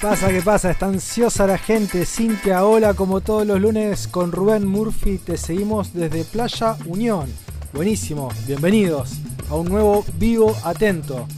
¿Qué 0.00 0.06
pasa? 0.06 0.28
¿Qué 0.30 0.40
pasa? 0.40 0.70
Está 0.70 0.86
ansiosa 0.86 1.46
la 1.46 1.58
gente. 1.58 2.06
Cintia, 2.06 2.64
hola, 2.64 2.94
como 2.94 3.20
todos 3.20 3.46
los 3.46 3.60
lunes 3.60 4.08
con 4.08 4.32
Rubén 4.32 4.66
Murphy. 4.66 5.18
Te 5.18 5.36
seguimos 5.36 5.92
desde 5.92 6.24
Playa 6.24 6.74
Unión. 6.86 7.30
Buenísimo, 7.74 8.30
bienvenidos 8.46 9.18
a 9.50 9.56
un 9.56 9.68
nuevo 9.68 10.02
Vivo 10.14 10.56
Atento. 10.64 11.28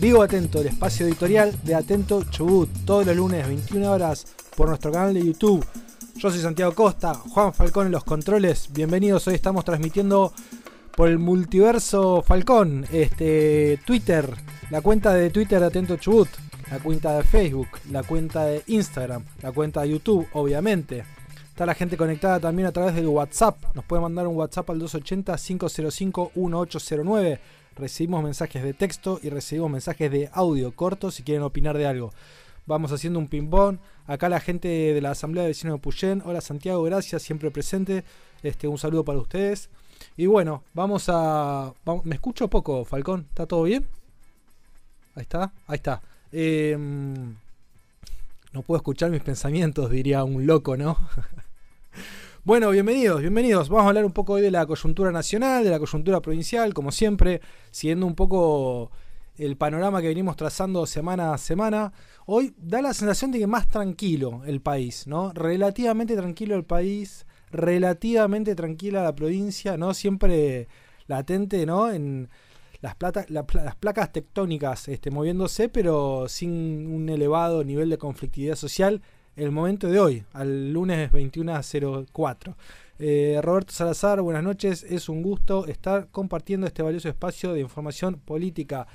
Vivo 0.00 0.20
Atento, 0.20 0.60
el 0.60 0.66
espacio 0.66 1.06
editorial 1.06 1.56
de 1.62 1.76
Atento 1.76 2.24
Chubut. 2.24 2.68
Todos 2.84 3.06
los 3.06 3.14
lunes, 3.14 3.46
21 3.46 3.88
horas, 3.88 4.26
por 4.56 4.66
nuestro 4.66 4.90
canal 4.90 5.14
de 5.14 5.24
YouTube. 5.24 5.64
Yo 6.16 6.28
soy 6.28 6.40
Santiago 6.40 6.74
Costa, 6.74 7.14
Juan 7.14 7.54
Falcón 7.54 7.86
en 7.86 7.92
los 7.92 8.02
controles. 8.02 8.68
Bienvenidos, 8.72 9.28
hoy 9.28 9.36
estamos 9.36 9.64
transmitiendo 9.64 10.32
por 10.96 11.08
el 11.08 11.20
multiverso 11.20 12.24
Falcón, 12.26 12.84
este, 12.90 13.78
Twitter, 13.86 14.28
la 14.70 14.80
cuenta 14.80 15.14
de 15.14 15.30
Twitter 15.30 15.60
de 15.60 15.66
Atento 15.66 15.96
Chubut 15.98 16.28
la 16.70 16.78
cuenta 16.80 17.16
de 17.16 17.24
Facebook, 17.24 17.68
la 17.90 18.02
cuenta 18.02 18.44
de 18.44 18.62
Instagram, 18.66 19.24
la 19.42 19.52
cuenta 19.52 19.80
de 19.82 19.90
YouTube, 19.90 20.26
obviamente. 20.32 21.04
Está 21.48 21.66
la 21.66 21.74
gente 21.74 21.96
conectada 21.96 22.38
también 22.38 22.68
a 22.68 22.72
través 22.72 22.94
del 22.94 23.06
WhatsApp. 23.06 23.56
Nos 23.74 23.84
puede 23.84 24.02
mandar 24.02 24.26
un 24.26 24.36
WhatsApp 24.36 24.68
al 24.70 24.80
280-505-1809. 24.80 27.38
Recibimos 27.74 28.22
mensajes 28.22 28.62
de 28.62 28.74
texto 28.74 29.18
y 29.22 29.30
recibimos 29.30 29.70
mensajes 29.70 30.10
de 30.10 30.28
audio 30.32 30.72
cortos 30.72 31.14
si 31.14 31.22
quieren 31.22 31.42
opinar 31.42 31.78
de 31.78 31.86
algo. 31.86 32.12
Vamos 32.66 32.92
haciendo 32.92 33.18
un 33.18 33.28
ping-pong. 33.28 33.78
Acá 34.06 34.28
la 34.28 34.40
gente 34.40 34.68
de 34.68 35.00
la 35.00 35.12
Asamblea 35.12 35.44
de 35.44 35.48
Vecinos 35.48 35.76
de 35.76 35.80
Puyén. 35.80 36.22
Hola 36.24 36.42
Santiago, 36.42 36.82
gracias, 36.82 37.22
siempre 37.22 37.50
presente. 37.50 38.04
Este, 38.42 38.68
un 38.68 38.76
saludo 38.78 39.04
para 39.04 39.18
ustedes. 39.18 39.70
Y 40.16 40.26
bueno, 40.26 40.62
vamos 40.74 41.06
a. 41.08 41.72
¿Me 42.04 42.14
escucho 42.14 42.48
poco, 42.48 42.84
Falcón? 42.84 43.26
¿Está 43.30 43.46
todo 43.46 43.62
bien? 43.62 43.86
Ahí 45.14 45.22
está, 45.22 45.50
ahí 45.66 45.76
está. 45.76 46.02
Em, 46.30 47.36
no 48.52 48.62
puedo 48.62 48.76
escuchar 48.76 49.10
mis 49.10 49.22
pensamientos, 49.22 49.90
diría 49.90 50.24
un 50.24 50.46
loco, 50.46 50.76
¿no? 50.76 50.98
bueno, 52.44 52.70
bienvenidos, 52.70 53.22
bienvenidos. 53.22 53.70
Vamos 53.70 53.86
a 53.86 53.88
hablar 53.88 54.04
un 54.04 54.12
poco 54.12 54.34
hoy 54.34 54.42
de 54.42 54.50
la 54.50 54.66
coyuntura 54.66 55.10
nacional, 55.10 55.64
de 55.64 55.70
la 55.70 55.78
coyuntura 55.78 56.20
provincial, 56.20 56.74
como 56.74 56.92
siempre, 56.92 57.40
siguiendo 57.70 58.04
un 58.04 58.14
poco 58.14 58.90
el 59.38 59.56
panorama 59.56 60.02
que 60.02 60.08
venimos 60.08 60.36
trazando 60.36 60.84
semana 60.84 61.32
a 61.32 61.38
semana. 61.38 61.94
Hoy 62.26 62.54
da 62.58 62.82
la 62.82 62.92
sensación 62.92 63.30
de 63.30 63.38
que 63.38 63.46
más 63.46 63.66
tranquilo 63.66 64.42
el 64.44 64.60
país, 64.60 65.06
¿no? 65.06 65.32
Relativamente 65.32 66.14
tranquilo 66.14 66.56
el 66.56 66.64
país, 66.64 67.24
relativamente 67.50 68.54
tranquila 68.54 69.02
la 69.02 69.14
provincia, 69.14 69.78
¿no? 69.78 69.94
Siempre 69.94 70.68
latente, 71.06 71.64
¿no? 71.64 71.90
En, 71.90 72.28
las, 72.80 72.96
las 73.28 73.76
placas 73.76 74.12
tectónicas 74.12 74.88
este, 74.88 75.10
moviéndose, 75.10 75.68
pero 75.68 76.26
sin 76.28 76.86
un 76.86 77.08
elevado 77.08 77.64
nivel 77.64 77.90
de 77.90 77.98
conflictividad 77.98 78.56
social 78.56 79.02
el 79.38 79.52
momento 79.52 79.88
de 79.88 80.00
hoy, 80.00 80.24
al 80.32 80.72
lunes 80.72 81.12
21.04. 81.12 82.54
Eh, 82.98 83.38
Roberto 83.40 83.72
Salazar, 83.72 84.20
buenas 84.20 84.42
noches. 84.42 84.84
Es 84.88 85.08
un 85.08 85.22
gusto 85.22 85.66
estar 85.66 86.08
compartiendo 86.10 86.66
este 86.66 86.82
valioso 86.82 87.08
espacio 87.08 87.52
de 87.52 87.60
información 87.60 88.16
política. 88.16 88.88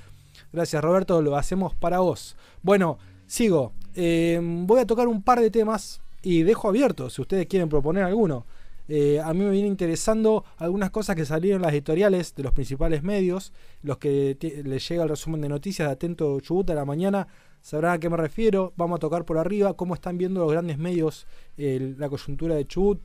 Gracias 0.52 0.82
Roberto, 0.84 1.22
lo 1.22 1.36
hacemos 1.36 1.74
para 1.74 2.00
vos. 2.00 2.36
Bueno, 2.62 2.98
sigo. 3.26 3.72
Eh, 3.94 4.38
voy 4.42 4.80
a 4.80 4.86
tocar 4.86 5.08
un 5.08 5.22
par 5.22 5.40
de 5.40 5.50
temas 5.50 6.02
y 6.20 6.42
dejo 6.42 6.68
abierto 6.68 7.08
si 7.08 7.22
ustedes 7.22 7.46
quieren 7.46 7.70
proponer 7.70 8.04
alguno. 8.04 8.44
Eh, 8.88 9.20
a 9.20 9.32
mí 9.32 9.40
me 9.44 9.50
viene 9.50 9.68
interesando 9.68 10.44
algunas 10.58 10.90
cosas 10.90 11.16
que 11.16 11.24
salieron 11.24 11.60
en 11.60 11.62
las 11.62 11.72
editoriales 11.72 12.34
de 12.34 12.42
los 12.42 12.52
principales 12.52 13.02
medios. 13.02 13.52
Los 13.82 13.98
que 13.98 14.36
les 14.64 14.88
llega 14.88 15.02
el 15.04 15.08
resumen 15.08 15.40
de 15.40 15.48
noticias 15.48 15.88
de 15.88 15.92
Atento 15.92 16.38
Chubut 16.40 16.68
a 16.70 16.74
la 16.74 16.84
mañana 16.84 17.28
sabrán 17.62 17.94
a 17.94 17.98
qué 17.98 18.10
me 18.10 18.16
refiero. 18.16 18.72
Vamos 18.76 18.96
a 18.96 19.00
tocar 19.00 19.24
por 19.24 19.38
arriba 19.38 19.74
cómo 19.74 19.94
están 19.94 20.18
viendo 20.18 20.40
los 20.40 20.52
grandes 20.52 20.78
medios 20.78 21.26
la 21.56 22.08
coyuntura 22.08 22.54
de 22.54 22.66
Chubut. 22.66 23.00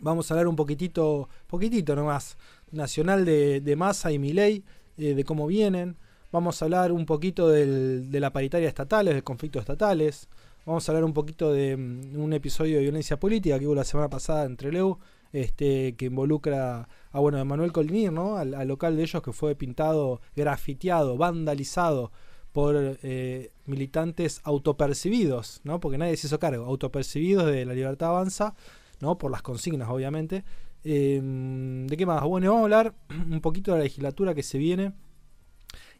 Vamos 0.00 0.30
a 0.30 0.34
hablar 0.34 0.46
un 0.46 0.56
poquitito, 0.56 1.28
poquitito 1.48 1.96
nomás, 1.96 2.36
nacional 2.70 3.24
de, 3.24 3.60
de 3.60 3.76
Massa 3.76 4.12
y 4.12 4.18
Miley, 4.18 4.64
eh, 4.96 5.14
de 5.14 5.24
cómo 5.24 5.46
vienen. 5.46 5.96
Vamos 6.30 6.60
a 6.60 6.66
hablar 6.66 6.92
un 6.92 7.06
poquito 7.06 7.48
de 7.48 8.20
la 8.20 8.30
paritaria 8.30 8.68
estatales, 8.68 9.14
de 9.14 9.22
conflictos 9.22 9.60
estatales. 9.60 10.28
Vamos 10.68 10.86
a 10.86 10.92
hablar 10.92 11.04
un 11.04 11.14
poquito 11.14 11.50
de 11.50 11.78
mm, 11.78 12.20
un 12.20 12.34
episodio 12.34 12.76
de 12.76 12.82
violencia 12.82 13.18
política 13.18 13.58
que 13.58 13.66
hubo 13.66 13.74
la 13.74 13.84
semana 13.84 14.10
pasada 14.10 14.44
entre 14.44 14.70
Leu, 14.70 14.98
este, 15.32 15.96
que 15.96 16.04
involucra 16.04 16.86
a 17.10 17.20
bueno, 17.20 17.42
Manuel 17.42 17.72
Colinir, 17.72 18.12
¿no? 18.12 18.36
Al, 18.36 18.68
local 18.68 18.94
de 18.94 19.02
ellos 19.02 19.22
que 19.22 19.32
fue 19.32 19.54
pintado, 19.54 20.20
grafiteado, 20.36 21.16
vandalizado 21.16 22.12
por 22.52 22.98
eh, 23.02 23.50
militantes 23.64 24.42
autopercibidos, 24.44 25.62
¿no? 25.64 25.80
Porque 25.80 25.96
nadie 25.96 26.18
se 26.18 26.26
hizo 26.26 26.38
cargo, 26.38 26.66
autopercibidos 26.66 27.46
de 27.46 27.64
la 27.64 27.72
libertad 27.72 28.10
avanza, 28.10 28.54
¿no? 29.00 29.16
Por 29.16 29.30
las 29.30 29.40
consignas, 29.40 29.88
obviamente. 29.88 30.44
Em, 30.84 31.86
¿De 31.86 31.96
qué 31.96 32.04
más? 32.04 32.22
Bueno, 32.24 32.48
vamos 32.48 32.60
a 32.60 32.64
hablar 32.64 32.94
un 33.30 33.40
poquito 33.40 33.72
de 33.72 33.78
la 33.78 33.84
legislatura 33.84 34.34
que 34.34 34.42
se 34.42 34.58
viene 34.58 34.92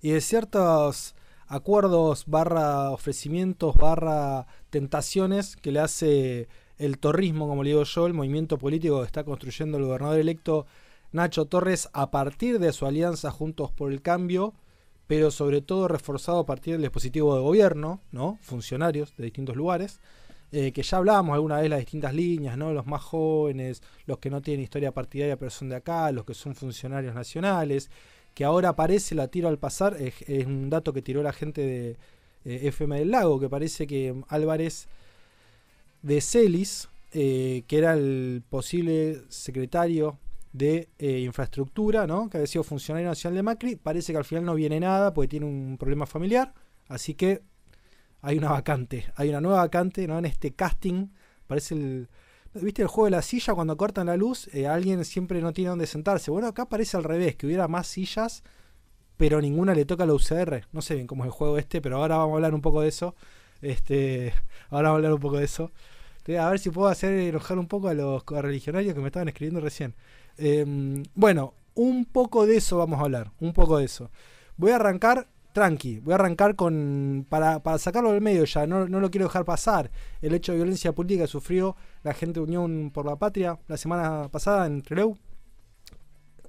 y 0.03 0.11
de 0.11 0.21
ciertos 0.21 1.15
acuerdos 1.49 2.25
barra 2.27 2.91
ofrecimientos 2.91 3.75
barra 3.77 4.47
tentaciones 4.71 5.57
que 5.57 5.73
le 5.73 5.81
hace 5.81 6.49
el 6.77 6.99
torrismo, 6.99 7.49
como 7.49 7.65
le 7.65 7.71
digo 7.71 7.83
yo, 7.83 8.07
el 8.07 8.15
movimiento 8.15 8.59
político 8.59 9.01
que 9.01 9.07
está 9.07 9.25
construyendo 9.25 9.79
el 9.79 9.85
gobernador 9.85 10.19
electo 10.19 10.67
Nacho 11.11 11.47
Torres 11.47 11.89
a 11.93 12.11
partir 12.11 12.59
de 12.59 12.73
su 12.73 12.87
alianza 12.87 13.31
Juntos 13.31 13.73
por 13.73 13.93
el 13.93 14.03
Cambio, 14.03 14.55
pero 15.07 15.31
sobre 15.31 15.63
todo 15.63 15.89
reforzado 15.89 16.41
a 16.41 16.47
partir 16.47 16.75
del 16.75 16.83
dispositivo 16.83 17.35
de 17.35 17.41
gobierno, 17.41 18.01
¿no? 18.13 18.39
Funcionarios 18.43 19.17
de 19.17 19.25
distintos 19.25 19.57
lugares. 19.57 20.01
Eh, 20.51 20.73
que 20.73 20.83
ya 20.83 20.97
hablábamos 20.97 21.35
alguna 21.35 21.61
vez 21.61 21.69
las 21.69 21.81
distintas 21.81 22.15
líneas, 22.15 22.57
¿no? 22.57 22.73
Los 22.73 22.87
más 22.87 23.03
jóvenes, 23.03 23.83
los 24.07 24.19
que 24.19 24.31
no 24.31 24.41
tienen 24.41 24.65
historia 24.65 24.93
partidaria 24.93 25.37
pero 25.37 25.51
son 25.51 25.69
de 25.69 25.77
acá, 25.77 26.11
los 26.11 26.25
que 26.25 26.33
son 26.33 26.55
funcionarios 26.55 27.15
nacionales, 27.15 27.91
que 28.39 28.45
ahora 28.45 28.69
aparece, 28.69 29.17
la 29.17 29.27
tiro 29.27 29.49
al 29.49 29.59
pasar, 29.59 29.97
es, 30.01 30.47
un 30.47 30.71
dato 30.71 30.93
que 30.93 31.03
tiró 31.03 31.25
la 31.25 31.33
gente 31.33 31.61
de 31.61 31.97
eh, 32.45 32.69
FM 32.69 32.97
del 32.97 33.11
Lago, 33.11 33.41
que 33.41 33.49
parece 33.49 33.85
que 33.89 34.15
Álvarez 34.29 34.87
de 36.03 36.21
Celis, 36.21 36.89
eh, 37.11 37.65
que 37.67 37.79
era 37.79 37.95
el 37.95 38.45
posible 38.49 39.23
secretario 39.29 40.21
de 40.53 40.89
eh, 41.01 41.19
infraestructura, 41.19 42.07
¿no? 42.07 42.31
que 42.31 42.37
había 42.37 42.47
sido 42.47 42.63
funcionario 42.63 43.09
nacional 43.09 43.35
de 43.35 43.43
Macri, 43.43 43.75
parece 43.75 44.13
que 44.13 44.19
al 44.19 44.25
final 44.25 44.45
no 44.45 44.55
viene 44.55 44.79
nada 44.79 45.13
porque 45.13 45.27
tiene 45.27 45.47
un 45.47 45.77
problema 45.77 46.07
familiar, 46.07 46.55
así 46.87 47.15
que 47.15 47.43
hay 48.23 48.39
una 48.39 48.51
vacante, 48.51 49.07
hay 49.17 49.31
una 49.31 49.41
nueva 49.41 49.59
vacante 49.63 50.07
¿no? 50.07 50.17
en 50.17 50.27
este 50.27 50.53
casting, 50.53 51.09
parece 51.49 51.75
el, 51.75 52.09
¿Viste 52.55 52.83
el 52.83 52.89
juego 52.89 53.07
de 53.07 53.11
la 53.13 53.23
silla? 53.23 53.55
Cuando 53.55 53.77
cortan 53.77 54.07
la 54.07 54.17
luz, 54.17 54.49
eh, 54.55 54.67
alguien 54.67 55.05
siempre 55.05 55.41
no 55.41 55.53
tiene 55.53 55.71
dónde 55.71 55.87
sentarse. 55.87 56.31
Bueno, 56.31 56.49
acá 56.49 56.67
parece 56.67 56.97
al 56.97 57.05
revés, 57.05 57.37
que 57.37 57.47
hubiera 57.47 57.69
más 57.69 57.87
sillas, 57.87 58.43
pero 59.17 59.41
ninguna 59.41 59.75
le 59.75 59.85
toca 59.85 60.05
a 60.05 60.07
la 60.07 60.15
UCR. 60.15 60.67
No 60.73 60.83
sé 60.83 60.95
bien 60.95 61.07
cómo 61.07 61.25
es 61.25 61.27
el 61.29 61.33
juego 61.33 61.59
este, 61.59 61.81
pero 61.81 61.99
ahora 61.99 62.17
vamos 62.17 62.33
a 62.33 62.37
hablar 62.37 62.55
un 62.55 62.63
poco 62.63 62.81
de 62.81 62.89
eso. 62.89 63.15
Este, 63.61 64.33
ahora 64.71 64.91
vamos 64.91 64.97
a 64.97 64.97
hablar 64.97 65.13
un 65.15 65.21
poco 65.21 65.39
de 65.39 65.45
eso. 65.45 65.73
A 66.39 66.51
ver 66.51 66.59
si 66.59 66.69
puedo 66.69 66.89
hacer 66.89 67.15
enojar 67.15 67.59
un 67.59 67.69
poco 67.69 67.89
a 67.89 67.95
los 67.95 68.23
religionarios 68.27 68.95
que 68.95 69.01
me 69.01 69.07
estaban 69.07 69.29
escribiendo 69.29 69.61
recién. 69.61 69.95
Em, 70.37 71.03
bueno, 71.15 71.55
un 71.75 72.05
poco 72.05 72.47
de 72.47 72.57
eso 72.57 72.77
vamos 72.77 73.01
a 73.01 73.05
hablar. 73.05 73.31
Un 73.41 73.55
poco 73.55 73.79
de 73.79 73.87
eso. 73.87 74.11
Voy 74.57 74.73
a 74.73 74.77
arrancar 74.77 75.27
tranqui, 75.53 76.01
voy 76.01 76.13
a 76.13 76.17
arrancar 76.17 76.55
con. 76.55 77.27
Para, 77.29 77.61
sacarlo 77.79 78.13
del 78.13 78.21
medio 78.21 78.45
ya, 78.45 78.67
no, 78.67 78.87
lo 78.87 79.11
quiero 79.11 79.27
dejar 79.27 79.45
pasar. 79.45 79.91
El 80.21 80.35
hecho 80.35 80.53
de 80.53 80.59
violencia 80.59 80.93
política 80.93 81.25
que 81.25 81.29
sufrió 81.29 81.77
la 82.03 82.15
gente 82.15 82.41
de 82.41 82.45
Unión 82.45 82.91
por 82.93 83.07
la 83.07 83.17
Patria 83.17 83.59
la 83.67 83.77
semana 83.77 84.29
pasada 84.29 84.67
en 84.67 84.83
Trelew. 84.83 85.17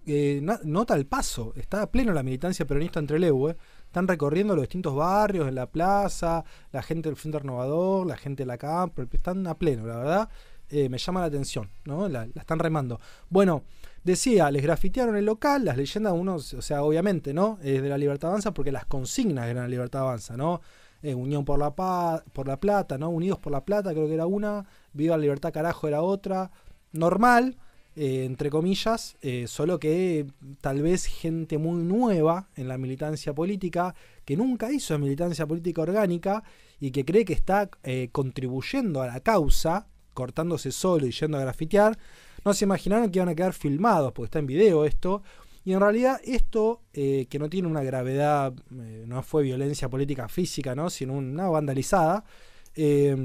Eh, 0.06 0.42
nota 0.64 0.96
el 0.96 1.06
paso, 1.06 1.54
está 1.56 1.84
a 1.84 1.92
pleno 1.92 2.14
la 2.14 2.24
militancia 2.24 2.66
peronista 2.66 3.00
en 3.00 3.08
Trelew. 3.08 3.50
Eh. 3.50 3.58
Están 3.86 4.08
recorriendo 4.08 4.56
los 4.56 4.64
distintos 4.64 4.96
barrios, 4.96 5.48
en 5.48 5.56
la 5.56 5.68
plaza, 5.68 6.44
la 6.72 6.82
gente 6.82 7.10
del 7.10 7.16
Frente 7.16 7.40
Renovador, 7.40 8.06
la 8.06 8.18
gente 8.18 8.44
de 8.44 8.48
la 8.48 8.58
CAMP, 8.58 9.14
están 9.14 9.46
a 9.48 9.58
pleno, 9.58 9.86
la 9.88 9.98
verdad. 9.98 10.30
Eh, 10.70 10.88
me 10.90 11.00
llama 11.00 11.22
la 11.22 11.26
atención, 11.28 11.70
¿no? 11.86 12.08
La, 12.08 12.28
la 12.28 12.42
están 12.42 12.60
remando. 12.60 13.00
Bueno, 13.30 13.64
Decía, 14.04 14.50
les 14.50 14.64
grafitearon 14.64 15.18
el 15.18 15.26
local, 15.26 15.66
las 15.66 15.76
leyendas, 15.76 16.14
unos, 16.14 16.54
o 16.54 16.62
sea, 16.62 16.84
obviamente, 16.84 17.34
¿no? 17.34 17.60
Es 17.62 17.82
de 17.82 17.90
la 17.90 17.98
Libertad 17.98 18.30
Avanza 18.30 18.54
porque 18.54 18.72
las 18.72 18.86
consignas 18.86 19.48
eran 19.48 19.64
la 19.64 19.70
Libertad 19.70 20.02
Avanza, 20.02 20.38
¿no? 20.38 20.62
Eh, 21.02 21.16
Unión 21.16 21.46
por 21.46 21.60
la, 21.60 21.72
por 21.72 22.48
la 22.48 22.60
Plata, 22.60 22.98
¿no? 22.98 23.10
Unidos 23.10 23.40
por 23.40 23.54
la 23.54 23.64
Plata, 23.64 23.92
creo 23.92 24.08
que 24.08 24.14
era 24.14 24.26
una, 24.26 24.66
Viva 24.92 25.16
la 25.16 25.22
Libertad 25.22 25.54
Carajo 25.54 25.88
era 25.88 26.02
otra, 26.02 26.52
normal, 26.92 27.58
eh, 27.96 28.26
entre 28.26 28.50
comillas, 28.50 29.16
eh, 29.22 29.46
solo 29.48 29.80
que 29.80 30.28
tal 30.60 30.82
vez 30.82 31.06
gente 31.06 31.58
muy 31.58 31.84
nueva 31.84 32.50
en 32.56 32.68
la 32.68 32.78
militancia 32.78 33.34
política, 33.34 33.96
que 34.26 34.36
nunca 34.36 34.72
hizo 34.72 34.98
militancia 35.00 35.48
política 35.48 35.82
orgánica 35.84 36.44
y 36.82 36.92
que 36.92 37.06
cree 37.06 37.24
que 37.24 37.34
está 37.34 37.70
contribuyendo 38.12 39.02
a 39.02 39.08
la 39.08 39.20
causa, 39.22 39.88
cortándose 40.14 40.72
solo 40.72 41.08
y 41.08 41.12
yendo 41.12 41.38
a 41.38 41.42
grafitear, 41.42 41.98
no 42.44 42.54
se 42.54 42.66
imaginaron 42.66 43.10
que 43.10 43.20
iban 43.20 43.30
a 43.30 43.36
quedar 43.36 43.54
filmados, 43.54 44.12
porque 44.12 44.26
está 44.26 44.40
en 44.40 44.48
video 44.48 44.86
esto. 44.86 45.24
Y 45.70 45.74
en 45.74 45.82
realidad 45.82 46.20
esto, 46.24 46.82
eh, 46.94 47.28
que 47.30 47.38
no 47.38 47.48
tiene 47.48 47.68
una 47.68 47.84
gravedad, 47.84 48.56
eh, 48.72 49.04
no 49.06 49.22
fue 49.22 49.44
violencia 49.44 49.88
política 49.88 50.28
física, 50.28 50.74
¿no? 50.74 50.90
sino 50.90 51.14
una 51.14 51.48
vandalizada, 51.48 52.26
Eh, 52.74 53.16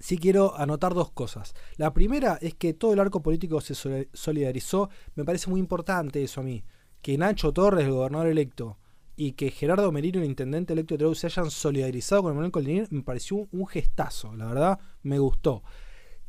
sí 0.00 0.16
quiero 0.16 0.56
anotar 0.56 0.94
dos 0.94 1.10
cosas. 1.10 1.52
La 1.76 1.92
primera 1.92 2.38
es 2.40 2.54
que 2.54 2.72
todo 2.72 2.94
el 2.94 2.98
arco 2.98 3.20
político 3.20 3.60
se 3.60 3.74
solidarizó. 4.14 4.88
Me 5.16 5.24
parece 5.26 5.50
muy 5.50 5.60
importante 5.60 6.22
eso 6.24 6.40
a 6.40 6.44
mí. 6.44 6.64
Que 7.02 7.18
Nacho 7.18 7.52
Torres, 7.52 7.84
el 7.84 7.92
gobernador 7.92 8.28
electo, 8.28 8.78
y 9.14 9.32
que 9.32 9.50
Gerardo 9.50 9.92
Merino, 9.92 10.20
el 10.20 10.24
intendente 10.24 10.72
electo 10.72 10.94
de 10.94 10.98
Treu, 11.00 11.14
se 11.14 11.26
hayan 11.26 11.50
solidarizado 11.50 12.22
con 12.22 12.32
Manuel 12.32 12.52
Colinier, 12.52 12.88
me 12.90 13.02
pareció 13.02 13.46
un, 13.52 13.66
gestazo. 13.66 14.34
La 14.34 14.46
verdad, 14.46 14.78
me 15.02 15.18
gustó. 15.18 15.62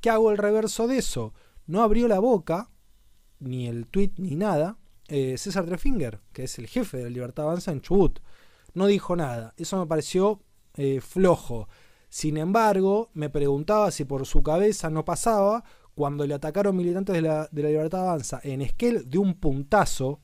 ¿Qué 0.02 0.10
hago 0.10 0.30
el 0.32 0.38
reverso 0.38 0.88
de 0.88 0.98
eso? 0.98 1.34
No 1.68 1.84
abrió 1.84 2.10
la 2.10 2.20
boca, 2.20 2.70
ni 3.40 3.68
el 3.68 3.88
tweet, 3.88 4.12
ni 4.18 4.36
nada. 4.36 4.78
Eh, 5.08 5.38
César 5.38 5.66
Trefinger, 5.66 6.20
que 6.34 6.44
es 6.46 6.58
el 6.58 6.68
jefe 6.68 6.98
de 6.98 7.04
la 7.04 7.10
Libertad 7.10 7.46
Avanza 7.46 7.72
en 7.72 7.82
Chubut. 7.82 8.20
No 8.74 8.88
dijo 8.88 9.16
nada. 9.16 9.54
Eso 9.58 9.78
me 9.78 9.86
pareció 9.86 10.42
eh, 10.76 11.00
flojo. 11.02 11.68
Sin 12.10 12.38
embargo, 12.38 13.10
me 13.14 13.30
preguntaba 13.30 13.92
si 13.92 14.06
por 14.06 14.26
su 14.26 14.42
cabeza 14.42 14.90
no 14.90 15.06
pasaba 15.06 15.64
cuando 15.96 16.26
le 16.26 16.34
atacaron 16.34 16.76
militantes 16.76 17.16
de 17.16 17.22
la, 17.22 17.50
Libertad 17.52 18.02
Avanza 18.02 18.40
en 18.44 18.62
Esquel 18.62 19.10
de 19.10 19.18
un 19.18 19.36
puntazo, 19.36 20.20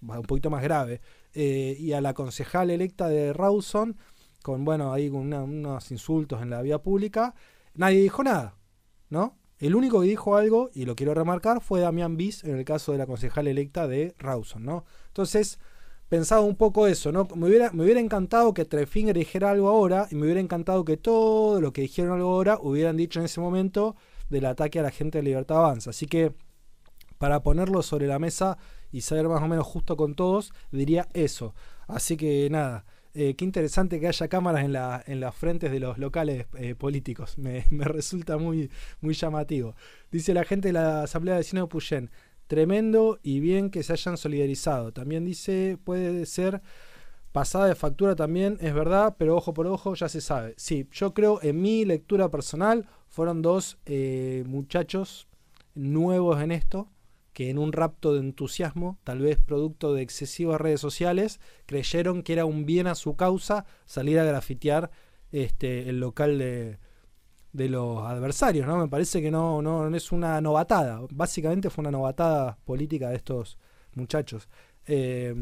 un 0.00 0.22
poquito 0.22 0.50
más 0.50 0.62
grave, 0.62 1.00
eh, 1.34 1.76
y 1.78 1.92
a 1.92 2.00
la 2.00 2.14
concejal 2.14 2.70
electa 2.70 3.08
de 3.08 3.32
Rawson, 3.32 3.96
con, 4.42 4.64
bueno, 4.64 4.92
ahí 4.92 5.08
unos 5.08 5.90
insultos 5.90 6.40
en 6.42 6.50
la 6.50 6.62
vía 6.62 6.78
pública, 6.78 7.34
nadie 7.74 8.00
dijo 8.00 8.22
nada, 8.22 8.56
¿no? 9.10 9.36
El 9.58 9.74
único 9.74 10.00
que 10.00 10.06
dijo 10.06 10.36
algo, 10.36 10.70
y 10.72 10.84
lo 10.84 10.94
quiero 10.94 11.14
remarcar, 11.14 11.60
fue 11.60 11.80
Damián 11.80 12.16
Bis 12.16 12.44
en 12.44 12.56
el 12.56 12.64
caso 12.64 12.92
de 12.92 12.98
la 12.98 13.06
concejal 13.06 13.48
electa 13.48 13.88
de 13.88 14.14
Rawson, 14.18 14.64
¿no? 14.64 14.84
Entonces, 15.08 15.58
pensaba 16.08 16.42
un 16.42 16.56
poco 16.56 16.86
eso, 16.86 17.10
¿no? 17.10 17.26
Me 17.34 17.48
hubiera, 17.48 17.70
me 17.72 17.84
hubiera 17.84 18.00
encantado 18.00 18.54
que 18.54 18.64
Trefinger 18.64 19.16
dijera 19.16 19.50
algo 19.50 19.68
ahora 19.68 20.06
y 20.10 20.14
me 20.14 20.22
hubiera 20.22 20.40
encantado 20.40 20.84
que 20.84 20.96
todo 20.96 21.60
lo 21.60 21.72
que 21.72 21.82
dijeron 21.82 22.12
algo 22.12 22.28
ahora 22.28 22.58
hubieran 22.60 22.96
dicho 22.96 23.18
en 23.18 23.26
ese 23.26 23.40
momento 23.40 23.96
del 24.30 24.46
ataque 24.46 24.78
a 24.78 24.82
la 24.82 24.90
gente 24.90 25.18
de 25.18 25.24
Libertad 25.24 25.58
Avanza. 25.58 25.90
Así 25.90 26.06
que 26.06 26.32
para 27.18 27.42
ponerlo 27.42 27.82
sobre 27.82 28.06
la 28.06 28.18
mesa 28.18 28.58
y 28.92 29.02
saber 29.02 29.28
más 29.28 29.42
o 29.42 29.48
menos 29.48 29.66
justo 29.66 29.96
con 29.96 30.14
todos, 30.14 30.52
diría 30.70 31.08
eso. 31.12 31.54
Así 31.88 32.16
que 32.16 32.48
nada, 32.50 32.84
eh, 33.14 33.34
qué 33.34 33.44
interesante 33.44 34.00
que 34.00 34.08
haya 34.08 34.28
cámaras 34.28 34.64
en, 34.64 34.72
la, 34.72 35.02
en 35.06 35.20
las 35.20 35.34
frentes 35.34 35.70
de 35.70 35.80
los 35.80 35.98
locales 35.98 36.46
eh, 36.56 36.74
políticos. 36.74 37.38
Me, 37.38 37.64
me, 37.70 37.84
resulta 37.84 38.38
muy, 38.38 38.70
muy 39.00 39.14
llamativo. 39.14 39.74
Dice 40.10 40.34
la 40.34 40.44
gente 40.44 40.68
de 40.68 40.72
la 40.74 41.02
Asamblea 41.02 41.34
de 41.34 41.40
Vecinos 41.40 41.64
de 41.64 41.68
Puyén. 41.68 42.10
Tremendo 42.46 43.18
y 43.22 43.40
bien 43.40 43.70
que 43.70 43.82
se 43.82 43.92
hayan 43.92 44.16
solidarizado. 44.16 44.92
También 44.92 45.24
dice, 45.24 45.78
puede 45.84 46.24
ser 46.24 46.62
pasada 47.32 47.66
de 47.66 47.74
factura 47.74 48.16
también, 48.16 48.58
es 48.60 48.74
verdad, 48.74 49.14
pero 49.18 49.36
ojo 49.36 49.52
por 49.54 49.66
ojo 49.66 49.94
ya 49.94 50.08
se 50.08 50.20
sabe. 50.20 50.54
Sí, 50.56 50.88
yo 50.90 51.14
creo 51.14 51.40
en 51.42 51.60
mi 51.60 51.84
lectura 51.84 52.30
personal 52.30 52.86
fueron 53.08 53.42
dos 53.42 53.78
eh, 53.86 54.44
muchachos 54.46 55.28
nuevos 55.74 56.40
en 56.40 56.50
esto, 56.52 56.88
que 57.38 57.50
en 57.50 57.58
un 57.58 57.72
rapto 57.72 58.14
de 58.14 58.18
entusiasmo, 58.18 58.98
tal 59.04 59.20
vez 59.20 59.38
producto 59.38 59.94
de 59.94 60.02
excesivas 60.02 60.60
redes 60.60 60.80
sociales, 60.80 61.38
creyeron 61.66 62.24
que 62.24 62.32
era 62.32 62.44
un 62.44 62.66
bien 62.66 62.88
a 62.88 62.96
su 62.96 63.14
causa 63.14 63.64
salir 63.86 64.18
a 64.18 64.24
grafitear 64.24 64.90
este, 65.30 65.88
el 65.88 66.00
local 66.00 66.36
de, 66.36 66.80
de 67.52 67.68
los 67.68 68.04
adversarios, 68.04 68.66
¿no? 68.66 68.76
Me 68.76 68.88
parece 68.88 69.22
que 69.22 69.30
no, 69.30 69.62
no, 69.62 69.86
es 69.94 70.10
una 70.10 70.40
novatada. 70.40 71.00
Básicamente 71.12 71.70
fue 71.70 71.82
una 71.82 71.92
novatada 71.92 72.58
política 72.64 73.10
de 73.10 73.14
estos 73.14 73.56
muchachos. 73.94 74.48
Eh, 74.86 75.32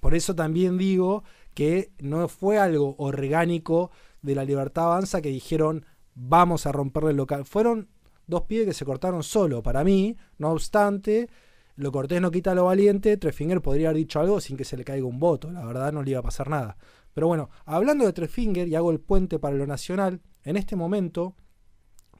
por 0.00 0.14
eso 0.14 0.34
también 0.34 0.78
digo 0.78 1.24
que 1.52 1.92
no 1.98 2.26
fue 2.28 2.56
algo 2.56 2.94
orgánico 2.96 3.90
de 4.22 4.34
la 4.34 4.46
libertad 4.46 4.86
avanza 4.86 5.20
que 5.20 5.28
dijeron 5.28 5.84
vamos 6.14 6.66
a 6.66 6.72
romperle 6.72 7.10
el 7.10 7.18
local. 7.18 7.44
Fueron 7.44 7.90
dos 8.26 8.42
pibes 8.42 8.66
que 8.66 8.74
se 8.74 8.84
cortaron 8.84 9.22
solo. 9.22 9.62
Para 9.62 9.84
mí, 9.84 10.16
no 10.38 10.50
obstante, 10.50 11.28
lo 11.76 11.90
cortés 11.90 12.20
no 12.20 12.30
quita 12.30 12.54
lo 12.54 12.64
valiente. 12.64 13.16
Trefinger 13.16 13.60
podría 13.60 13.88
haber 13.88 13.98
dicho 13.98 14.20
algo 14.20 14.40
sin 14.40 14.56
que 14.56 14.64
se 14.64 14.76
le 14.76 14.84
caiga 14.84 15.06
un 15.06 15.18
voto. 15.18 15.50
La 15.50 15.64
verdad 15.64 15.92
no 15.92 16.02
le 16.02 16.12
iba 16.12 16.20
a 16.20 16.24
pasar 16.24 16.48
nada. 16.48 16.76
Pero 17.12 17.28
bueno, 17.28 17.50
hablando 17.64 18.04
de 18.04 18.12
Trefinger 18.12 18.68
y 18.68 18.74
hago 18.74 18.90
el 18.90 19.00
puente 19.00 19.38
para 19.38 19.56
lo 19.56 19.66
nacional, 19.66 20.20
en 20.42 20.56
este 20.56 20.76
momento 20.76 21.36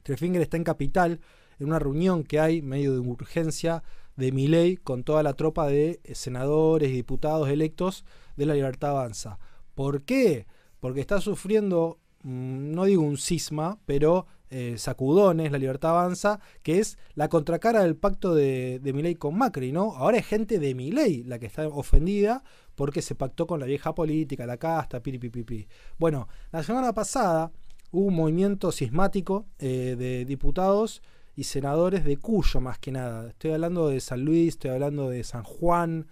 Trefinger 0.03 0.41
está 0.41 0.57
en 0.57 0.63
Capital 0.63 1.19
en 1.59 1.67
una 1.67 1.79
reunión 1.79 2.23
que 2.23 2.39
hay 2.39 2.61
medio 2.61 2.93
de 2.93 2.99
urgencia 2.99 3.83
de 4.15 4.31
Miley 4.31 4.77
con 4.77 5.03
toda 5.03 5.23
la 5.23 5.33
tropa 5.33 5.67
de 5.67 5.99
senadores 6.13 6.89
y 6.89 6.93
diputados 6.93 7.49
electos 7.49 8.05
de 8.37 8.45
la 8.45 8.53
Libertad 8.53 8.91
Avanza. 8.91 9.39
¿Por 9.73 10.03
qué? 10.03 10.47
Porque 10.79 11.01
está 11.01 11.19
sufriendo, 11.19 11.99
mm, 12.23 12.71
no 12.71 12.85
digo 12.85 13.03
un 13.03 13.17
cisma, 13.17 13.79
pero 13.85 14.27
eh, 14.51 14.75
sacudones, 14.77 15.51
la 15.51 15.57
Libertad 15.57 15.91
Avanza, 15.91 16.39
que 16.61 16.79
es 16.79 16.97
la 17.15 17.29
contracara 17.29 17.81
del 17.83 17.95
pacto 17.95 18.35
de, 18.35 18.79
de 18.79 18.93
Milei 18.93 19.15
con 19.15 19.37
Macri, 19.37 19.71
¿no? 19.71 19.95
Ahora 19.95 20.17
es 20.17 20.25
gente 20.25 20.59
de 20.59 20.75
Milei 20.75 21.23
la 21.23 21.39
que 21.39 21.47
está 21.47 21.67
ofendida 21.67 22.43
porque 22.75 23.01
se 23.01 23.15
pactó 23.15 23.47
con 23.47 23.59
la 23.59 23.65
vieja 23.65 23.95
política, 23.95 24.45
la 24.45 24.57
casta, 24.57 25.01
piripipipi. 25.01 25.67
Bueno, 25.97 26.27
la 26.51 26.61
semana 26.61 26.93
pasada 26.93 27.51
hubo 27.91 28.07
un 28.07 28.15
movimiento 28.15 28.71
sismático 28.71 29.45
eh, 29.57 29.95
de 29.97 30.25
diputados 30.25 31.01
y 31.35 31.45
senadores 31.45 32.05
de 32.05 32.17
Cuyo 32.17 32.61
más 32.61 32.77
que 32.77 32.91
nada. 32.91 33.29
Estoy 33.29 33.51
hablando 33.51 33.89
de 33.89 33.99
San 33.99 34.23
Luis, 34.23 34.49
estoy 34.49 34.71
hablando 34.71 35.09
de 35.09 35.23
San 35.23 35.43
Juan, 35.43 36.07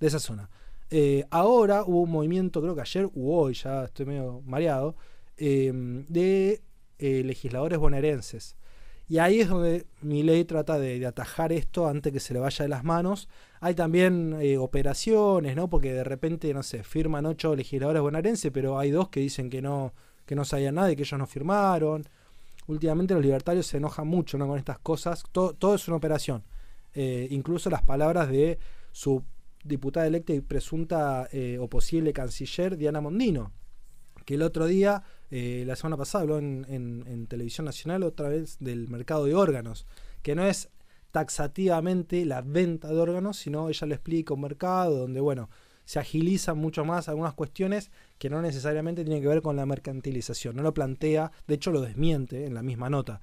de 0.00 0.06
esa 0.06 0.20
zona. 0.20 0.48
Eh, 0.90 1.24
ahora 1.30 1.84
hubo 1.84 2.02
un 2.02 2.10
movimiento, 2.10 2.62
creo 2.62 2.74
que 2.74 2.80
ayer 2.80 3.10
u 3.14 3.32
hoy, 3.32 3.54
ya 3.54 3.84
estoy 3.84 4.06
medio 4.06 4.42
mareado, 4.46 4.96
de 5.36 6.62
eh, 7.04 7.22
legisladores 7.24 7.78
bonaerenses. 7.78 8.56
Y 9.06 9.18
ahí 9.18 9.40
es 9.40 9.48
donde 9.48 9.86
mi 10.00 10.22
ley 10.22 10.44
trata 10.44 10.78
de, 10.78 11.04
atajar 11.06 11.52
esto 11.52 11.86
antes 11.86 12.12
que 12.12 12.20
se 12.20 12.32
le 12.32 12.40
vaya 12.40 12.62
de 12.62 12.68
las 12.70 12.84
manos. 12.84 13.28
Hay 13.60 13.74
también 13.74 14.38
operaciones, 14.58 15.56
¿no? 15.56 15.68
Porque 15.68 15.92
de 15.92 16.04
repente, 16.04 16.54
no 16.54 16.62
sé, 16.62 16.84
firman 16.84 17.26
ocho 17.26 17.54
legisladores 17.54 18.00
bonaerenses, 18.00 18.50
pero 18.50 18.78
hay 18.78 18.90
dos 18.90 19.10
que 19.10 19.20
dicen 19.20 19.50
que 19.50 19.60
no, 19.60 19.92
que 20.26 20.34
no 20.34 20.44
sabía 20.44 20.72
nada 20.72 20.90
y 20.90 20.96
que 20.96 21.02
ellos 21.02 21.18
no 21.18 21.26
firmaron. 21.26 22.04
Últimamente 22.66 23.14
los 23.14 23.22
libertarios 23.22 23.66
se 23.66 23.76
enojan 23.76 24.06
mucho 24.06 24.38
¿no? 24.38 24.46
con 24.46 24.58
estas 24.58 24.78
cosas. 24.78 25.24
Todo, 25.32 25.74
es 25.74 25.88
una 25.88 25.96
operación. 25.96 26.44
Eh, 26.94 27.28
incluso 27.30 27.68
las 27.70 27.82
palabras 27.82 28.28
de 28.30 28.58
su 28.92 29.22
diputada 29.64 30.06
electa 30.06 30.32
y 30.32 30.40
presunta 30.40 31.28
eh, 31.32 31.58
o 31.60 31.68
posible 31.68 32.12
canciller 32.12 32.76
Diana 32.76 33.00
Mondino, 33.00 33.52
que 34.24 34.34
el 34.34 34.42
otro 34.42 34.66
día, 34.66 35.02
eh, 35.30 35.64
la 35.66 35.76
semana 35.76 35.96
pasada, 35.96 36.22
habló 36.22 36.38
en, 36.38 37.26
televisión 37.28 37.64
nacional 37.64 38.02
otra 38.02 38.28
vez 38.28 38.58
del 38.60 38.88
mercado 38.88 39.24
de 39.24 39.34
órganos, 39.34 39.86
que 40.22 40.34
no 40.34 40.46
es 40.46 40.70
taxativamente 41.10 42.24
la 42.24 42.42
venta 42.42 42.88
de 42.88 42.98
órganos, 42.98 43.36
sino 43.36 43.68
ella 43.68 43.86
lo 43.86 43.94
explica 43.94 44.34
un 44.34 44.40
mercado 44.40 44.98
donde, 44.98 45.20
bueno, 45.20 45.48
se 45.84 45.98
agilizan 45.98 46.58
mucho 46.58 46.84
más 46.84 47.08
algunas 47.08 47.34
cuestiones 47.34 47.90
que 48.18 48.30
no 48.30 48.40
necesariamente 48.40 49.04
tienen 49.04 49.22
que 49.22 49.28
ver 49.28 49.42
con 49.42 49.56
la 49.56 49.66
mercantilización. 49.66 50.56
No 50.56 50.62
lo 50.62 50.74
plantea, 50.74 51.30
de 51.46 51.54
hecho 51.54 51.70
lo 51.70 51.82
desmiente 51.82 52.46
en 52.46 52.54
la 52.54 52.62
misma 52.62 52.90
nota. 52.90 53.20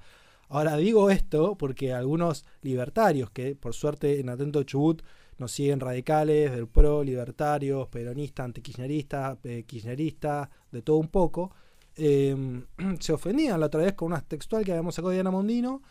Ahora 0.48 0.76
digo 0.76 1.10
esto 1.10 1.56
porque 1.56 1.92
algunos 1.92 2.44
libertarios, 2.60 3.30
que 3.30 3.56
por 3.56 3.74
suerte 3.74 4.20
en 4.20 4.28
Atento 4.28 4.62
Chubut 4.62 5.02
nos 5.38 5.50
siguen 5.50 5.80
radicales, 5.80 6.52
del 6.52 6.68
pro, 6.68 7.02
libertarios, 7.02 7.88
peronistas, 7.88 8.44
antikirchneristas, 8.44 9.38
eh, 9.44 9.64
kirchneristas, 9.66 10.48
de 10.70 10.82
todo 10.82 10.98
un 10.98 11.08
poco, 11.08 11.52
eh, 11.96 12.64
se 13.00 13.12
ofendían 13.12 13.60
la 13.60 13.66
otra 13.66 13.82
vez 13.82 13.94
con 13.94 14.06
una 14.12 14.20
textual 14.20 14.64
que 14.64 14.72
habíamos 14.72 14.94
sacado 14.94 15.10
de 15.10 15.16
Diana 15.16 15.30
Mondino, 15.30 15.82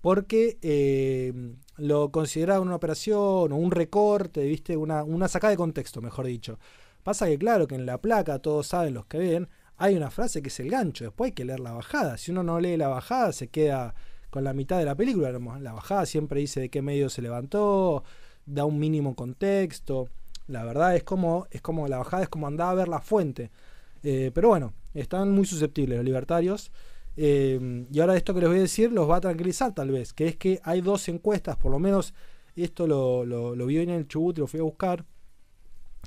porque 0.00 0.58
eh, 0.62 1.32
lo 1.76 2.10
consideraba 2.10 2.60
una 2.60 2.76
operación 2.76 3.52
o 3.52 3.56
un 3.56 3.70
recorte, 3.70 4.44
¿viste? 4.46 4.76
Una, 4.76 5.02
una 5.04 5.28
sacada 5.28 5.50
de 5.52 5.56
contexto, 5.56 6.00
mejor 6.00 6.26
dicho. 6.26 6.58
Pasa 7.02 7.26
que, 7.26 7.38
claro, 7.38 7.66
que 7.66 7.74
en 7.74 7.86
la 7.86 7.98
placa, 7.98 8.38
todos 8.38 8.66
saben 8.66 8.94
los 8.94 9.06
que 9.06 9.18
ven, 9.18 9.48
hay 9.76 9.96
una 9.96 10.10
frase 10.10 10.42
que 10.42 10.48
es 10.48 10.60
el 10.60 10.70
gancho, 10.70 11.04
después 11.04 11.30
hay 11.30 11.34
que 11.34 11.44
leer 11.44 11.60
la 11.60 11.72
bajada. 11.72 12.18
Si 12.18 12.30
uno 12.32 12.42
no 12.42 12.60
lee 12.60 12.76
la 12.76 12.88
bajada, 12.88 13.32
se 13.32 13.48
queda 13.48 13.94
con 14.30 14.44
la 14.44 14.52
mitad 14.52 14.78
de 14.78 14.84
la 14.84 14.94
película. 14.94 15.30
La 15.30 15.72
bajada 15.72 16.04
siempre 16.06 16.40
dice 16.40 16.60
de 16.60 16.68
qué 16.68 16.82
medio 16.82 17.08
se 17.08 17.22
levantó, 17.22 18.04
da 18.44 18.64
un 18.64 18.78
mínimo 18.78 19.14
contexto. 19.14 20.08
La 20.48 20.64
verdad 20.64 20.96
es 20.96 21.04
como, 21.04 21.46
es 21.50 21.60
como 21.60 21.86
la 21.88 21.98
bajada 21.98 22.24
es 22.24 22.28
como 22.28 22.46
andar 22.46 22.70
a 22.70 22.74
ver 22.74 22.88
la 22.88 23.00
fuente. 23.00 23.50
Eh, 24.02 24.30
pero 24.34 24.48
bueno, 24.48 24.74
están 24.94 25.32
muy 25.32 25.46
susceptibles 25.46 25.98
los 25.98 26.04
libertarios. 26.04 26.70
Eh, 27.16 27.86
y 27.90 28.00
ahora 28.00 28.16
esto 28.16 28.32
que 28.32 28.40
les 28.40 28.48
voy 28.48 28.58
a 28.58 28.62
decir 28.62 28.92
los 28.92 29.10
va 29.10 29.16
a 29.16 29.20
tranquilizar 29.20 29.74
tal 29.74 29.90
vez, 29.90 30.12
que 30.12 30.28
es 30.28 30.36
que 30.36 30.60
hay 30.62 30.80
dos 30.80 31.08
encuestas, 31.08 31.56
por 31.56 31.72
lo 31.72 31.80
menos 31.80 32.14
esto 32.54 32.86
lo, 32.86 33.24
lo, 33.24 33.66
vi 33.66 33.78
en 33.78 33.90
el 33.90 34.06
Chubut 34.06 34.38
y 34.38 34.40
lo 34.40 34.46
fui 34.46 34.60
a 34.60 34.62
buscar. 34.62 35.04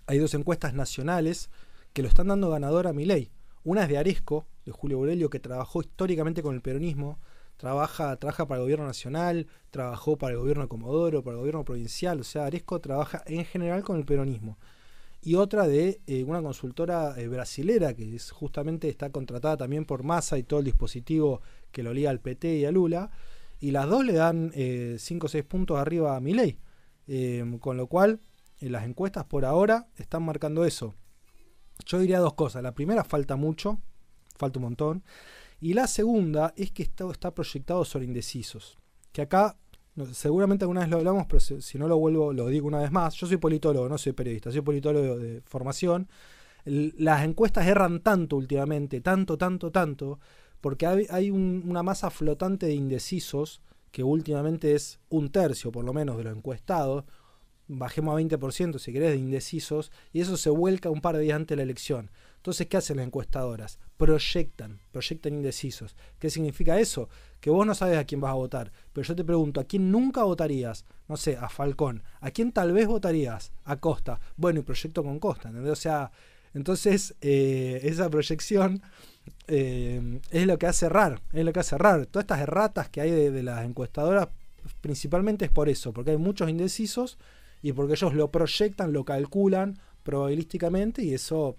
Hay 0.08 0.18
dos 0.20 0.34
encuestas 0.34 0.74
nacionales 0.74 1.50
que 1.94 2.02
lo 2.02 2.08
están 2.08 2.28
dando 2.28 2.50
ganador 2.50 2.88
a 2.88 2.94
ley. 2.94 3.32
Una 3.64 3.84
es 3.84 3.90
de 3.90 3.98
Aresco, 3.98 4.48
de 4.66 4.72
Julio 4.72 4.98
Borelio, 4.98 5.30
que 5.30 5.40
trabajó 5.40 5.82
históricamente 5.82 6.42
con 6.42 6.56
el 6.56 6.62
peronismo, 6.62 7.20
trabaja, 7.58 8.16
trabaja 8.18 8.48
para 8.48 8.60
el 8.60 8.64
gobierno 8.64 8.86
nacional, 8.86 9.48
trabajó 9.70 10.18
para 10.18 10.34
el 10.34 10.40
gobierno 10.40 10.64
de 10.64 10.70
Comodoro, 10.70 11.24
para 11.24 11.36
el 11.36 11.40
gobierno 11.40 11.64
provincial, 11.64 12.20
o 12.20 12.24
sea, 12.24 12.46
Aresco 12.46 12.80
trabaja 12.82 13.24
en 13.28 13.46
general 13.46 13.84
con 13.84 13.98
el 13.98 14.06
peronismo. 14.06 14.58
Y 15.22 15.36
otra 15.36 15.68
de 15.68 16.02
eh, 16.08 16.24
una 16.24 16.42
consultora 16.42 17.14
eh, 17.18 17.28
brasilera 17.28 17.94
que 17.94 18.16
es 18.16 18.32
justamente 18.32 18.90
está 18.90 19.12
contratada 19.12 19.58
también 19.58 19.86
por 19.86 20.04
Massa 20.04 20.38
y 20.38 20.44
todo 20.44 20.60
el 20.60 20.66
dispositivo 20.66 21.42
que 21.72 21.84
lo 21.84 21.94
liga 21.94 22.10
al 22.10 22.20
PT 22.20 22.58
y 22.58 22.66
a 22.66 22.72
Lula. 22.72 23.12
Y 23.60 23.72
las 23.72 23.88
dos 23.88 24.04
le 24.04 24.14
dan 24.14 24.52
5 24.98 25.26
o 25.26 25.30
6 25.30 25.44
puntos 25.44 25.78
arriba 25.78 26.16
a 26.16 26.20
Milei. 26.20 26.58
con 27.60 27.78
lo 27.78 27.86
cual, 27.86 28.20
las 28.60 28.86
encuestas 28.86 29.26
por 29.26 29.46
ahora 29.46 29.88
están 29.98 30.24
marcando 30.24 30.66
eso. 30.66 30.96
Yo 31.86 32.00
diría 32.00 32.18
dos 32.20 32.34
cosas. 32.34 32.64
La 32.64 32.74
primera, 32.74 33.04
falta 33.04 33.36
mucho, 33.36 33.80
falta 34.36 34.58
un 34.58 34.64
montón. 34.64 35.04
Y 35.60 35.76
la 35.76 35.86
segunda 35.86 36.54
es 36.58 36.72
que 36.72 36.82
esto 36.82 37.12
está 37.12 37.36
proyectado 37.36 37.86
sobre 37.86 38.06
indecisos. 38.06 38.80
Que 39.12 39.22
acá, 39.22 39.56
seguramente 40.14 40.64
alguna 40.64 40.82
vez 40.82 40.90
lo 40.90 40.98
hablamos, 40.98 41.26
pero 41.28 41.40
si, 41.40 41.78
no 41.78 41.88
lo 41.88 41.98
vuelvo, 41.98 42.34
lo 42.34 42.48
digo 42.48 42.68
una 42.68 42.80
vez 42.80 42.92
más. 42.92 43.16
Yo 43.16 43.28
soy 43.28 43.38
politólogo, 43.38 43.90
no 43.90 43.98
soy 43.98 44.14
periodista, 44.14 44.52
soy 44.52 44.62
politólogo 44.62 45.18
de 45.18 45.42
formación. 45.42 46.08
las 46.66 47.24
encuestas 47.24 47.68
erran 47.68 48.02
tanto 48.02 48.38
últimamente, 48.38 49.02
tanto, 49.02 49.38
tanto, 49.38 49.72
tanto, 49.72 50.20
porque 50.62 50.86
hay, 50.86 51.32
una 51.32 51.84
masa 51.84 52.10
flotante 52.10 52.68
de 52.68 52.74
indecisos 52.74 53.62
que 53.92 54.04
últimamente 54.04 54.74
es 54.74 55.00
un 55.10 55.30
tercio 55.32 55.72
por 55.72 55.84
lo 55.84 55.92
menos 55.92 56.18
de 56.18 56.24
los 56.24 56.38
encuestados, 56.38 57.04
bajemos 57.68 58.16
a 58.16 58.22
20% 58.22 58.80
si 58.80 58.94
querés 58.94 59.12
de 59.12 59.18
indecisos, 59.18 59.92
y 60.14 60.22
eso 60.22 60.38
se 60.38 60.50
vuelca 60.50 60.90
un 60.90 61.02
par 61.02 61.18
de 61.18 61.24
días 61.24 61.36
antes 61.36 61.50
de 61.50 61.58
la 61.58 61.64
elección. 61.64 62.12
Entonces, 62.38 62.68
¿qué 62.68 62.78
hacen 62.78 62.98
las 62.98 63.06
encuestadoras? 63.06 63.80
Proyectan, 63.98 64.80
proyectan 64.92 65.34
indecisos. 65.34 65.96
¿Qué 66.20 66.30
significa 66.30 66.80
eso? 66.80 67.10
Que 67.42 67.50
vos 67.50 67.68
no 67.68 67.76
sabes 67.76 67.98
a 67.98 68.06
quién 68.06 68.22
vas 68.22 68.32
a 68.32 68.36
votar. 68.36 68.72
Pero 68.94 69.06
yo 69.06 69.16
te 69.16 69.26
pregunto, 69.26 69.60
¿a 69.60 69.66
quién 69.66 69.92
nunca 69.92 70.24
votarías? 70.24 70.86
No 71.10 71.18
sé, 71.18 71.36
a 71.36 71.50
Falcón. 71.50 72.04
¿A 72.22 72.32
quién 72.32 72.54
tal 72.54 72.72
vez 72.72 72.88
votarías? 72.88 73.52
A 73.66 73.76
Costa. 73.76 74.22
Bueno, 74.38 74.62
y 74.62 74.64
proyecto 74.64 75.04
con 75.04 75.20
Costa, 75.20 75.50
¿entendés? 75.50 75.74
O 75.74 75.76
sea, 75.76 76.12
entonces 76.54 77.16
eh, 77.20 77.82
esa 77.84 78.10
proyección 78.10 78.82
eh, 79.48 80.20
es 80.30 80.48
lo 80.48 80.58
que 80.58 80.68
hace 80.68 80.86
errar, 80.86 81.22
es 81.34 81.44
lo 81.44 81.52
que 81.52 81.60
hace 81.60 81.76
errar. 81.76 82.06
Todas 82.06 82.24
estas 82.24 82.40
erratas 82.40 82.90
que 82.90 83.02
hay 83.02 83.12
de, 83.12 83.32
de 83.32 83.44
las 83.44 83.66
encuestadoras, 83.66 84.30
principalmente 84.82 85.46
es 85.46 85.52
por 85.52 85.68
eso, 85.68 85.94
porque 85.94 86.12
hay 86.12 86.18
muchos 86.18 86.50
indecisos 86.50 87.18
y 87.62 87.74
porque 87.74 87.94
ellos 87.94 88.14
lo 88.14 88.32
proyectan, 88.32 88.94
lo 88.94 89.04
calculan 89.04 89.80
probabilísticamente 90.04 91.04
y 91.04 91.14
eso 91.14 91.56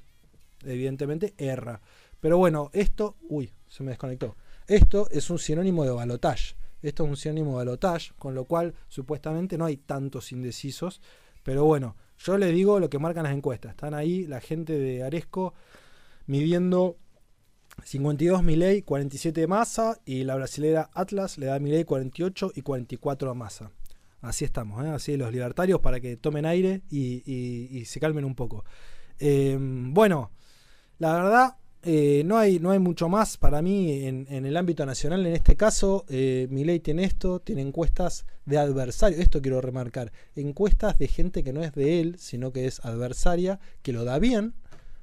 evidentemente 0.65 1.35
erra. 1.39 1.81
Pero 2.21 2.39
bueno, 2.39 2.71
esto, 2.73 3.17
uy, 3.29 3.53
se 3.69 3.83
me 3.83 3.91
desconectó. 3.91 4.37
Esto 4.67 5.09
es 5.11 5.31
un 5.31 5.39
sinónimo 5.39 5.85
de 5.85 5.91
balotage. 5.91 6.55
Esto 6.83 7.05
es 7.05 7.11
un 7.11 7.17
sinónimo 7.17 7.51
de 7.51 7.57
balotage, 7.65 8.13
con 8.19 8.35
lo 8.35 8.45
cual 8.45 8.75
supuestamente 8.89 9.57
no 9.59 9.65
hay 9.65 9.77
tantos 9.77 10.33
indecisos. 10.33 11.01
Pero 11.43 11.65
bueno, 11.65 11.97
yo 12.19 12.39
les 12.39 12.53
digo 12.55 12.81
lo 12.81 12.89
que 12.91 12.99
marcan 12.99 13.25
las 13.25 13.35
encuestas. 13.35 13.73
Están 13.73 13.95
ahí 13.95 14.27
la 14.27 14.41
gente 14.41 14.79
de 14.79 15.03
Aresco 15.03 15.55
midiendo 16.27 16.97
52 17.85 18.43
Milei, 18.43 18.83
47 18.83 19.47
Massa 19.47 20.01
y 20.05 20.25
la 20.25 20.37
brasilera 20.37 20.91
Atlas 20.95 21.39
le 21.39 21.47
da 21.47 21.59
Milei 21.59 21.85
48 21.85 22.53
y 22.55 22.63
44 22.63 23.31
a 23.31 23.35
Massa. 23.35 23.71
Así 24.21 24.45
estamos, 24.45 24.85
¿eh? 24.85 24.89
así 24.89 25.17
los 25.17 25.33
libertarios 25.33 25.81
para 25.81 25.99
que 25.99 26.17
tomen 26.17 26.47
aire 26.47 26.83
y, 26.91 27.83
se 27.87 27.99
calmen 27.99 28.25
un 28.25 28.37
poco. 28.37 28.65
Eh, 29.19 29.59
bueno, 29.61 30.31
la 30.99 31.15
verdad, 31.15 31.57
eh, 31.85 32.23
no, 32.25 32.39
hay, 32.39 32.61
no 32.61 32.71
hay 32.71 32.79
mucho 32.79 33.09
más 33.09 33.37
para 33.37 33.61
mí 33.61 34.05
en, 34.05 34.27
el 34.29 34.57
ámbito 34.57 34.87
nacional. 34.87 35.27
En 35.27 35.33
este 35.33 35.57
caso, 35.57 36.05
eh, 36.09 36.47
mi 36.51 36.65
ley 36.65 36.79
tiene 36.79 37.05
esto, 37.05 37.41
tiene 37.41 37.63
encuestas 37.63 38.25
de 38.47 38.59
adversario. 38.59 39.19
Esto 39.19 39.43
quiero 39.43 39.61
remarcar. 39.61 40.13
Encuestas 40.37 40.99
de 40.99 41.09
gente 41.09 41.43
que 41.43 41.53
no 41.53 41.63
es 41.63 41.73
de 41.73 42.01
él, 42.01 42.17
sino 42.19 42.53
que 42.53 42.67
es 42.67 42.85
adversaria, 42.85 43.59
que 43.83 43.93
lo 43.93 44.05
da 44.05 44.21
bien, 44.21 44.55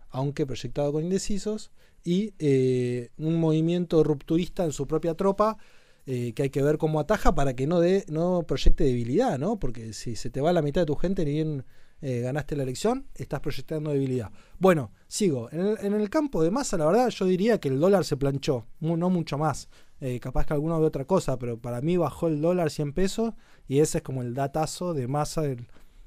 aunque 0.09 0.45
proyectado 0.45 0.93
con 0.93 1.03
indecisos. 1.03 1.71
Y 2.05 2.33
eh, 2.39 3.09
un 3.17 3.35
movimiento 3.39 4.03
rupturista 4.03 4.63
en 4.63 4.71
su 4.71 4.87
propia 4.87 5.15
tropa. 5.15 5.57
que 6.05 6.41
hay 6.41 6.49
que 6.49 6.63
ver 6.63 6.79
cómo 6.79 6.99
ataja 6.99 7.35
para 7.35 7.55
que 7.55 7.67
no, 7.67 7.79
de, 7.79 8.03
no 8.07 8.41
proyecte 8.43 8.83
debilidad, 8.83 9.37
¿no? 9.37 9.59
Porque 9.59 9.93
si 9.93 10.15
se 10.15 10.31
te 10.31 10.41
va 10.41 10.51
la 10.53 10.63
mitad 10.63 10.81
de 10.81 10.87
tu 10.87 10.95
gente, 10.95 11.23
ni 11.23 11.33
bien 11.33 11.65
eh, 12.01 12.21
ganaste 12.21 12.55
la 12.55 12.63
elección, 12.63 13.07
estás 13.15 13.41
proyectando 13.41 13.91
debilidad. 13.91 14.31
Bueno, 14.57 14.91
sigo. 15.07 15.49
En 15.51 15.93
el, 15.93 16.09
campo 16.09 16.41
de 16.41 16.49
masa, 16.49 16.77
la 16.77 16.85
verdad, 16.85 17.09
yo 17.09 17.25
diría 17.25 17.59
que 17.59 17.67
el 17.67 17.79
dólar 17.79 18.05
se 18.05 18.15
planchó, 18.15 18.65
no 18.79 19.09
mucho 19.09 19.37
más. 19.37 19.67
Eh, 19.99 20.19
capaz 20.21 20.45
que 20.45 20.53
alguna 20.53 20.79
de 20.79 20.85
otra 20.85 21.03
cosa, 21.03 21.37
pero 21.37 21.59
para 21.59 21.81
mí 21.81 21.97
bajó 21.97 22.27
el 22.27 22.39
dólar 22.39 22.69
100 22.69 22.93
pesos 22.93 23.33
y 23.67 23.79
ese 23.79 23.97
es 23.97 24.03
como 24.03 24.21
el 24.21 24.33
datazo 24.33 24.93
de 24.93 25.07
masa 25.09 25.41
de 25.41 25.57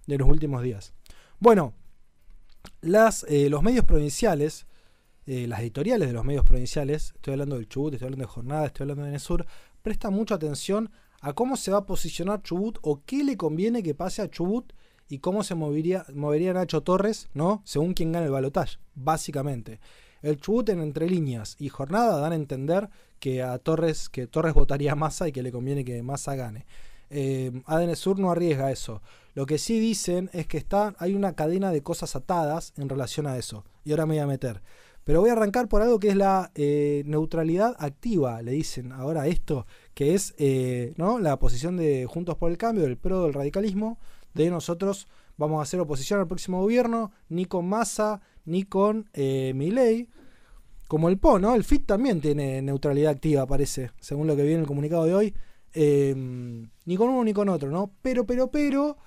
los 0.06 0.28
últimos 0.28 0.62
días. 0.62 0.94
Bueno, 1.40 1.74
las, 2.80 3.26
eh, 3.28 3.50
los 3.50 3.62
medios 3.62 3.84
provinciales, 3.84 4.66
las 5.26 5.60
editoriales 5.60 6.08
de 6.08 6.14
los 6.14 6.24
medios 6.24 6.44
provinciales, 6.44 7.12
estoy 7.14 7.34
hablando 7.34 7.56
del 7.56 7.68
Chubut, 7.68 7.92
estoy 7.92 8.06
hablando 8.06 8.24
de 8.24 8.32
Jornada, 8.32 8.66
estoy 8.66 8.84
hablando 8.84 9.04
de 9.04 9.12
Nesur, 9.12 9.46
prestan 9.82 10.14
mucha 10.14 10.36
atención 10.36 10.90
a 11.20 11.34
cómo 11.34 11.56
se 11.56 11.70
va 11.70 11.78
a 11.78 11.86
posicionar 11.86 12.42
Chubut 12.42 12.78
o 12.82 13.02
qué 13.04 13.22
le 13.22 13.36
conviene 13.36 13.82
que 13.82 13.94
pase 13.94 14.22
a 14.22 14.30
Chubut 14.30 14.72
y 15.12 15.18
cómo 15.18 15.44
se 15.44 15.54
movería, 15.54 16.06
movería 16.14 16.54
Nacho 16.54 16.80
Torres, 16.80 17.28
¿no? 17.34 17.60
Según 17.66 17.92
quien 17.92 18.12
gane 18.12 18.24
el 18.24 18.32
balotaje, 18.32 18.78
básicamente. 18.94 19.78
El 20.22 20.40
Chubut 20.40 20.70
en 20.70 20.80
entre 20.80 21.06
líneas 21.06 21.54
y 21.58 21.68
jornada 21.68 22.18
dan 22.18 22.32
a 22.32 22.36
entender 22.36 22.88
que 23.20 23.42
a 23.42 23.58
Torres, 23.58 24.08
que 24.08 24.26
Torres 24.26 24.54
votaría 24.54 24.92
a 24.92 24.94
Massa 24.94 25.28
y 25.28 25.32
que 25.32 25.42
le 25.42 25.52
conviene 25.52 25.84
que 25.84 26.02
Massa 26.02 26.34
gane. 26.34 26.64
Eh, 27.10 27.52
Sur 27.94 28.18
no 28.18 28.30
arriesga 28.30 28.72
eso. 28.72 29.02
Lo 29.34 29.44
que 29.44 29.58
sí 29.58 29.78
dicen 29.78 30.30
es 30.32 30.46
que 30.46 30.56
está, 30.56 30.94
hay 30.98 31.14
una 31.14 31.34
cadena 31.34 31.72
de 31.72 31.82
cosas 31.82 32.16
atadas 32.16 32.72
en 32.78 32.88
relación 32.88 33.26
a 33.26 33.36
eso. 33.36 33.66
Y 33.84 33.90
ahora 33.90 34.06
me 34.06 34.14
voy 34.14 34.22
a 34.22 34.26
meter. 34.26 34.62
Pero 35.04 35.20
voy 35.20 35.28
a 35.28 35.34
arrancar 35.34 35.68
por 35.68 35.82
algo 35.82 35.98
que 35.98 36.08
es 36.08 36.16
la 36.16 36.52
eh, 36.54 37.02
neutralidad 37.04 37.76
activa, 37.78 38.40
le 38.40 38.52
dicen 38.52 38.92
ahora 38.92 39.26
esto, 39.26 39.66
que 39.92 40.14
es 40.14 40.32
eh, 40.38 40.94
¿no? 40.96 41.18
la 41.18 41.38
posición 41.38 41.76
de 41.76 42.06
Juntos 42.06 42.38
por 42.38 42.50
el 42.50 42.56
Cambio, 42.56 42.84
del 42.84 42.96
PRO 42.96 43.24
del 43.24 43.34
radicalismo, 43.34 43.98
de 44.34 44.50
nosotros 44.50 45.08
vamos 45.36 45.58
a 45.58 45.62
hacer 45.62 45.80
oposición 45.80 46.20
al 46.20 46.26
próximo 46.26 46.60
gobierno, 46.60 47.12
ni 47.28 47.46
con 47.46 47.68
Massa, 47.68 48.20
ni 48.44 48.64
con 48.64 49.08
eh. 49.12 50.06
Como 50.88 51.08
el 51.08 51.18
PO, 51.18 51.38
¿no? 51.38 51.54
El 51.54 51.64
FIT 51.64 51.86
también 51.86 52.20
tiene 52.20 52.60
neutralidad 52.60 53.12
activa, 53.12 53.46
parece, 53.46 53.92
según 53.98 54.26
lo 54.26 54.36
que 54.36 54.42
viene 54.42 54.56
en 54.56 54.60
el 54.60 54.66
comunicado 54.66 55.04
de 55.06 55.14
hoy. 55.14 55.34
Em, 55.72 56.68
ni 56.84 56.96
con 56.96 57.08
uno 57.08 57.24
ni 57.24 57.32
con 57.32 57.48
otro, 57.48 57.70
¿no? 57.70 57.92
Pero, 58.02 58.26
pero, 58.26 58.50
pero, 58.50 58.98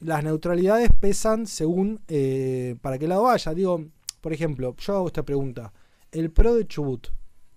las 0.00 0.22
neutralidades 0.22 0.90
pesan 1.00 1.46
según 1.46 2.02
eh, 2.08 2.76
para 2.82 2.98
qué 2.98 3.08
lado 3.08 3.22
vaya. 3.22 3.54
Digo, 3.54 3.86
por 4.20 4.32
ejemplo, 4.32 4.76
yo 4.76 4.96
hago 4.96 5.06
esta 5.06 5.22
pregunta. 5.22 5.72
¿El 6.12 6.30
PRO 6.30 6.54
de 6.54 6.66
Chubut 6.66 7.08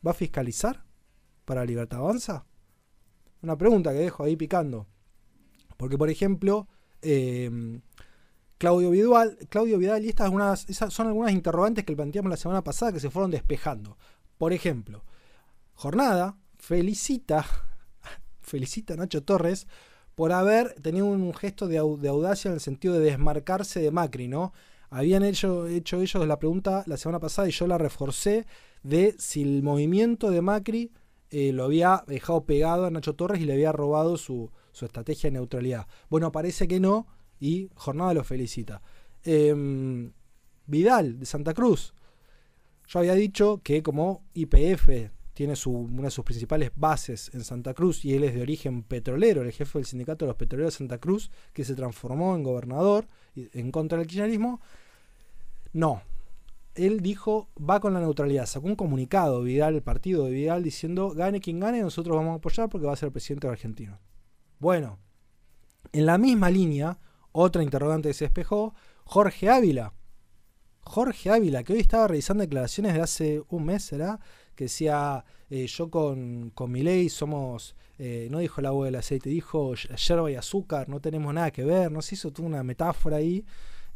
va 0.06 0.12
a 0.12 0.14
fiscalizar 0.14 0.86
para 1.44 1.66
Libertad 1.66 2.00
Avanza? 2.00 2.46
Una 3.42 3.58
pregunta 3.58 3.92
que 3.92 4.00
dejo 4.00 4.24
ahí 4.24 4.36
picando. 4.36 4.88
Porque, 5.78 5.98
por 5.98 6.10
ejemplo, 6.10 6.68
eh, 7.02 7.80
Claudio 8.58 8.90
Vidal, 8.90 9.38
Claudio 9.50 9.78
Vidal, 9.78 10.04
y 10.04 10.10
estas 10.10 10.32
son 10.94 11.08
algunas 11.08 11.32
interrogantes 11.32 11.86
que 11.86 11.96
planteamos 11.96 12.32
la 12.32 12.38
semana 12.38 12.64
pasada 12.64 12.92
que 12.92 13.00
se 13.00 13.12
fueron 13.12 13.30
despejando. 13.30 13.98
Por 14.38 14.52
ejemplo, 14.52 15.04
Jornada 15.76 16.38
felicita, 16.58 17.46
felicita 18.42 18.96
a 18.96 18.98
Nacho 18.98 19.24
Torres 19.24 19.68
por 20.16 20.32
haber 20.32 20.74
tenido 20.82 21.06
un 21.06 21.34
gesto 21.36 21.68
de, 21.68 21.78
audacia 21.78 22.50
en 22.50 22.56
el 22.56 22.60
sentido 22.60 22.96
de 22.96 23.02
desmarcarse 23.02 23.80
de 23.80 23.92
Macri, 23.92 24.28
¿no? 24.28 24.54
Habían 24.90 25.24
hecho, 25.24 25.68
hecho 25.68 26.02
ellos 26.02 26.26
la 26.26 26.40
pregunta 26.40 26.84
la 26.88 26.98
semana 26.98 27.20
pasada 27.20 27.48
y 27.48 27.52
yo 27.52 27.68
la 27.68 27.78
reforcé 27.78 28.48
de 28.82 29.16
si 29.20 29.44
el 29.44 29.62
movimiento 29.62 30.32
de 30.32 30.42
Macri 30.42 30.92
eh, 31.30 31.52
lo 31.52 31.66
había 31.66 32.04
dejado 32.08 32.46
pegado 32.46 32.86
a 32.86 32.90
Nacho 32.90 33.14
Torres 33.14 33.42
y 33.42 33.46
le 33.46 33.54
había 33.54 33.72
robado 33.72 34.18
su, 34.18 34.50
su 34.78 34.86
estrategia 34.86 35.30
de 35.30 35.34
neutralidad. 35.34 35.88
Bueno, 36.10 36.32
parece 36.32 36.68
que 36.68 36.80
no 36.80 37.08
y 37.40 37.70
Jornada 37.74 38.14
lo 38.14 38.24
felicita. 38.24 38.82
Em, 39.24 40.12
Vidal 40.68 41.20
de 41.20 41.26
Santa 41.26 41.54
Cruz. 41.54 41.94
Yo 42.88 43.00
había 43.00 43.16
dicho 43.16 43.60
que 43.64 43.82
como 43.82 44.24
IPF 44.34 45.12
tiene 45.34 45.54
una 45.66 46.04
de 46.04 46.12
sus 46.12 46.24
principales 46.24 46.72
bases 46.76 47.32
en 47.34 47.44
Santa 47.44 47.74
Cruz 47.74 48.06
y 48.06 48.14
él 48.14 48.24
es 48.24 48.36
de 48.36 48.42
origen 48.42 48.84
petrolero, 48.84 49.42
el 49.42 49.52
jefe 49.52 49.80
del 49.80 49.86
sindicato 49.86 50.26
de 50.26 50.30
los 50.30 50.38
petroleros 50.38 50.74
de 50.74 50.78
Santa 50.78 51.00
Cruz, 51.00 51.32
que 51.54 51.66
se 51.66 51.76
transformó 51.76 52.36
en 52.36 52.44
gobernador 52.44 53.08
en 53.36 53.72
contra 53.72 53.98
del 53.98 54.08
kirchnerismo. 54.08 54.62
No, 55.74 56.02
él 56.76 57.02
dijo, 57.02 57.50
va 57.58 57.80
con 57.80 57.94
la 57.94 58.00
neutralidad. 58.00 58.46
Sacó 58.46 58.68
un 58.68 58.76
comunicado, 58.76 59.42
Vidal, 59.42 59.76
el 59.76 59.82
partido 59.82 60.26
de 60.26 60.32
Vidal, 60.32 60.64
diciendo, 60.64 61.12
gane 61.12 61.40
quien 61.40 61.60
gane, 61.60 61.82
nosotros 61.82 62.16
vamos 62.16 62.34
a 62.34 62.36
apoyar 62.36 62.70
porque 62.70 62.88
va 62.88 62.94
a 62.94 62.98
ser 62.98 63.12
presidente 63.12 63.48
argentino. 63.48 64.00
Bueno, 64.60 64.98
en 65.92 66.06
la 66.06 66.18
misma 66.18 66.50
línea, 66.50 67.00
otra 67.32 67.64
interrogante 67.64 68.10
que 68.10 68.14
se 68.14 68.26
despejó, 68.26 68.74
Jorge 69.04 69.50
Ávila. 69.50 69.94
Jorge 70.82 71.30
Ávila, 71.30 71.64
que 71.64 71.74
hoy 71.74 71.80
estaba 71.80 72.08
revisando 72.08 72.42
declaraciones 72.42 72.94
de 72.94 73.02
hace 73.02 73.44
un 73.50 73.66
mes, 73.66 73.84
¿será? 73.84 74.20
Que 74.56 74.66
decía, 74.66 75.26
eh, 75.50 75.68
yo 75.68 75.92
con, 75.92 76.50
con 76.52 76.72
mi 76.72 76.82
ley 76.82 77.10
somos, 77.10 77.76
eh, 78.00 78.28
no 78.32 78.40
dijo 78.40 78.62
el 78.62 78.68
agua 78.68 78.86
del 78.86 78.96
aceite, 78.96 79.30
dijo 79.30 79.76
yerba 79.76 80.32
y 80.32 80.36
azúcar, 80.36 80.90
no 80.90 81.02
tenemos 81.02 81.34
nada 81.34 81.52
que 81.52 81.64
ver, 81.64 81.92
no 81.92 82.02
se 82.02 82.16
hizo 82.16 82.32
toda 82.32 82.48
una 82.48 82.64
metáfora 82.64 83.18
ahí. 83.18 83.46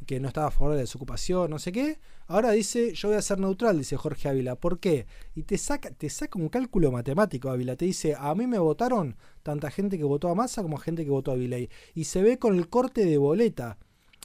Que 0.06 0.20
no 0.20 0.28
estaba 0.28 0.48
a 0.48 0.52
favor 0.52 0.72
de 0.72 0.78
la 0.78 0.82
desocupación, 0.82 1.50
no 1.50 1.60
sé 1.60 1.72
qué. 1.72 2.00
Ahora 2.28 2.52
dice, 2.52 2.94
yo 2.94 3.10
voy 3.10 3.18
a 3.18 3.22
ser 3.22 3.40
neutral, 3.40 3.78
dice 3.78 3.98
Jorge 3.98 4.30
Ávila. 4.30 4.56
¿Por 4.56 4.80
qué? 4.80 5.06
Y 5.36 5.44
te 5.44 5.58
saca, 5.58 5.92
te 5.92 6.10
saca 6.10 6.40
un 6.40 6.50
cálculo 6.50 6.92
matemático, 6.92 7.50
Ávila. 7.50 7.76
Te 7.76 7.86
dice, 7.86 8.16
a 8.18 8.34
mí 8.36 8.48
me 8.48 8.60
votaron 8.60 9.18
tanta 9.44 9.70
gente 9.70 9.98
que 9.98 10.04
votó 10.04 10.30
a 10.30 10.36
Massa 10.36 10.64
como 10.64 10.78
gente 10.78 11.04
que 11.04 11.12
votó 11.12 11.32
a 11.32 11.36
Viley. 11.36 11.70
Y 11.94 12.06
se 12.06 12.22
ve 12.22 12.40
con 12.40 12.56
el 12.56 12.70
corte 12.70 13.06
de 13.06 13.18
boleta. 13.18 13.78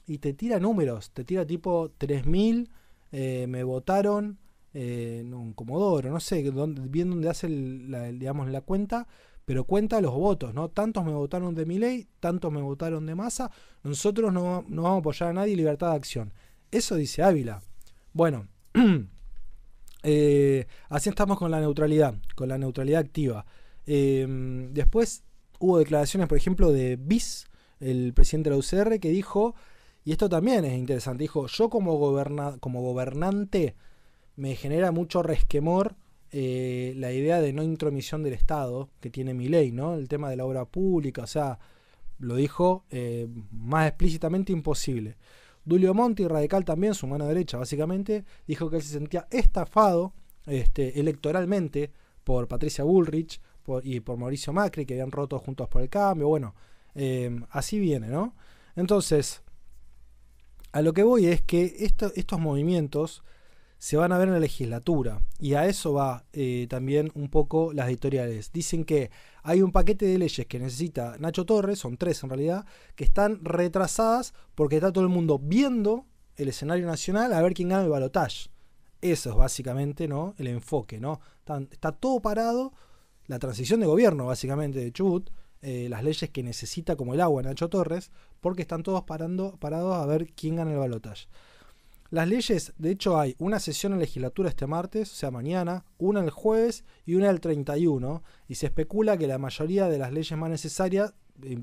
Y 0.06 0.18
te 0.18 0.32
tira 0.34 0.60
números, 0.60 1.10
te 1.10 1.24
tira 1.24 1.44
tipo 1.44 1.90
3.000, 1.98 2.68
eh, 3.10 3.46
me 3.48 3.64
votaron, 3.64 4.38
eh, 4.72 5.28
un 5.32 5.52
Comodoro, 5.52 6.10
no 6.10 6.20
sé, 6.20 6.48
bien 6.88 7.10
donde 7.10 7.28
hace 7.28 7.48
la, 7.48 8.12
digamos, 8.12 8.48
la 8.48 8.60
cuenta 8.60 9.08
pero 9.46 9.64
cuenta 9.64 10.00
los 10.00 10.12
votos, 10.12 10.52
¿no? 10.52 10.68
Tantos 10.68 11.04
me 11.04 11.12
votaron 11.12 11.54
de 11.54 11.64
mi 11.64 11.78
ley, 11.78 12.08
tantos 12.18 12.52
me 12.52 12.60
votaron 12.60 13.06
de 13.06 13.14
masa, 13.14 13.50
nosotros 13.84 14.32
no, 14.32 14.64
vamos 14.68 14.96
a 14.96 14.98
apoyar 14.98 15.30
a 15.30 15.32
nadie, 15.32 15.56
libertad 15.56 15.90
de 15.90 15.96
acción. 15.96 16.34
Eso 16.72 16.96
dice 16.96 17.22
Ávila. 17.22 17.62
Bueno, 18.12 18.48
eh, 20.02 20.66
así 20.88 21.08
estamos 21.08 21.38
con 21.38 21.52
la 21.52 21.60
neutralidad, 21.60 22.16
con 22.34 22.48
la 22.48 22.58
neutralidad 22.58 23.00
activa. 23.00 23.46
Em, 23.86 24.74
después 24.74 25.22
hubo 25.60 25.78
declaraciones, 25.78 26.28
por 26.28 26.36
ejemplo, 26.36 26.72
de 26.72 26.96
BIS, 26.96 27.46
el 27.78 28.14
presidente 28.14 28.50
de 28.50 28.56
la 28.56 28.58
UCR, 28.58 28.98
que 28.98 29.10
dijo, 29.10 29.54
y 30.04 30.10
esto 30.10 30.28
también 30.28 30.64
es 30.64 30.76
interesante, 30.76 31.22
dijo, 31.22 31.46
yo 31.46 31.70
como, 31.70 32.00
como 32.58 32.82
gobernante 32.82 33.76
me 34.34 34.56
genera 34.56 34.90
mucho 34.90 35.22
resquemor 35.22 35.94
eh, 36.32 36.94
la 36.96 37.12
idea 37.12 37.40
de 37.40 37.52
no 37.52 37.62
intromisión 37.62 38.22
del 38.22 38.32
Estado 38.32 38.90
que 39.00 39.10
tiene 39.10 39.34
mi 39.34 39.48
ley, 39.48 39.72
¿no? 39.72 39.94
El 39.94 40.08
tema 40.08 40.30
de 40.30 40.36
la 40.36 40.44
obra 40.44 40.64
pública, 40.64 41.22
o 41.22 41.26
sea, 41.26 41.58
lo 42.18 42.36
dijo 42.36 42.84
eh, 42.90 43.28
más 43.50 43.88
explícitamente 43.88 44.52
imposible. 44.52 45.16
Dulio 45.64 45.94
Monti, 45.94 46.26
radical 46.26 46.64
también, 46.64 46.94
su 46.94 47.06
mano 47.06 47.26
derecha, 47.26 47.58
básicamente, 47.58 48.24
dijo 48.46 48.70
que 48.70 48.76
él 48.76 48.82
se 48.82 48.92
sentía 48.92 49.26
estafado 49.30 50.12
este, 50.46 51.00
electoralmente 51.00 51.90
por 52.22 52.48
Patricia 52.48 52.84
Bullrich 52.84 53.40
y 53.82 54.00
por 54.00 54.16
Mauricio 54.16 54.52
Macri, 54.52 54.86
que 54.86 54.94
habían 54.94 55.10
roto 55.10 55.38
juntos 55.38 55.68
por 55.68 55.82
el 55.82 55.88
cambio. 55.88 56.28
Bueno, 56.28 56.54
eh, 56.94 57.36
así 57.50 57.80
viene, 57.80 58.08
¿no? 58.08 58.34
Entonces, 58.76 59.42
a 60.72 60.82
lo 60.82 60.92
que 60.92 61.02
voy 61.02 61.26
es 61.26 61.42
que 61.42 61.74
estos 61.80 62.40
movimientos 62.40 63.24
se 63.78 63.96
van 63.96 64.12
a 64.12 64.18
ver 64.18 64.28
en 64.28 64.34
la 64.34 64.40
legislatura. 64.40 65.20
Y 65.38 65.54
a 65.54 65.66
eso 65.66 65.92
va 65.92 66.24
eh, 66.32 66.66
también 66.68 67.10
un 67.14 67.28
poco 67.28 67.72
las 67.72 67.88
editoriales. 67.88 68.52
Dicen 68.52 68.84
que 68.84 69.10
hay 69.42 69.62
un 69.62 69.72
paquete 69.72 70.06
de 70.06 70.18
leyes 70.18 70.46
que 70.46 70.58
necesita 70.58 71.16
Nacho 71.18 71.44
Torres, 71.44 71.78
son 71.78 71.96
tres 71.96 72.22
en 72.22 72.30
realidad, 72.30 72.66
que 72.94 73.04
están 73.04 73.44
retrasadas 73.44 74.34
porque 74.54 74.76
está 74.76 74.92
todo 74.92 75.04
el 75.04 75.10
mundo 75.10 75.38
viendo 75.38 76.06
el 76.36 76.48
escenario 76.48 76.86
nacional 76.86 77.32
a 77.32 77.42
ver 77.42 77.54
quién 77.54 77.68
gana 77.68 77.84
el 77.84 77.90
balotaje. 77.90 78.50
Eso 79.00 79.30
es 79.30 79.36
básicamente 79.36 80.08
¿no? 80.08 80.34
el 80.38 80.48
enfoque. 80.48 80.98
¿no? 80.98 81.20
Está, 81.70 81.92
todo 81.92 82.20
parado, 82.20 82.72
la 83.26 83.38
transición 83.38 83.80
de 83.80 83.86
gobierno 83.86 84.26
básicamente 84.26 84.80
de 84.80 84.92
Chubut, 84.92 85.30
eh, 85.62 85.88
las 85.88 86.02
leyes 86.02 86.30
que 86.30 86.42
necesita 86.42 86.96
como 86.96 87.14
el 87.14 87.20
agua 87.20 87.42
Nacho 87.42 87.68
Torres, 87.68 88.10
porque 88.40 88.62
están 88.62 88.82
todos 88.82 89.04
parando, 89.04 89.56
parados 89.58 89.96
a 89.96 90.06
ver 90.06 90.26
quién 90.34 90.56
gana 90.56 90.72
el 90.72 90.78
balotaje. 90.78 91.26
Las 92.10 92.28
leyes, 92.28 92.72
de 92.78 92.90
hecho 92.90 93.18
hay 93.18 93.34
una 93.38 93.58
sesión 93.58 93.92
en 93.92 93.98
legislatura 93.98 94.48
este 94.48 94.66
martes, 94.66 95.12
o 95.12 95.14
sea 95.14 95.30
mañana, 95.30 95.84
una 95.98 96.20
el 96.20 96.30
jueves 96.30 96.84
y 97.04 97.14
una 97.14 97.30
el 97.30 97.40
31, 97.40 98.22
y 98.48 98.54
se 98.54 98.66
especula 98.66 99.16
que 99.16 99.26
la 99.26 99.38
mayoría 99.38 99.88
de 99.88 99.98
las 99.98 100.12
leyes 100.12 100.38
más 100.38 100.50
necesarias 100.50 101.14
eh, 101.42 101.58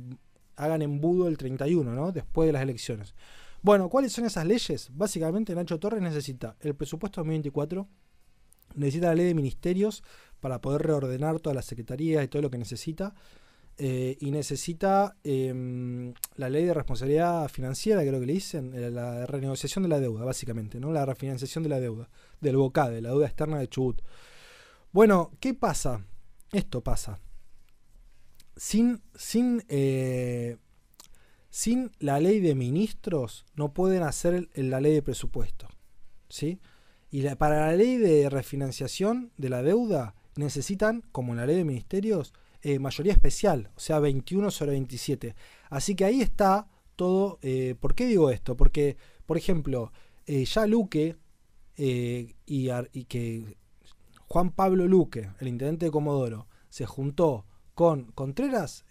hagan 0.56 0.82
embudo 0.82 1.28
el 1.28 1.38
31, 1.38 1.94
¿no? 1.94 2.12
Después 2.12 2.48
de 2.48 2.54
las 2.54 2.62
elecciones. 2.62 3.16
Bueno, 3.62 3.88
¿cuáles 3.90 4.12
son 4.12 4.26
esas 4.26 4.46
leyes? 4.46 4.90
Básicamente 4.94 5.56
Nacho 5.56 5.80
Torres 5.80 6.02
necesita 6.02 6.58
el 6.60 6.76
presupuesto 6.76 7.22
2024, 7.22 7.88
necesita 8.76 9.08
la 9.08 9.16
ley 9.16 9.28
de 9.28 9.36
ministerios 9.36 10.04
para 10.42 10.60
poder 10.60 10.82
reordenar 10.82 11.40
todas 11.40 11.56
las 11.56 11.66
secretarías 11.66 12.24
y 12.26 12.28
todo 12.28 12.42
lo 12.42 12.52
que 12.52 12.58
necesita. 12.58 13.16
Eh, 13.78 14.18
y 14.20 14.30
necesita 14.30 15.18
em, 15.24 16.14
la 16.36 16.48
ley 16.48 16.64
de 16.66 16.76
responsabilidad 16.76 17.50
financiera, 17.50 18.02
creo 18.02 18.20
que 18.20 18.28
le 18.28 18.34
dicen, 18.34 18.72
eh, 18.76 18.92
la 18.92 19.26
renegociación 19.26 19.82
de 19.84 19.90
la 19.90 20.00
deuda, 20.00 20.24
básicamente, 20.24 20.80
¿no? 20.80 20.92
La 20.92 21.06
refinanciación 21.06 21.64
de 21.64 21.70
la 21.70 21.80
deuda, 21.80 22.08
del 22.40 22.58
BOCADE, 22.58 23.02
la 23.02 23.10
deuda 23.10 23.26
externa 23.26 23.58
de 23.58 23.68
Chubut. 23.68 24.02
Bueno, 24.92 25.32
¿qué 25.40 25.56
pasa? 25.56 26.06
Esto 26.52 26.82
pasa. 26.82 27.20
Sin, 28.56 29.02
sin, 29.16 29.64
eh, 29.70 30.58
sin 31.50 31.92
la 31.98 32.20
ley 32.20 32.40
de 32.42 32.54
ministros 32.54 33.44
no 33.56 33.74
pueden 33.74 34.04
hacer 34.04 34.50
la 34.54 34.82
ley 34.82 34.94
de 34.94 35.02
presupuesto. 35.02 35.68
¿sí? 36.30 36.60
Y 37.10 37.24
para 37.36 37.68
la 37.68 37.76
ley 37.76 37.98
de 37.98 38.30
refinanciación 38.30 39.32
de 39.38 39.50
la 39.50 39.64
deuda 39.64 40.14
necesitan, 40.36 41.02
como 41.12 41.34
en 41.34 41.38
la 41.38 41.48
ley 41.48 41.56
de 41.56 41.66
ministerios, 41.66 42.34
eh, 42.66 42.80
mayoría 42.80 43.12
especial, 43.12 43.70
o 43.76 43.80
sea, 43.80 44.00
21 44.00 44.50
sobre 44.50 44.72
27. 44.72 45.36
Así 45.70 45.96
que 45.96 46.06
ahí 46.06 46.22
está 46.22 46.70
todo. 46.96 47.38
Eh, 47.42 47.76
¿Por 47.78 47.94
qué 47.94 48.06
digo 48.06 48.30
esto? 48.30 48.56
Porque, 48.56 48.96
por 49.26 49.38
ejemplo, 49.38 49.92
eh, 50.26 50.46
ya 50.46 50.66
Luque 50.66 51.18
y, 51.76 53.04
que 53.10 53.58
Juan 54.30 54.52
Pablo 54.52 54.88
Luque, 54.88 55.30
el 55.42 55.50
intendente 55.50 55.88
de 55.88 55.92
Comodoro, 55.92 56.48
se 56.70 56.86
juntó 56.86 57.46
con 57.74 58.14
Contreras, 58.14 58.86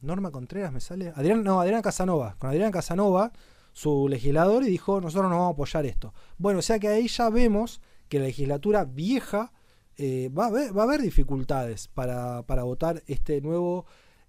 Norma 0.00 0.32
Contreras 0.32 0.72
me 0.72 0.80
sale, 0.80 1.12
Adrián, 1.14 1.44
no, 1.44 1.60
Adrián 1.60 1.82
Casanova, 1.82 2.34
con 2.38 2.50
Adrián 2.50 2.72
Casanova, 2.72 3.32
su 3.72 4.08
legislador, 4.08 4.64
y 4.64 4.66
dijo, 4.68 5.00
nosotros 5.00 5.30
no 5.30 5.36
vamos 5.36 5.52
a 5.52 5.52
apoyar 5.52 5.86
esto. 5.86 6.12
Bueno, 6.38 6.58
o 6.58 6.62
sea 6.62 6.80
que 6.80 6.88
ahí 6.88 7.06
ya 7.06 7.30
vemos 7.30 7.80
que 8.08 8.18
la 8.18 8.24
legislatura 8.24 8.84
vieja 8.84 9.52
eh, 10.02 10.30
va, 10.30 10.46
a 10.46 10.82
haber, 10.82 11.02
dificultades 11.02 11.88
para, 11.88 12.40
votar 12.62 13.02
este 13.06 13.42
nuevo, 13.42 13.84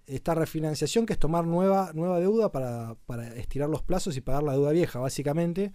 esta 0.06 0.34
refinanciación, 0.34 1.06
que 1.06 1.14
es 1.14 1.18
tomar 1.18 1.46
nueva, 1.46 1.92
nueva 1.94 2.20
deuda 2.20 2.52
para, 2.52 2.94
estirar 3.36 3.70
los 3.70 3.82
plazos 3.82 4.14
y 4.18 4.20
pagar 4.20 4.42
la 4.42 4.52
deuda 4.52 4.72
vieja, 4.72 4.98
básicamente. 4.98 5.72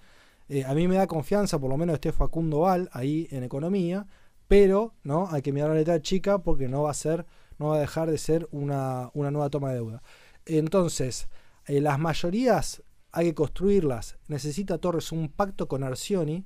Eh, 0.50 0.64
a 0.66 0.76
mí 0.76 0.88
me 0.88 0.98
da 0.98 1.08
confianza, 1.08 1.58
por 1.58 1.72
lo 1.72 1.78
menos 1.78 1.96
este 1.96 2.12
Facundo 2.12 2.60
Val 2.60 2.92
ahí 2.94 3.28
en 3.32 3.44
economía, 3.44 4.06
pero 4.48 4.94
no 5.02 5.30
hay 5.32 5.42
que 5.42 5.52
mirar 5.52 5.70
la 5.70 5.78
letra 5.78 6.00
chica 6.00 6.38
porque 6.44 6.68
no 6.68 6.84
va 6.84 6.92
a 6.92 6.94
ser, 6.94 7.26
no 7.58 7.70
va 7.70 7.78
a 7.78 7.80
dejar 7.80 8.12
de 8.12 8.20
ser 8.20 8.48
una, 8.52 9.10
nueva 9.16 9.50
toma 9.50 9.70
de 9.70 9.78
deuda. 9.78 10.04
Entonces, 10.46 11.28
eh, 11.66 11.82
las 11.82 11.98
mayorías 11.98 12.84
hay 13.12 13.30
que 13.30 13.34
construirlas. 13.34 14.20
Necesita 14.28 14.78
Torres 14.78 15.12
un 15.12 15.30
pacto 15.30 15.68
con 15.68 15.84
Arcioni 15.84 16.46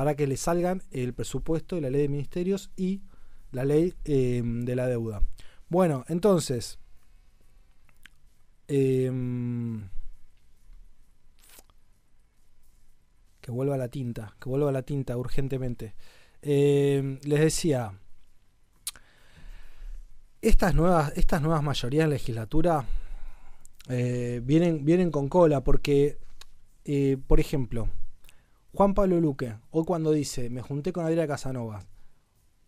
para 0.00 0.14
que 0.14 0.26
le 0.26 0.38
salgan 0.38 0.82
el 0.92 1.12
presupuesto 1.12 1.76
y 1.76 1.82
la 1.82 1.90
ley 1.90 2.00
de 2.00 2.08
ministerios 2.08 2.70
y 2.74 3.02
la 3.52 3.66
ley 3.66 3.92
em, 4.04 4.64
de 4.64 4.74
la 4.74 4.86
deuda. 4.86 5.22
Bueno, 5.68 6.06
entonces, 6.08 6.78
em, 8.66 9.90
que 13.42 13.50
vuelva 13.50 13.76
la 13.76 13.88
tinta, 13.88 14.34
que 14.40 14.48
vuelva 14.48 14.72
la 14.72 14.80
tinta 14.84 15.18
urgentemente. 15.18 15.94
Em, 16.40 17.18
les 17.24 17.40
decía, 17.40 17.92
estas 20.40 20.74
nuevas, 20.74 21.12
estas 21.14 21.42
nuevas 21.42 21.62
mayorías 21.62 22.04
en 22.04 22.10
legislatura 22.10 22.86
eh, 23.90 24.40
vienen, 24.42 24.82
vienen 24.82 25.10
con 25.10 25.28
cola 25.28 25.62
porque, 25.62 26.16
eh, 26.86 27.18
por 27.26 27.38
ejemplo, 27.38 27.90
Juan 28.72 28.94
Pablo 28.94 29.20
Luque, 29.20 29.56
hoy 29.72 29.84
cuando 29.84 30.12
dice, 30.12 30.48
me 30.48 30.62
junté 30.62 30.92
con 30.92 31.04
Adriana 31.04 31.26
Casanova, 31.26 31.82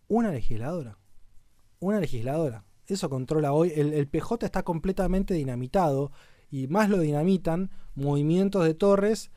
una 0.08 0.32
legisladora, 0.32 0.98
una 1.78 2.00
legisladora, 2.00 2.64
eso 2.88 3.08
controla 3.08 3.52
hoy, 3.52 3.72
el, 3.76 4.08
PJ 4.08 4.44
está 4.44 4.64
completamente 4.64 5.32
dinamitado 5.32 6.10
y 6.50 6.66
más 6.66 6.90
lo 6.90 6.98
dinamitan 6.98 7.70
movimientos 7.94 8.64
de 8.64 8.74
Torres 8.74 9.30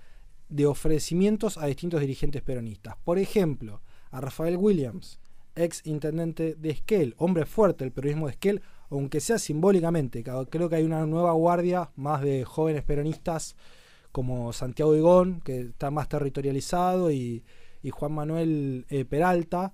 de 0.49 0.65
ofrecimientos 0.65 1.59
a 1.59 1.67
distintos 1.67 2.01
dirigentes 2.01 2.41
peronistas. 2.41 2.95
Por 3.03 3.19
ejemplo, 3.19 3.81
a 4.09 4.19
Rafael 4.19 4.57
Williams, 4.57 5.19
ex 5.55 5.85
intendente 5.85 6.55
de 6.55 6.71
Esquel, 6.71 7.13
hombre 7.19 7.45
fuerte 7.45 7.83
del 7.83 7.93
periodismo 7.93 8.25
de 8.25 8.31
Esquel, 8.31 8.63
aunque 8.89 9.19
sea 9.19 9.37
simbólicamente, 9.37 10.23
creo 10.23 10.69
que 10.69 10.75
hay 10.75 10.83
una 10.83 11.05
nueva 11.05 11.33
guardia 11.33 11.91
más 11.95 12.21
de 12.21 12.43
jóvenes 12.43 12.81
peronistas 12.81 13.55
como 14.15 14.53
Santiago 14.53 14.95
Igón, 14.95 15.41
que 15.41 15.59
está 15.59 15.91
más 15.91 16.07
territorializado, 16.07 17.11
y, 17.11 17.43
Juan 17.91 18.13
Manuel 18.13 18.85
eh, 18.89 19.03
Peralta 19.03 19.73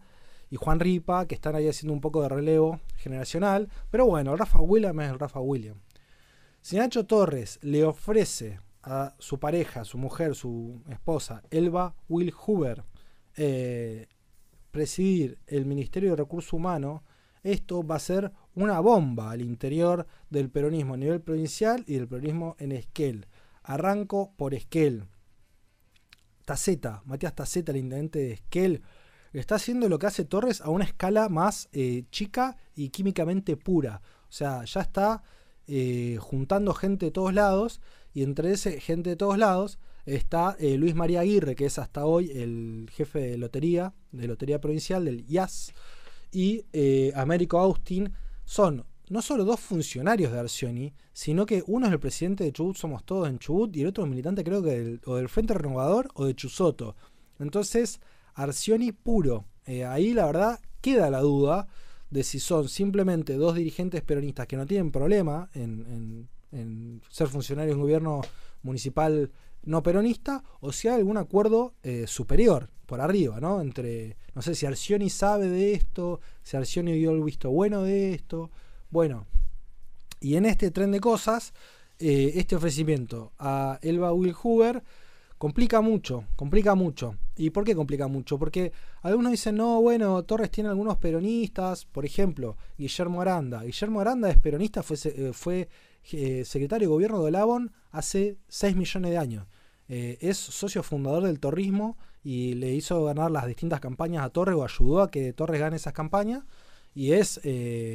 y 0.49 0.55
Juan 0.55 0.79
Ripa, 0.79 1.27
que 1.27 1.35
están 1.35 1.55
ahí 1.55 1.67
haciendo 1.67 1.93
un 1.93 2.01
poco 2.01 2.23
de 2.23 2.27
relevo 2.27 2.79
generacional. 2.97 3.69
Pero 3.91 4.07
bueno, 4.07 4.35
Rafa 4.35 4.59
William 4.59 4.99
es 4.99 5.15
Rafa 5.15 5.39
William. 5.39 5.77
Si 6.59 6.75
Nacho 6.75 7.05
Torres 7.05 7.59
le 7.61 7.85
ofrece 7.85 8.59
a 8.81 9.13
su 9.19 9.39
pareja, 9.39 9.85
su 9.85 9.99
mujer, 9.99 10.33
su 10.33 10.81
esposa, 10.89 11.43
Elba 11.51 11.93
Will 12.09 12.33
Huber, 12.45 12.83
eh, 13.37 14.07
presidir 14.71 15.37
el 15.45 15.67
Ministerio 15.67 16.09
de 16.09 16.15
Recursos 16.15 16.51
Humanos, 16.51 17.03
esto 17.43 17.85
va 17.85 17.95
a 17.95 17.99
ser 17.99 18.31
una 18.55 18.79
bomba 18.79 19.29
al 19.29 19.41
interior 19.41 20.07
del 20.31 20.49
peronismo 20.49 20.95
a 20.95 20.97
nivel 20.97 21.21
provincial 21.21 21.83
y 21.85 21.93
del 21.93 22.07
peronismo 22.07 22.55
en 22.57 22.71
Esquel. 22.71 23.27
Arranco 23.73 24.33
por 24.37 24.53
Esquel. 24.53 25.05
Taceta, 26.45 27.01
Matías 27.05 27.35
Taceta, 27.35 27.71
el 27.71 27.77
intendente 27.77 28.19
de 28.19 28.33
Esquel, 28.33 28.81
está 29.33 29.55
haciendo 29.55 29.87
lo 29.87 29.99
que 29.99 30.07
hace 30.07 30.25
Torres 30.25 30.61
a 30.61 30.69
una 30.69 30.85
escala 30.85 31.29
más 31.29 31.69
eh, 31.71 32.03
chica 32.11 32.57
y 32.75 32.89
químicamente 32.89 33.57
pura. 33.57 34.01
O 34.29 34.31
sea, 34.31 34.63
ya 34.65 34.81
está 34.81 35.23
eh, 35.67 36.17
juntando 36.19 36.73
gente 36.73 37.05
de 37.07 37.11
todos 37.11 37.33
lados 37.33 37.81
y 38.13 38.23
entre 38.23 38.51
ese 38.51 38.81
gente 38.81 39.11
de 39.11 39.15
todos 39.15 39.37
lados 39.37 39.79
está 40.05 40.55
eh, 40.59 40.77
Luis 40.77 40.95
María 40.95 41.21
Aguirre, 41.21 41.55
que 41.55 41.65
es 41.65 41.79
hasta 41.79 42.05
hoy 42.05 42.31
el 42.31 42.89
jefe 42.91 43.19
de 43.19 43.37
lotería, 43.37 43.93
de 44.11 44.27
lotería 44.27 44.59
provincial 44.59 45.05
del 45.05 45.25
IAS, 45.29 45.73
y 46.33 46.63
Américo 47.13 47.59
Austin. 47.59 48.13
Son 48.45 48.85
no 49.11 49.21
solo 49.21 49.43
dos 49.43 49.59
funcionarios 49.59 50.31
de 50.31 50.39
Arcioni, 50.39 50.93
sino 51.11 51.45
que 51.45 51.61
uno 51.67 51.85
es 51.85 51.91
el 51.91 51.99
presidente 51.99 52.45
de 52.45 52.53
Chubut 52.53 52.77
Somos 52.77 53.03
Todos 53.03 53.27
en 53.27 53.39
Chubut 53.39 53.75
y 53.75 53.81
el 53.81 53.87
otro 53.87 54.05
es 54.05 54.09
militante 54.09 54.41
creo 54.41 54.63
que 54.63 54.69
del, 54.69 55.01
o 55.05 55.17
del 55.17 55.27
Frente 55.27 55.53
Renovador 55.53 56.07
o 56.13 56.23
de 56.23 56.33
Chusoto. 56.33 56.95
Entonces, 57.37 57.99
Arcioni 58.35 58.93
puro. 58.93 59.43
Eh, 59.65 59.83
ahí 59.83 60.13
la 60.13 60.27
verdad 60.27 60.61
queda 60.79 61.09
la 61.09 61.19
duda 61.19 61.67
de 62.09 62.23
si 62.23 62.39
son 62.39 62.69
simplemente 62.69 63.33
dos 63.33 63.55
dirigentes 63.55 64.01
peronistas 64.01 64.47
que 64.47 64.55
no 64.55 64.65
tienen 64.65 64.91
problema 64.91 65.49
en, 65.53 66.29
ser 67.09 67.27
funcionarios 67.27 67.75
de 67.75 67.75
un 67.75 67.81
gobierno 67.81 68.21
municipal 68.63 69.29
no 69.63 69.83
peronista 69.83 70.41
o 70.61 70.71
si 70.71 70.87
hay 70.87 70.95
algún 70.95 71.17
acuerdo 71.17 71.73
eh, 71.83 72.05
superior 72.07 72.69
por 72.85 73.01
arriba, 73.01 73.41
¿no? 73.41 73.61
Entre, 73.61 74.15
no 74.35 74.41
sé 74.41 74.55
si 74.55 74.65
Arcioni 74.65 75.09
sabe 75.09 75.49
de 75.49 75.73
esto, 75.73 76.21
si 76.43 76.55
Arcioni 76.55 76.93
dio 76.93 77.11
el 77.11 77.23
visto 77.23 77.49
bueno 77.49 77.83
de 77.83 78.13
esto. 78.13 78.51
Bueno, 78.91 79.25
y 80.19 80.35
en 80.35 80.45
este 80.45 80.69
tren 80.69 80.91
de 80.91 80.99
cosas, 80.99 81.53
eh, 81.97 82.33
este 82.35 82.57
ofrecimiento 82.57 83.31
a 83.39 83.79
Elba 83.81 84.11
Will 84.11 84.33
Hoover 84.33 84.83
complica 85.37 85.79
mucho, 85.79 86.25
complica 86.35 86.75
mucho. 86.75 87.15
¿Y 87.37 87.51
por 87.51 87.63
qué 87.63 87.73
complica 87.73 88.07
mucho? 88.07 88.37
Porque 88.37 88.73
algunos 89.01 89.31
dicen, 89.31 89.55
no, 89.55 89.81
bueno, 89.81 90.21
Torres 90.23 90.51
tiene 90.51 90.69
algunos 90.69 90.97
peronistas, 90.97 91.85
por 91.85 92.05
ejemplo, 92.05 92.57
Guillermo 92.77 93.21
Aranda. 93.21 93.63
Guillermo 93.63 94.01
Aranda 94.01 94.29
es 94.29 94.37
peronista, 94.37 94.83
fue, 94.83 94.97
eh, 95.05 95.31
fue 95.33 95.69
eh, 96.11 96.43
secretario 96.43 96.89
de 96.89 96.93
gobierno 96.93 97.23
de 97.23 97.31
Lavon 97.31 97.71
hace 97.91 98.37
6 98.49 98.75
millones 98.75 99.11
de 99.11 99.17
años. 99.17 99.47
Es 99.87 100.37
socio 100.37 100.83
fundador 100.83 101.23
del 101.23 101.41
torrismo 101.41 101.97
y 102.23 102.53
le 102.53 102.73
hizo 102.73 103.03
ganar 103.03 103.29
las 103.29 103.45
distintas 103.45 103.81
campañas 103.81 104.23
a 104.23 104.29
Torres 104.29 104.55
o 104.55 104.63
ayudó 104.63 105.01
a 105.01 105.11
que 105.11 105.33
Torres 105.33 105.59
gane 105.59 105.75
esas 105.75 105.91
campañas. 105.91 106.45
Y 106.93 107.13
es 107.13 107.39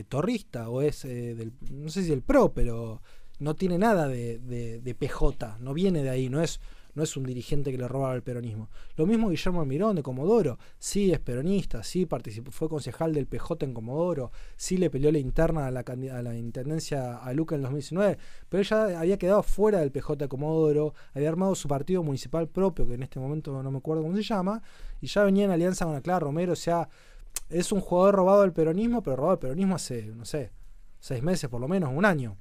torrista 0.09 0.71
o 0.71 0.83
es 0.83 1.03
del, 1.03 1.53
no 1.71 1.91
sé 1.91 2.03
si 2.05 2.13
el 2.13 2.23
pro, 2.23 2.53
pero 2.55 3.03
no 3.39 3.55
tiene 3.55 3.79
nada 3.79 4.09
de, 4.09 4.39
de 4.39 4.95
PJ, 4.95 5.59
no 5.61 5.75
viene 5.75 6.03
de 6.03 6.11
ahí, 6.11 6.29
no 6.29 6.43
es 6.43 6.61
no 6.97 7.03
es 7.03 7.17
un 7.17 7.25
dirigente 7.25 7.71
que 7.71 7.79
le 7.79 7.87
robaba 7.87 8.15
el 8.15 8.23
peronismo. 8.23 8.71
Lo 8.97 9.07
mismo 9.07 9.29
Guillermo 9.29 9.65
Mirón 9.67 9.97
de 9.97 10.03
Comodoro, 10.03 10.59
sí 10.79 11.13
es 11.13 11.21
peronista, 11.21 11.85
sí 11.85 12.07
participó, 12.07 12.51
fue 12.51 12.71
concejal 12.71 13.13
del 13.13 13.27
PJ 13.27 13.67
en 13.67 13.75
Comodoro, 13.75 14.33
sí 14.57 14.79
le 14.79 14.89
peleó 14.89 15.13
la 15.13 15.19
interna 15.19 15.67
a 15.67 15.71
la, 15.71 15.81
a 15.81 16.23
la 16.23 16.37
intendencia 16.37 17.19
a 17.19 17.33
Luca 17.35 17.55
en 17.55 17.63
2019, 17.63 18.19
pero 18.49 18.63
ella 18.63 18.99
había 18.99 19.19
quedado 19.19 19.43
fuera 19.43 19.81
del 19.81 19.93
PJ 19.93 20.17
de 20.17 20.29
Comodoro, 20.29 20.95
había 21.13 21.29
armado 21.29 21.55
su 21.55 21.69
partido 21.69 22.03
municipal 22.03 22.49
propio, 22.49 22.87
que 22.87 22.95
en 22.95 23.03
este 23.03 23.21
momento 23.21 23.63
no 23.63 23.71
me 23.71 23.79
acuerdo 23.79 24.03
cómo 24.03 24.17
se 24.17 24.23
llama, 24.23 24.63
y 25.03 25.07
ya 25.07 25.23
venía 25.23 25.45
en 25.45 25.51
alianza 25.51 25.85
con 25.85 25.93
la 25.93 26.01
Clara 26.01 26.21
Romero, 26.21 26.55
o 26.55 26.57
sea, 26.57 26.89
es 27.49 27.73
un 27.73 27.81
jugador 27.81 28.17
robado 28.17 28.43
del 28.43 28.53
peronismo, 28.53 29.03
pero 29.03 29.17
robado 29.17 29.37
del 29.37 29.41
peronismo 29.41 29.75
hace, 29.77 30.07
no 30.07 30.25
sé, 30.25 30.51
seis 31.01 31.23
meses 31.23 31.49
por 31.49 31.61
lo 31.61 31.69
menos, 31.69 31.91
un 31.95 32.05
año. 32.05 32.37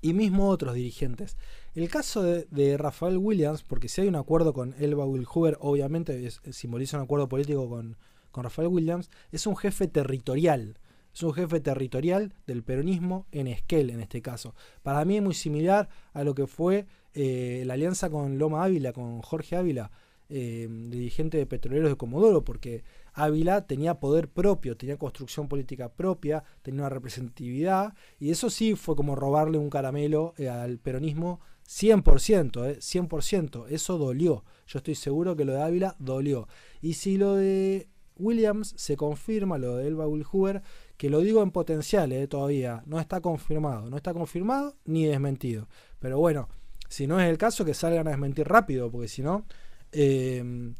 Y 0.00 0.12
mismo 0.12 0.48
otros 0.48 0.74
dirigentes. 0.74 1.36
El 1.74 1.88
caso 1.88 2.22
de, 2.22 2.76
Rafael 2.78 3.18
Williams, 3.18 3.64
porque 3.64 3.88
si 3.88 4.00
hay 4.00 4.08
un 4.08 4.14
acuerdo 4.14 4.52
con 4.52 4.74
Elba 4.78 5.04
Hoover, 5.04 5.58
obviamente 5.60 6.30
simboliza 6.52 6.96
un 6.96 7.02
acuerdo 7.02 7.28
político 7.28 7.68
con, 7.68 7.96
Rafael 8.40 8.68
Williams, 8.68 9.10
es 9.32 9.48
un 9.48 9.56
jefe 9.56 9.88
territorial. 9.88 10.78
Es 11.12 11.24
un 11.24 11.32
jefe 11.32 11.58
territorial 11.58 12.32
del 12.46 12.62
peronismo 12.62 13.26
en 13.32 13.48
Esquel, 13.48 13.90
en 13.90 13.98
este 13.98 14.22
caso. 14.22 14.54
Para 14.84 15.04
mí 15.04 15.16
es 15.16 15.22
muy 15.22 15.34
similar 15.34 15.88
a 16.12 16.22
lo 16.22 16.36
que 16.36 16.46
fue 16.46 16.86
eh, 17.14 17.64
la 17.66 17.74
alianza 17.74 18.10
con 18.10 18.38
Loma 18.38 18.62
Ávila, 18.62 18.92
con 18.92 19.22
Jorge 19.22 19.56
Ávila, 19.56 19.90
eh, 20.28 20.68
dirigente 20.70 21.38
de 21.38 21.46
Petroleros 21.46 21.90
de 21.90 21.96
Comodoro, 21.96 22.44
porque 22.44 22.84
Ávila 23.18 23.66
tenía 23.66 23.98
poder 23.98 24.28
propio, 24.28 24.76
tenía 24.76 24.96
construcción 24.96 25.48
política 25.48 25.88
propia, 25.92 26.44
tenía 26.62 26.82
una 26.82 26.88
representatividad, 26.88 27.94
y 28.20 28.30
eso 28.30 28.48
sí 28.48 28.76
fue 28.76 28.94
como 28.94 29.16
robarle 29.16 29.58
un 29.58 29.70
caramelo 29.70 30.34
eh, 30.38 30.48
al 30.48 30.78
peronismo 30.78 31.40
100%, 31.68 32.64
eh, 32.64 32.78
100%, 32.78 33.66
eso 33.68 33.98
dolió. 33.98 34.44
Yo 34.68 34.78
estoy 34.78 34.94
seguro 34.94 35.34
que 35.34 35.44
lo 35.44 35.52
de 35.52 35.62
Ávila 35.62 35.96
dolió. 35.98 36.46
Y 36.80 36.94
si 36.94 37.18
lo 37.18 37.34
de 37.34 37.88
Williams 38.16 38.74
se 38.76 38.96
confirma, 38.96 39.58
lo 39.58 39.76
de 39.76 39.88
Elba 39.88 40.06
Hoover, 40.06 40.62
que 40.96 41.10
lo 41.10 41.20
digo 41.20 41.42
en 41.42 41.50
potencial 41.50 42.12
eh, 42.12 42.28
todavía, 42.28 42.84
no 42.86 43.00
está 43.00 43.20
confirmado, 43.20 43.90
no 43.90 43.96
está 43.96 44.14
confirmado 44.14 44.76
ni 44.84 45.06
desmentido. 45.06 45.68
Pero 45.98 46.18
bueno, 46.18 46.48
si 46.88 47.08
no 47.08 47.20
es 47.20 47.28
el 47.28 47.36
caso, 47.36 47.64
que 47.64 47.74
salgan 47.74 48.06
a 48.06 48.10
desmentir 48.10 48.46
rápido, 48.46 48.90
porque 48.90 49.08
si 49.08 49.22
no... 49.22 49.44
Eh, 49.90 50.72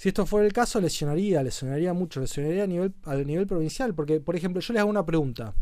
si 0.00 0.08
esto 0.08 0.24
fuera 0.24 0.46
el 0.46 0.54
caso, 0.54 0.80
lesionaría, 0.80 1.42
lesionaría 1.42 1.92
mucho, 1.92 2.20
lesionaría 2.20 2.64
a 2.64 2.66
nivel, 2.66 2.94
al 3.04 3.26
nivel 3.26 3.46
provincial. 3.46 3.94
Porque, 3.94 4.18
por 4.18 4.34
ejemplo, 4.34 4.62
yo 4.62 4.72
les 4.72 4.80
hago 4.80 4.88
una 4.88 5.04
pregunta. 5.04 5.52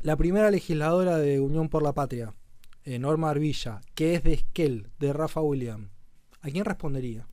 La 0.00 0.16
primera 0.16 0.50
legisladora 0.50 1.18
de 1.18 1.40
Unión 1.40 1.68
por 1.68 1.82
la 1.82 1.92
Patria, 1.92 2.32
eh, 2.84 2.98
Norma 2.98 3.28
Arvilla, 3.28 3.82
que 3.94 4.14
es 4.14 4.24
de 4.24 4.32
Esquel, 4.32 4.88
de 4.98 5.12
Rafa 5.12 5.42
Williams, 5.42 5.90
¿a 6.40 6.48
quién 6.48 6.64
respondería? 6.64 7.26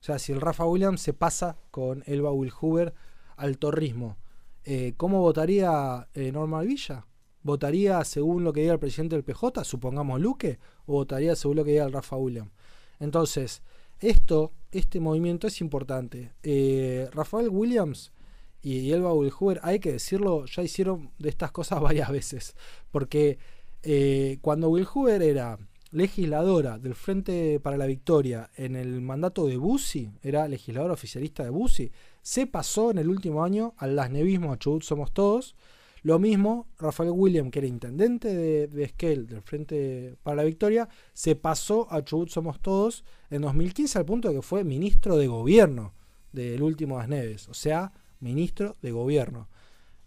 O 0.00 0.04
sea, 0.04 0.20
si 0.20 0.30
el 0.30 0.40
Rafa 0.40 0.64
Williams 0.66 1.00
se 1.00 1.14
pasa 1.14 1.56
con 1.72 2.04
Elba 2.06 2.30
Wilhuber 2.30 2.94
al 3.36 3.58
torrismo, 3.58 4.18
eh, 4.62 4.94
¿cómo 4.96 5.20
votaría 5.20 6.06
eh, 6.14 6.30
Norma 6.30 6.60
Arvilla? 6.60 7.06
¿Votaría 7.42 8.04
según 8.04 8.44
lo 8.44 8.52
que 8.52 8.60
diga 8.60 8.74
el 8.74 8.78
presidente 8.78 9.16
del 9.16 9.24
PJ, 9.24 9.64
supongamos 9.64 10.20
Luque, 10.20 10.60
o 10.86 10.92
votaría 10.92 11.34
según 11.34 11.56
lo 11.56 11.64
que 11.64 11.72
diga 11.72 11.86
el 11.86 11.92
Rafa 11.92 12.14
Williams? 12.14 12.52
Entonces, 13.00 13.62
esto, 14.00 14.52
este 14.70 15.00
movimiento 15.00 15.46
es 15.46 15.60
importante. 15.60 16.32
Eh, 16.42 17.08
Rafael 17.12 17.48
Williams 17.48 18.12
y 18.60 18.90
Elba 18.92 19.12
Wilhuber, 19.12 19.60
hay 19.62 19.78
que 19.78 19.92
decirlo, 19.92 20.44
ya 20.46 20.62
hicieron 20.62 21.10
de 21.18 21.28
estas 21.28 21.52
cosas 21.52 21.80
varias 21.82 22.10
veces. 22.10 22.56
Porque 22.90 23.38
eh, 23.82 24.38
cuando 24.40 24.70
Wilhuber 24.70 25.22
era 25.22 25.58
legisladora 25.90 26.78
del 26.78 26.94
Frente 26.94 27.60
para 27.60 27.76
la 27.76 27.86
Victoria 27.86 28.50
en 28.56 28.76
el 28.76 29.00
mandato 29.00 29.46
de 29.46 29.56
Bussi, 29.56 30.10
era 30.22 30.46
legisladora 30.48 30.94
oficialista 30.94 31.44
de 31.44 31.50
Bussi, 31.50 31.90
se 32.20 32.46
pasó 32.46 32.90
en 32.90 32.98
el 32.98 33.08
último 33.08 33.42
año 33.42 33.74
al 33.78 33.96
lasnevismo, 33.96 34.52
a 34.52 34.58
Chubut 34.58 34.82
Somos 34.82 35.12
Todos, 35.12 35.54
lo 36.02 36.18
mismo, 36.18 36.66
Rafael 36.78 37.10
William, 37.10 37.50
que 37.50 37.58
era 37.60 37.68
intendente 37.68 38.34
de, 38.34 38.68
de 38.68 39.26
del 39.26 39.42
Frente 39.42 40.16
para 40.22 40.36
la 40.36 40.44
Victoria, 40.44 40.88
se 41.12 41.34
pasó 41.34 41.86
a 41.90 42.02
Chubut 42.02 42.28
Somos 42.28 42.60
Todos 42.60 43.04
en 43.30 43.42
2015 43.42 43.98
al 43.98 44.04
punto 44.04 44.28
de 44.28 44.36
que 44.36 44.42
fue 44.42 44.64
ministro 44.64 45.16
de 45.16 45.26
gobierno 45.26 45.94
del 46.32 46.62
último 46.62 46.98
Las 46.98 47.08
Neves, 47.08 47.48
o 47.48 47.54
sea, 47.54 47.92
ministro 48.20 48.76
de 48.82 48.92
gobierno. 48.92 49.48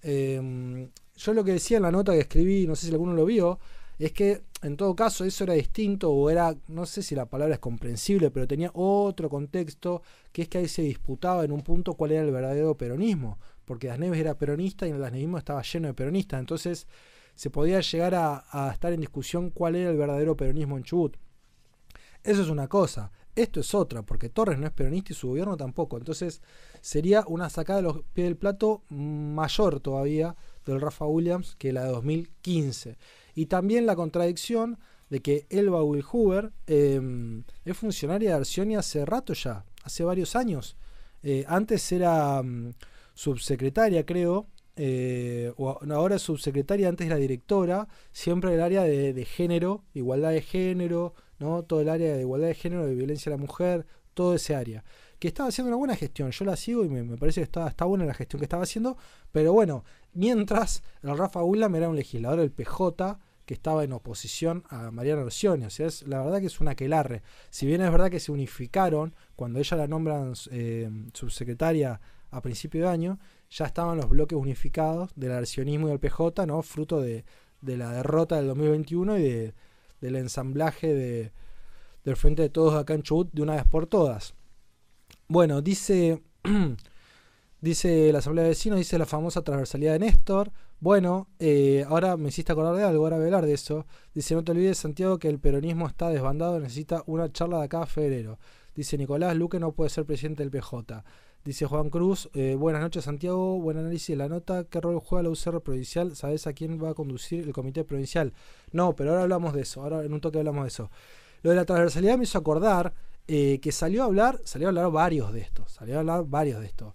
Em, 0.01 0.89
yo 1.15 1.34
lo 1.34 1.43
que 1.43 1.54
decía 1.54 1.77
en 1.77 1.84
la 1.84 1.91
nota 1.91 2.13
que 2.13 2.19
escribí, 2.19 2.65
no 2.67 2.75
sé 2.75 2.88
si 2.88 2.91
alguno 2.91 3.13
lo 3.13 3.25
vio, 3.25 3.60
es 3.99 4.12
que 4.13 4.41
en 4.63 4.77
todo 4.77 4.95
caso 4.95 5.25
eso 5.25 5.43
era 5.43 5.54
distinto 5.54 6.12
o 6.12 6.30
era, 6.30 6.56
no 6.67 6.86
sé 6.86 7.04
si 7.04 7.15
la 7.15 7.25
palabra 7.25 7.56
es 7.56 7.60
comprensible, 7.60 8.32
pero 8.32 8.47
tenía 8.47 8.71
otro 8.73 9.30
contexto, 9.30 10.01
que 10.32 10.43
es 10.43 10.47
que 10.47 10.60
ahí 10.60 10.67
se 10.67 10.82
disputaba 10.84 11.43
en 11.43 11.51
un 11.51 11.62
punto 11.62 11.93
cuál 11.93 12.12
era 12.12 12.23
el 12.23 12.32
verdadero 12.32 12.75
peronismo 12.75 13.38
porque 13.65 13.88
Las 13.88 14.00
Neves 14.00 14.19
era 14.19 14.38
peronista 14.38 14.88
y 14.88 14.91
el 14.91 15.02
Lasnevismo 15.02 15.38
estaba 15.38 15.62
lleno 15.62 15.88
de 15.88 15.93
peronistas. 15.93 16.39
Entonces 16.39 16.88
se 17.36 17.50
podía 17.50 17.82
llegar 17.82 18.15
a, 18.15 18.71
estar 18.74 18.93
en 18.93 19.00
discusión 19.00 19.50
cuál 19.50 19.76
era 19.76 19.89
el 19.89 19.97
verdadero 19.97 20.36
peronismo 20.36 20.78
en 20.78 20.84
Chubut. 20.84 21.17
Eso 22.24 22.41
es 22.41 22.50
una 22.50 22.67
cosa. 22.67 23.12
Esto 23.36 23.62
es 23.62 23.74
otra, 23.74 24.04
porque 24.04 24.30
Torres 24.30 24.60
no 24.60 24.67
es 24.67 24.74
peronista 24.74 25.13
y 25.13 25.15
su 25.15 25.30
gobierno 25.30 25.56
tampoco. 25.56 25.97
Entonces 25.97 26.41
sería 26.82 27.24
una 27.28 27.50
sacada 27.50 27.78
de 27.78 27.84
los 27.84 28.04
pies 28.13 28.28
del 28.28 28.36
plato 28.36 28.84
mayor 28.89 29.80
todavía 29.80 30.36
del 30.65 30.82
Rafa 30.82 31.06
Williams 31.06 31.56
que 31.56 31.71
la 31.71 31.86
de 31.86 31.91
2015. 31.91 32.97
Y 33.36 33.45
también 33.45 33.86
la 33.86 33.95
contradicción 33.95 34.78
de 35.10 35.21
que 35.21 35.45
Elba 35.50 35.84
Wilhuber 35.84 36.52
em, 36.67 37.43
es 37.65 37.78
funcionaria 37.78 38.30
de 38.30 38.36
Arcioni 38.36 38.76
hace 38.76 39.06
rato 39.06 39.34
ya, 39.34 39.65
hace 39.84 40.04
varios 40.04 40.36
años. 40.36 40.78
Eh, 41.24 41.45
antes 41.47 41.91
era 41.91 42.41
mm, 42.41 42.74
subsecretaria, 43.21 44.03
creo, 44.03 44.47
eh, 44.75 45.53
o 45.57 45.79
ahora 45.91 46.15
es 46.15 46.23
subsecretaria, 46.23 46.89
antes 46.89 47.05
era 47.05 47.17
directora, 47.17 47.88
siempre 48.12 48.51
el 48.55 48.62
área 48.62 48.81
de, 48.81 49.25
género, 49.25 49.84
igualdad 49.93 50.31
de 50.31 50.41
género, 50.41 51.13
¿no? 51.38 51.62
todo 51.62 51.81
el 51.81 51.89
área 51.89 52.15
de 52.15 52.21
igualdad 52.21 52.47
de 52.47 52.55
género, 52.55 52.88
de 52.88 52.95
violencia 52.95 53.29
a 53.29 53.36
la 53.36 53.41
mujer, 53.41 53.86
todo 54.15 54.34
ese 54.34 54.55
área. 54.55 54.84
Que 55.19 55.27
estaba 55.27 55.49
haciendo 55.49 55.67
una 55.67 55.77
buena 55.77 55.95
gestión, 55.95 56.31
yo 56.31 56.45
la 56.45 56.55
sigo 56.55 56.84
y 56.84 56.89
me, 56.89 57.15
parece 57.15 57.41
que 57.41 57.45
está, 57.45 57.67
está 57.67 57.86
buena 57.86 58.05
la 58.05 58.15
gestión 58.15 58.39
que 58.39 58.45
estaba 58.45 58.63
haciendo, 58.63 58.97
pero 59.31 59.53
bueno, 59.53 59.84
mientras 60.13 60.81
el 61.03 61.15
Rafa 61.15 61.43
Ulam 61.43 61.75
era 61.75 61.89
un 61.89 61.95
legislador 61.95 62.39
del 62.39 62.51
PJ 62.51 63.19
que 63.45 63.53
estaba 63.53 63.84
en 63.84 63.93
oposición 63.93 64.63
a 64.69 64.89
Mariana 64.89 65.21
Orsioni. 65.21 65.65
O 65.65 65.69
sea, 65.69 65.86
es, 65.86 66.07
la 66.07 66.23
verdad 66.23 66.39
que 66.39 66.47
es 66.47 66.60
una 66.60 66.73
quelarre. 66.73 67.21
Si 67.51 67.67
bien 67.67 67.81
es 67.81 67.91
verdad 67.91 68.10
que 68.10 68.19
se 68.19 68.31
unificaron, 68.31 69.13
cuando 69.36 69.60
ella 69.60 69.77
la 69.77 69.88
nombran 69.88 70.34
eh, 70.51 70.89
subsecretaria 71.13 71.99
a 72.32 72.41
principio 72.41 72.82
de 72.82 72.88
año, 72.88 73.20
ya 73.50 73.65
estaban 73.65 73.98
los 73.98 74.10
bloques 74.10 74.38
unificados 74.38 75.12
del 75.15 75.34
arsionismo 75.34 75.88
y 75.88 75.91
del 75.91 76.00
PJ, 76.00 76.46
¿no? 76.46 76.62
Fruto 76.62 77.02
de, 77.02 77.26
la 77.62 77.91
derrota 77.91 78.38
del 78.38 78.48
2021 78.48 79.17
y 79.17 79.22
de, 79.22 79.54
del 80.00 80.15
ensamblaje 80.15 80.94
de, 80.94 81.32
del 82.04 82.15
Frente 82.15 82.41
de 82.44 82.50
Todos 82.50 82.76
acá 82.76 82.94
en 82.94 83.04
Chubut 83.04 83.32
de 83.32 83.41
una 83.41 83.56
vez 83.56 83.65
por 83.65 83.88
todas. 83.88 84.34
Bueno, 85.28 85.62
dice, 85.62 86.24
dice 87.62 88.12
la 88.12 88.20
Asamblea 88.20 88.44
de 88.44 88.50
Vecinos, 88.50 88.80
dice 88.80 88.98
la 88.98 89.06
famosa 89.06 89.44
transversalidad 89.44 89.94
de 89.94 90.00
Néstor. 90.00 90.52
Bueno, 90.80 91.28
eh, 91.38 91.86
ahora 91.88 92.17
me 92.17 92.30
hiciste 92.30 92.52
acordar 92.52 92.76
de 92.76 92.84
algo, 92.84 93.04
ahora 93.04 93.17
voy 93.17 93.26
a 93.26 93.28
hablar 93.28 93.46
de 93.46 93.54
eso. 93.54 93.86
Dice, 94.15 94.34
no 94.34 94.44
te 94.44 94.52
olvides, 94.52 94.80
Santiago, 94.80 95.20
que 95.20 95.30
el 95.30 95.39
peronismo 95.39 95.88
está 95.88 96.10
desbandado, 96.10 96.60
necesita 96.60 97.04
una 97.06 97.32
charla 97.32 97.60
de 97.60 97.65
acá 97.65 97.84
a 97.84 97.86
febrero. 97.86 98.39
Dice 98.76 98.98
Nicolás 98.98 99.36
Luque 99.36 99.60
no 99.60 99.74
puede 99.74 99.89
ser 99.89 100.06
presidente 100.06 100.44
del 100.44 100.52
PJ. 100.52 101.04
Dice 101.43 101.65
Juan 101.65 101.89
Cruz, 101.89 102.30
eh, 102.36 102.54
buenas 102.54 102.84
noches 102.84 103.06
Santiago, 103.06 103.60
buen 103.60 103.75
análisis 103.75 104.10
de 104.10 104.15
la 104.15 104.30
nota. 104.30 104.65
¿Qué 104.65 104.80
rol 104.80 104.99
juega 104.99 105.23
la 105.23 105.30
UCR 105.32 105.60
provincial? 105.62 106.15
¿Sabes 106.15 106.45
a 106.45 106.54
quién 106.54 106.80
va 106.82 106.91
a 106.91 106.93
conducir 106.93 107.45
el 107.45 107.51
comité 107.51 107.84
provincial? 107.84 108.32
No, 108.71 108.95
pero 108.95 109.10
ahora 109.10 109.23
hablamos 109.23 109.56
de 109.56 109.62
eso, 109.62 109.82
ahora 109.82 110.04
en 110.04 110.13
un 110.13 110.21
toque 110.21 110.38
hablamos 110.38 110.65
de 110.65 110.67
eso. 110.67 110.91
Lo 111.41 111.49
de 111.49 111.56
la 111.56 111.65
transversalidad 111.65 112.19
me 112.19 112.25
hizo 112.25 112.38
acordar 112.38 112.93
eh, 113.27 113.60
que 113.60 113.71
salió 113.71 114.04
a 114.04 114.06
hablar, 114.06 114.39
salió 114.43 114.67
a 114.67 114.69
hablar 114.69 114.91
varios 114.91 115.34
de 115.34 115.39
estos, 115.39 115.71
salió 115.71 115.95
a 115.95 115.99
hablar 116.01 116.25
varios 116.27 116.60
de 116.60 116.67
estos. 116.67 116.93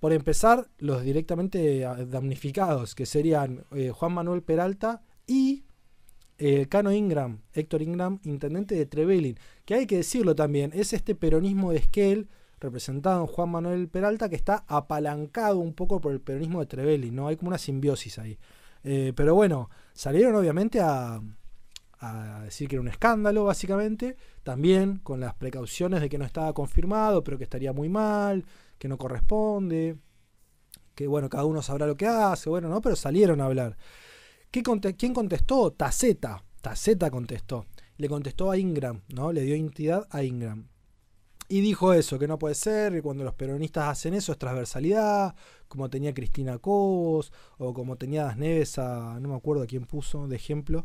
Por 0.00 0.12
empezar, 0.12 0.66
los 0.78 1.04
directamente 1.04 1.82
damnificados, 2.08 2.96
que 2.96 3.06
serían 3.06 3.64
eh, 3.70 3.90
Juan 3.90 4.12
Manuel 4.12 4.42
Peralta 4.42 5.02
y 5.24 5.62
el 6.36 6.68
Cano 6.68 6.90
Ingram, 6.90 7.42
Héctor 7.52 7.82
Ingram, 7.82 8.18
intendente 8.24 8.74
de 8.74 8.86
Trevelin, 8.86 9.38
que 9.64 9.74
hay 9.74 9.86
que 9.86 9.98
decirlo 9.98 10.34
también, 10.34 10.72
es 10.74 10.92
este 10.92 11.14
peronismo 11.14 11.70
de 11.70 11.78
Esquel, 11.78 12.28
representado 12.60 13.20
en 13.20 13.26
Juan 13.26 13.50
Manuel 13.50 13.88
Peralta, 13.88 14.28
que 14.28 14.36
está 14.36 14.64
apalancado 14.66 15.58
un 15.58 15.74
poco 15.74 16.00
por 16.00 16.12
el 16.12 16.20
peronismo 16.20 16.60
de 16.60 16.66
Trevelin, 16.66 17.14
¿no? 17.14 17.28
Hay 17.28 17.36
como 17.36 17.48
una 17.48 17.58
simbiosis 17.58 18.18
ahí. 18.18 18.38
Eh, 18.84 19.12
pero 19.14 19.34
bueno, 19.34 19.70
salieron 19.92 20.34
obviamente 20.34 20.80
a, 20.80 21.20
a 22.00 22.40
decir 22.44 22.68
que 22.68 22.76
era 22.76 22.82
un 22.82 22.88
escándalo, 22.88 23.44
básicamente, 23.44 24.16
también 24.42 24.98
con 24.98 25.20
las 25.20 25.34
precauciones 25.34 26.00
de 26.00 26.08
que 26.08 26.18
no 26.18 26.24
estaba 26.24 26.52
confirmado, 26.52 27.24
pero 27.24 27.38
que 27.38 27.44
estaría 27.44 27.72
muy 27.72 27.88
mal, 27.88 28.44
que 28.78 28.88
no 28.88 28.98
corresponde, 28.98 29.96
que 30.94 31.06
bueno, 31.06 31.28
cada 31.28 31.44
uno 31.44 31.62
sabrá 31.62 31.86
lo 31.86 31.96
que 31.96 32.06
hace, 32.06 32.50
bueno, 32.50 32.68
¿no? 32.68 32.80
Pero 32.80 32.96
salieron 32.96 33.40
a 33.40 33.46
hablar. 33.46 33.76
¿Quién 34.50 35.14
contestó? 35.14 35.72
Taceta. 35.72 36.42
Taceta 36.60 37.10
contestó. 37.10 37.66
Le 37.98 38.08
contestó 38.08 38.50
a 38.50 38.56
Ingram, 38.56 39.02
¿no? 39.08 39.32
Le 39.32 39.42
dio 39.42 39.54
identidad 39.54 40.06
a 40.10 40.22
Ingram. 40.22 40.68
Y 41.48 41.62
dijo 41.62 41.94
eso, 41.94 42.18
que 42.18 42.28
no 42.28 42.38
puede 42.38 42.54
ser, 42.54 42.92
que 42.92 43.02
cuando 43.02 43.24
los 43.24 43.34
peronistas 43.34 43.88
hacen 43.88 44.12
eso 44.12 44.32
es 44.32 44.38
transversalidad, 44.38 45.34
como 45.66 45.88
tenía 45.88 46.12
Cristina 46.12 46.58
Cobos, 46.58 47.32
o 47.56 47.72
como 47.72 47.96
tenía 47.96 48.24
Das 48.24 48.36
Neves 48.36 48.78
a, 48.78 49.18
no 49.18 49.30
me 49.30 49.34
acuerdo 49.34 49.62
a 49.62 49.66
quién 49.66 49.86
puso 49.86 50.28
de 50.28 50.36
ejemplo. 50.36 50.84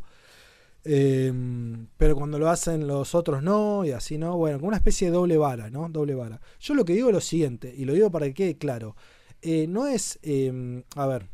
Em, 0.84 1.86
pero 1.96 2.16
cuando 2.16 2.38
lo 2.38 2.48
hacen 2.48 2.86
los 2.86 3.14
otros 3.14 3.42
no, 3.42 3.84
y 3.84 3.92
así 3.92 4.18
no, 4.18 4.36
bueno, 4.36 4.58
como 4.58 4.68
una 4.68 4.76
especie 4.78 5.08
de 5.08 5.14
doble 5.14 5.36
vara, 5.36 5.70
¿no? 5.70 5.88
Doble 5.88 6.14
vara. 6.14 6.40
Yo 6.60 6.74
lo 6.74 6.84
que 6.84 6.94
digo 6.94 7.08
es 7.08 7.14
lo 7.14 7.20
siguiente, 7.20 7.74
y 7.76 7.84
lo 7.84 7.92
digo 7.94 8.10
para 8.10 8.26
que 8.26 8.34
quede 8.34 8.58
claro. 8.58 8.96
Eh, 9.42 9.66
no 9.68 9.86
es, 9.86 10.18
em, 10.22 10.82
a 10.96 11.06
ver, 11.06 11.28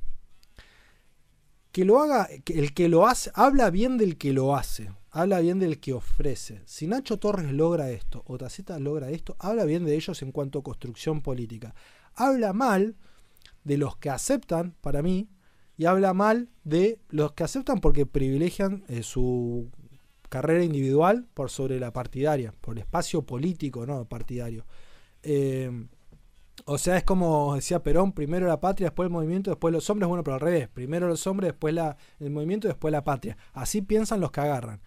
que 1.72 1.84
lo 1.84 2.00
haga, 2.00 2.28
el 2.46 2.74
que 2.74 2.88
lo 2.88 3.06
hace, 3.06 3.30
habla 3.34 3.70
bien 3.70 3.96
del 3.98 4.18
que 4.18 4.32
lo 4.32 4.56
hace, 4.56 4.90
habla 5.10 5.40
bien 5.40 5.58
del 5.58 5.80
que 5.80 5.92
ofrece. 5.92 6.62
Si 6.66 6.86
Nacho 6.86 7.18
Torres 7.18 7.52
logra 7.52 7.90
esto, 7.90 8.22
o 8.26 8.38
Taceta 8.38 8.78
logra 8.78 9.10
esto, 9.10 9.36
habla 9.38 9.64
bien 9.64 9.84
de 9.84 9.94
ellos 9.94 10.22
en 10.22 10.32
cuanto 10.32 10.60
a 10.60 10.62
construcción 10.62 11.20
política. 11.20 11.74
Habla 12.14 12.52
mal 12.52 12.96
de 13.64 13.76
los 13.76 13.96
que 13.96 14.10
aceptan, 14.10 14.74
para 14.80 15.02
mí, 15.02 15.28
y 15.76 15.86
habla 15.86 16.12
mal 16.12 16.50
de 16.64 17.00
los 17.08 17.32
que 17.32 17.44
aceptan 17.44 17.80
porque 17.80 18.06
privilegian 18.06 18.84
eh, 18.88 19.02
su 19.02 19.70
carrera 20.28 20.62
individual 20.62 21.26
por 21.34 21.50
sobre 21.50 21.80
la 21.80 21.92
partidaria, 21.92 22.54
por 22.60 22.76
el 22.76 22.82
espacio 22.82 23.22
político, 23.22 23.86
no 23.86 24.04
partidario. 24.04 24.66
Eh, 25.22 25.70
o 26.66 26.78
sea, 26.78 26.96
es 26.96 27.04
como 27.04 27.54
decía 27.54 27.82
Perón, 27.82 28.12
primero 28.12 28.46
la 28.46 28.60
patria, 28.60 28.86
después 28.88 29.06
el 29.06 29.12
movimiento, 29.12 29.50
después 29.50 29.72
los 29.72 29.88
hombres, 29.90 30.08
bueno, 30.08 30.22
pero 30.22 30.34
al 30.34 30.40
revés, 30.40 30.68
primero 30.68 31.08
los 31.08 31.26
hombres, 31.26 31.52
después 31.52 31.74
la, 31.74 31.96
el 32.18 32.30
movimiento, 32.30 32.68
después 32.68 32.92
la 32.92 33.02
patria. 33.02 33.36
Así 33.52 33.82
piensan 33.82 34.20
los 34.20 34.30
que 34.30 34.40
agarran. 34.40 34.80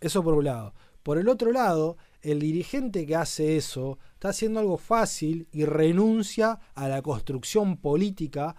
Eso 0.00 0.22
por 0.22 0.34
un 0.34 0.44
lado. 0.44 0.74
Por 1.02 1.18
el 1.18 1.28
otro 1.28 1.52
lado, 1.52 1.96
el 2.22 2.40
dirigente 2.40 3.06
que 3.06 3.16
hace 3.16 3.56
eso 3.56 3.98
está 4.14 4.30
haciendo 4.30 4.60
algo 4.60 4.78
fácil 4.78 5.48
y 5.52 5.64
renuncia 5.64 6.60
a 6.74 6.88
la 6.88 7.02
construcción 7.02 7.76
política 7.76 8.56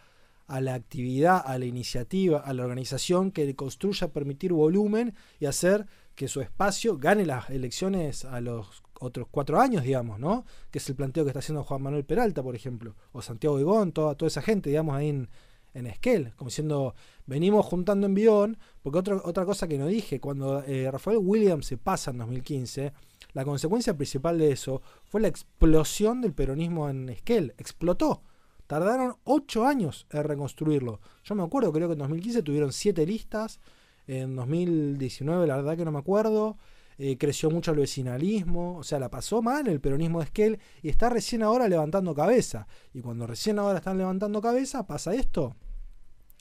a 0.48 0.62
la 0.62 0.76
actividad, 0.76 1.42
a 1.46 1.58
la 1.58 1.66
iniciativa, 1.66 2.40
a 2.40 2.54
la 2.54 2.64
organización 2.64 3.32
que 3.32 3.56
construya 3.56 4.10
permitir 4.10 4.54
volumen 4.54 5.16
y 5.40 5.46
hacer 5.46 5.88
que 6.16 6.28
su 6.28 6.42
espacio 6.42 6.98
gane 6.98 7.26
las 7.26 7.50
elecciones 7.50 8.26
a 8.26 8.40
los 8.42 8.84
otros 9.00 9.28
cuatro 9.30 9.60
años, 9.60 9.84
digamos, 9.84 10.20
¿no? 10.20 10.46
Que 10.72 10.78
es 10.80 10.90
el 10.90 10.96
planteo 10.96 11.26
que 11.26 11.30
está 11.30 11.40
haciendo 11.40 11.64
Juan 11.64 11.82
Manuel 11.82 12.06
Peralta, 12.06 12.42
por 12.42 12.56
ejemplo, 12.56 12.96
o 13.12 13.22
Santiago 13.22 13.60
Igón, 13.60 13.92
toda, 13.92 14.16
toda 14.16 14.28
esa 14.28 14.42
gente, 14.42 14.70
digamos, 14.70 14.96
ahí 14.96 15.10
en, 15.10 15.30
en 15.76 15.86
Esquel, 15.86 16.34
como 16.36 16.50
diciendo, 16.50 16.96
venimos 17.28 17.66
juntando 17.66 18.08
envión, 18.08 18.58
porque 18.82 19.00
otra, 19.00 19.22
otra 19.24 19.46
cosa 19.46 19.68
que 19.68 19.78
no 19.78 19.86
dije, 19.86 20.20
cuando 20.20 20.64
eh, 20.64 20.90
Rafael 20.90 21.20
Williams 21.22 21.68
se 21.68 21.78
pasa 21.78 22.12
en 22.12 22.18
2015, 22.18 22.94
la 23.34 23.46
consecuencia 23.46 23.94
principal 23.94 24.40
de 24.40 24.52
eso 24.52 24.82
fue 25.04 25.22
la 25.22 25.28
explosión 25.28 26.22
del 26.22 26.34
peronismo 26.34 26.90
en 26.90 27.10
Esquel, 27.10 27.54
explotó. 27.58 28.24
Tardaron 28.68 29.18
ocho 29.26 29.66
años 29.66 30.08
en 30.10 30.24
reconstruirlo. 30.24 31.00
Yo 31.24 31.36
me 31.36 31.44
acuerdo, 31.44 31.72
creo 31.72 31.88
que 31.88 31.94
en 31.94 32.00
2015 32.00 32.42
tuvieron 32.42 32.74
siete 32.74 33.06
listas. 33.06 33.60
En 34.08 34.36
2019, 34.36 35.46
la 35.46 35.58
verdad 35.58 35.78
que 35.78 35.86
no 35.86 35.92
me 35.92 36.00
acuerdo. 36.00 36.58
Eh, 36.98 37.18
creció 37.18 37.50
mucho 37.50 37.72
el 37.72 37.78
vecinalismo. 37.78 38.78
O 38.78 38.84
sea, 38.84 39.00
la 39.00 39.10
pasó 39.10 39.42
mal 39.42 39.68
el 39.68 39.82
peronismo 39.82 40.20
de 40.20 40.26
Esquel 40.26 40.60
y 40.82 40.90
está 40.90 41.10
recién 41.10 41.44
ahora 41.44 41.68
levantando 41.68 42.14
cabeza. 42.16 42.68
Y 42.94 43.02
cuando 43.02 43.28
recién 43.28 43.60
ahora 43.60 43.80
están 43.80 43.98
levantando 43.98 44.42
cabeza, 44.42 44.86
pasa 44.86 45.14
esto. 45.14 45.56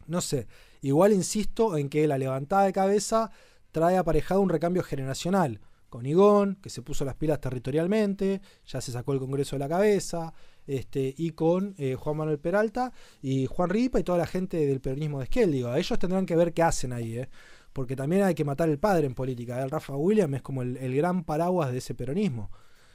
No 0.06 0.20
sé. 0.20 0.46
Igual 0.82 1.12
insisto 1.12 1.76
en 1.76 1.88
que 1.88 2.06
la 2.06 2.18
levantada 2.18 2.64
de 2.64 2.72
cabeza 2.72 3.30
trae 3.72 3.96
aparejado 3.96 4.40
un 4.40 4.48
recambio 4.48 4.82
generacional. 4.82 5.60
Con 5.88 6.06
Igón, 6.06 6.56
que 6.60 6.70
se 6.70 6.82
puso 6.82 7.04
las 7.04 7.14
pilas 7.14 7.40
territorialmente, 7.40 8.40
ya 8.66 8.80
se 8.80 8.90
sacó 8.90 9.12
el 9.12 9.20
Congreso 9.20 9.54
de 9.54 9.60
la 9.60 9.68
cabeza 9.68 10.34
este, 10.66 11.14
y 11.16 11.30
con 11.30 11.74
eh, 11.78 11.94
Juan 11.94 12.16
Manuel 12.16 12.40
Peralta 12.40 12.92
y 13.22 13.46
Juan 13.46 13.70
Ripa 13.70 14.00
y 14.00 14.02
toda 14.02 14.18
la 14.18 14.26
gente 14.26 14.66
del 14.66 14.80
peronismo 14.80 15.18
de 15.18 15.24
Esquel. 15.24 15.52
Digo, 15.52 15.72
ellos 15.72 15.98
tendrán 15.98 16.26
que 16.26 16.34
ver 16.34 16.52
qué 16.52 16.62
hacen 16.62 16.92
ahí, 16.92 17.18
¿eh? 17.18 17.28
Porque 17.74 17.96
también 17.96 18.22
hay 18.22 18.34
que 18.34 18.44
matar 18.44 18.70
el 18.70 18.78
padre 18.78 19.06
en 19.06 19.14
política. 19.14 19.62
El 19.62 19.68
Rafa 19.68 19.94
William 19.96 20.32
es 20.34 20.42
como 20.42 20.62
el, 20.62 20.96
gran 20.96 21.24
paraguas 21.24 21.72
de 21.72 21.78
ese 21.78 21.94
peronismo. 21.94 22.50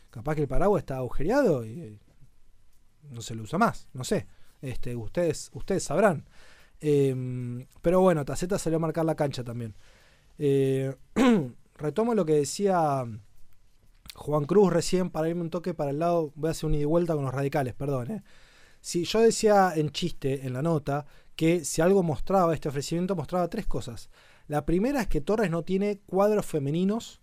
Capaz 0.10 0.36
que 0.36 0.42
el 0.42 0.48
paraguas 0.48 0.82
está 0.82 0.98
agujereado 0.98 1.66
y 1.66 2.00
no 3.12 3.22
se 3.22 3.36
lo 3.36 3.44
usa 3.44 3.60
más, 3.60 3.90
no 3.94 4.06
sé. 4.06 4.26
Este, 4.62 4.96
ustedes, 4.96 5.52
ustedes 5.54 5.84
sabrán. 5.84 6.26
Em, 6.80 7.68
pero 7.82 8.00
bueno, 8.00 8.24
Taceta 8.24 8.58
salió 8.58 8.78
a 8.78 8.80
marcar 8.80 9.04
la 9.04 9.16
cancha 9.16 9.44
también. 9.44 9.76
Eh, 10.38 10.96
retomo 11.76 12.16
lo 12.16 12.26
que 12.26 12.36
decía 12.36 13.06
Juan 14.16 14.46
Cruz 14.46 14.72
recién 14.72 15.10
para 15.10 15.28
irme 15.28 15.42
un 15.42 15.50
toque 15.50 15.74
para 15.74 15.92
el 15.92 16.00
lado, 16.00 16.32
voy 16.36 16.48
a 16.48 16.52
hacer 16.52 16.68
un 16.68 16.76
ida 16.76 16.84
y 16.84 16.86
vuelta 16.86 17.16
con 17.16 17.26
los 17.26 17.34
radicales, 17.34 17.74
perdón. 17.74 18.12
¿eh? 18.12 18.24
Si 18.80 19.04
yo 19.04 19.20
decía 19.20 19.74
en 19.76 19.90
chiste, 19.90 20.46
en 20.48 20.54
la 20.54 20.62
nota, 20.62 21.06
que 21.36 21.66
si 21.66 21.82
algo 21.82 22.02
mostraba 22.02 22.54
este 22.54 22.70
ofrecimiento, 22.70 23.14
mostraba 23.16 23.50
tres 23.50 23.68
cosas. 23.68 24.10
La 24.50 24.66
primera 24.66 25.02
es 25.02 25.08
que 25.08 25.22
Torres 25.22 25.52
no 25.52 25.64
tiene 25.64 26.00
cuadros 26.08 26.44
femeninos, 26.44 27.22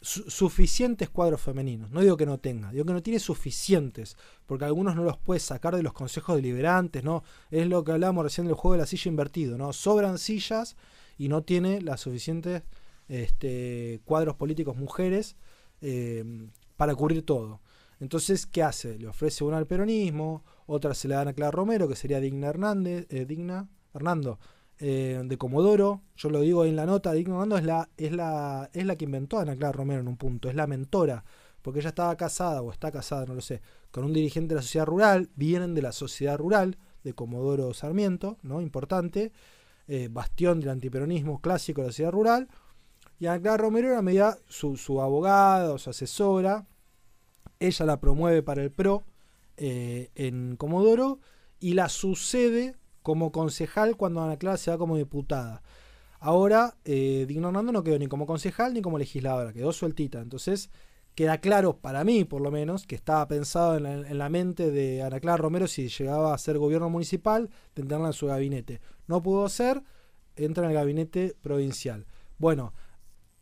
suficientes 0.00 1.10
cuadros 1.10 1.40
femeninos. 1.40 1.90
No 1.90 2.00
digo 2.00 2.16
que 2.16 2.24
no 2.24 2.38
tenga, 2.38 2.70
digo 2.70 2.84
que 2.84 2.92
no 2.92 3.02
tiene 3.02 3.18
suficientes, 3.18 4.16
porque 4.46 4.64
algunos 4.64 4.94
no 4.94 5.02
los 5.02 5.18
puede 5.18 5.40
sacar 5.40 5.74
de 5.74 5.82
los 5.82 5.92
consejos 5.92 6.36
deliberantes, 6.36 7.02
¿no? 7.02 7.24
Es 7.50 7.66
lo 7.66 7.82
que 7.82 7.90
hablábamos 7.90 8.22
recién 8.22 8.46
del 8.46 8.54
juego 8.54 8.74
de 8.74 8.78
la 8.78 8.86
silla 8.86 9.08
invertido, 9.08 9.58
¿no? 9.58 9.72
Sobran 9.72 10.18
sillas 10.18 10.76
y 11.18 11.28
no 11.28 11.42
tiene 11.42 11.80
las 11.82 12.00
suficientes 12.00 12.62
este, 13.08 14.00
cuadros 14.04 14.36
políticos 14.36 14.76
mujeres 14.76 15.34
eh, 15.80 16.48
para 16.76 16.94
cubrir 16.94 17.26
todo. 17.26 17.60
Entonces, 17.98 18.46
¿qué 18.46 18.62
hace? 18.62 19.00
Le 19.00 19.08
ofrece 19.08 19.42
una 19.42 19.58
al 19.58 19.66
peronismo, 19.66 20.44
otra 20.66 20.94
se 20.94 21.08
le 21.08 21.16
dan 21.16 21.26
a 21.26 21.32
Clara 21.32 21.50
Romero, 21.50 21.88
que 21.88 21.96
sería 21.96 22.20
Digna 22.20 22.50
Hernández, 22.50 23.08
eh, 23.10 23.24
Digna 23.24 23.68
Hernando, 23.92 24.38
eh, 24.82 25.22
de 25.24 25.38
Comodoro. 25.38 26.02
Yo 26.16 26.28
lo 26.28 26.40
digo 26.40 26.64
en 26.64 26.76
la 26.76 26.84
nota, 26.86 27.12
Digna 27.12 27.34
Hernando 27.34 27.56
es 27.56 27.64
la, 27.64 27.88
es 27.96 28.12
la, 28.12 28.68
es 28.74 28.84
la 28.84 28.96
que 28.96 29.04
inventó 29.06 29.38
a 29.38 29.42
Ana 29.42 29.56
Clara 29.56 29.72
Romero 29.72 30.00
en 30.00 30.08
un 30.08 30.16
punto, 30.16 30.48
es 30.48 30.54
la 30.56 30.66
mentora, 30.66 31.24
porque 31.62 31.80
ella 31.80 31.90
estaba 31.90 32.16
casada 32.16 32.60
o 32.62 32.72
está 32.72 32.90
casada, 32.90 33.24
no 33.26 33.34
lo 33.34 33.40
sé, 33.40 33.62
con 33.90 34.04
un 34.04 34.12
dirigente 34.12 34.54
de 34.54 34.56
la 34.56 34.62
sociedad 34.62 34.86
rural, 34.86 35.30
vienen 35.36 35.74
de 35.74 35.82
la 35.82 35.92
sociedad 35.92 36.36
rural, 36.36 36.76
de 37.04 37.14
Comodoro 37.14 37.72
Sarmiento, 37.74 38.38
¿no? 38.42 38.60
Importante. 38.60 39.32
eh, 39.88 40.08
bastión 40.10 40.60
del 40.60 40.70
antiperonismo 40.70 41.40
clásico 41.40 41.80
de 41.82 41.88
la 41.88 41.92
ciudad 41.92 42.12
rural. 42.12 42.48
Y 43.18 43.26
Ana 43.26 43.40
Clara 43.40 43.56
Romero 43.58 43.88
era 43.88 44.02
media 44.02 44.38
su, 44.48 44.76
su 44.76 45.00
abogada 45.00 45.72
o 45.72 45.78
su 45.78 45.90
asesora. 45.90 46.66
Ella 47.60 47.86
la 47.86 48.00
promueve 48.00 48.42
para 48.42 48.62
el 48.62 48.70
PRO 48.70 49.04
eh, 49.56 50.10
en 50.14 50.56
Comodoro 50.56 51.20
y 51.60 51.74
la 51.74 51.88
sucede 51.88 52.74
como 53.02 53.32
concejal 53.32 53.96
cuando 53.96 54.22
Ana 54.22 54.36
Clara 54.36 54.56
se 54.56 54.70
va 54.70 54.78
como 54.78 54.96
diputada. 54.96 55.62
Ahora, 56.20 56.76
eh, 56.84 57.24
Digno 57.26 57.48
Hernando 57.48 57.72
no 57.72 57.82
quedó 57.82 57.98
ni 57.98 58.06
como 58.06 58.26
concejal 58.26 58.74
ni 58.74 58.80
como 58.80 58.96
legisladora, 58.96 59.52
quedó 59.52 59.72
sueltita. 59.72 60.20
Entonces, 60.20 60.70
queda 61.16 61.38
claro 61.38 61.78
para 61.78 62.04
mí, 62.04 62.24
por 62.24 62.40
lo 62.40 62.52
menos, 62.52 62.86
que 62.86 62.94
estaba 62.94 63.26
pensado 63.26 63.76
en 63.76 64.18
la, 64.18 64.28
mente 64.28 64.70
de 64.70 65.02
Ana 65.02 65.18
Clara 65.18 65.36
Romero 65.36 65.66
si 65.66 65.88
llegaba 65.88 66.32
a 66.32 66.38
ser 66.38 66.58
gobierno 66.58 66.88
municipal, 66.88 67.50
de 67.74 67.82
tenerla 67.82 68.06
en 68.08 68.12
su 68.12 68.28
gabinete. 68.28 68.80
No 69.08 69.20
pudo 69.20 69.48
ser, 69.48 69.82
entra 70.36 70.64
en 70.64 70.70
el 70.70 70.76
gabinete 70.76 71.36
provincial. 71.42 72.06
Bueno, 72.38 72.72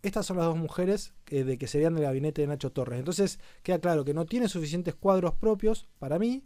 estas 0.02 0.24
son 0.24 0.38
las 0.38 0.46
dos 0.46 0.56
mujeres 0.56 1.12
de 1.26 1.58
que 1.58 1.66
serían 1.66 1.94
del 1.94 2.04
gabinete 2.04 2.40
de 2.40 2.48
Nacho 2.48 2.72
Torres. 2.72 2.98
Entonces, 2.98 3.38
queda 3.62 3.78
claro 3.78 4.06
que 4.06 4.14
no 4.14 4.24
tiene 4.24 4.48
suficientes 4.48 4.94
cuadros 4.94 5.34
propios 5.34 5.86
para 5.98 6.18
mí. 6.18 6.44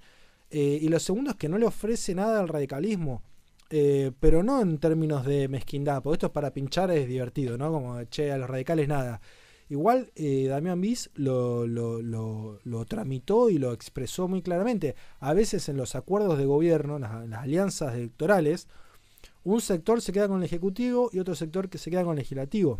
Eh, 0.56 0.78
y 0.82 0.88
lo 0.88 1.00
segundo 1.00 1.32
es 1.32 1.36
que 1.36 1.48
no 1.48 1.58
le 1.58 1.66
ofrece 1.66 2.14
nada 2.14 2.38
al 2.38 2.46
radicalismo. 2.46 3.24
Eh, 3.70 4.12
pero 4.20 4.44
no 4.44 4.62
en 4.62 4.78
términos 4.78 5.26
de 5.26 5.48
mezquindad, 5.48 6.00
porque 6.00 6.14
esto 6.14 6.26
es 6.26 6.32
para 6.32 6.52
pinchar, 6.52 6.92
es 6.92 7.08
divertido, 7.08 7.58
¿no? 7.58 7.72
Como, 7.72 8.04
che, 8.04 8.30
a 8.30 8.38
los 8.38 8.48
radicales 8.48 8.86
nada. 8.86 9.20
Igual 9.68 10.12
eh, 10.14 10.46
Damián 10.46 10.80
Bis 10.80 11.10
lo, 11.14 11.66
lo, 11.66 12.84
tramitó 12.86 13.50
y 13.50 13.58
lo 13.58 13.72
expresó 13.72 14.28
muy 14.28 14.42
claramente. 14.42 14.94
A 15.18 15.34
veces 15.34 15.68
en 15.68 15.76
los 15.76 15.96
acuerdos 15.96 16.38
de 16.38 16.44
gobierno, 16.46 16.96
en 16.96 17.02
las, 17.02 17.40
alianzas 17.40 17.96
electorales, 17.96 18.68
un 19.42 19.60
sector 19.60 20.00
se 20.02 20.12
queda 20.12 20.28
con 20.28 20.38
el 20.38 20.44
Ejecutivo 20.44 21.10
y 21.12 21.18
otro 21.18 21.34
sector 21.34 21.68
que 21.68 21.78
se 21.78 21.90
queda 21.90 22.04
con 22.04 22.12
el 22.12 22.18
Legislativo. 22.18 22.78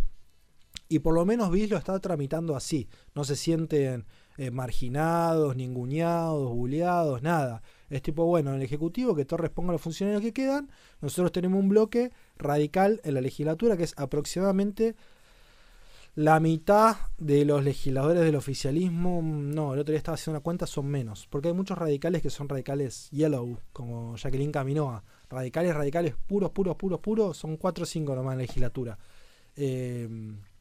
Y 0.88 1.00
por 1.00 1.14
lo 1.14 1.24
menos 1.24 1.50
Bis 1.50 1.68
lo 1.70 1.76
está 1.76 1.98
tramitando 1.98 2.54
así. 2.54 2.88
No 3.16 3.24
se 3.24 3.34
sienten 3.34 4.04
eh, 4.37 4.51
marginados, 4.51 5.57
ninguneados, 5.57 6.53
buleados, 6.53 7.23
nada. 7.23 7.62
Es 7.90 8.03
tipo, 8.03 8.25
bueno, 8.25 8.51
en 8.51 8.57
el 8.57 8.62
Ejecutivo 8.62 9.14
que 9.14 9.25
Torres 9.25 9.51
ponga 9.51 9.73
los 9.73 9.81
funcionarios 9.81 10.23
que 10.23 10.33
quedan, 10.33 10.70
nosotros 11.01 11.33
tenemos 11.33 11.61
un 11.61 11.68
bloque 11.68 12.11
radical 12.37 13.01
en 13.05 13.14
la 13.14 13.20
legislatura 13.20 13.77
que 13.77 13.85
es 13.85 13.94
aproximadamente 13.97 14.97
la 16.16 16.38
mitad 16.38 16.97
de 17.18 17.44
los 17.44 17.64
legisladores 17.64 18.23
del 18.23 18.37
oficialismo, 18.37 19.20
no, 19.23 19.75
el 19.75 19.81
otro 19.81 19.92
día 19.92 19.99
estaba 19.99 20.14
haciendo 20.14 20.38
una 20.38 20.44
cuenta, 20.44 20.66
son 20.66 20.87
menos. 20.87 21.27
Porque 21.29 21.49
hay 21.49 21.55
muchos 21.55 21.77
radicales 21.77 22.23
que 22.23 22.31
son 22.31 22.49
radicales 22.49 23.11
yellow, 23.11 23.59
como 23.73 24.16
Jacqueline 24.16 24.53
Caminoa. 24.53 25.03
Radicales, 25.29 25.75
radicales 25.75 26.14
puros, 26.27 26.53
puros, 26.53 26.77
puros, 26.77 27.01
puros, 27.01 27.37
son 27.37 27.57
4 27.57 27.83
o 27.83 27.87
5 27.87 28.14
nomás 28.14 28.35
en 28.35 28.38
la 28.38 28.42
legislatura. 28.42 28.99
Eh, 29.57 30.09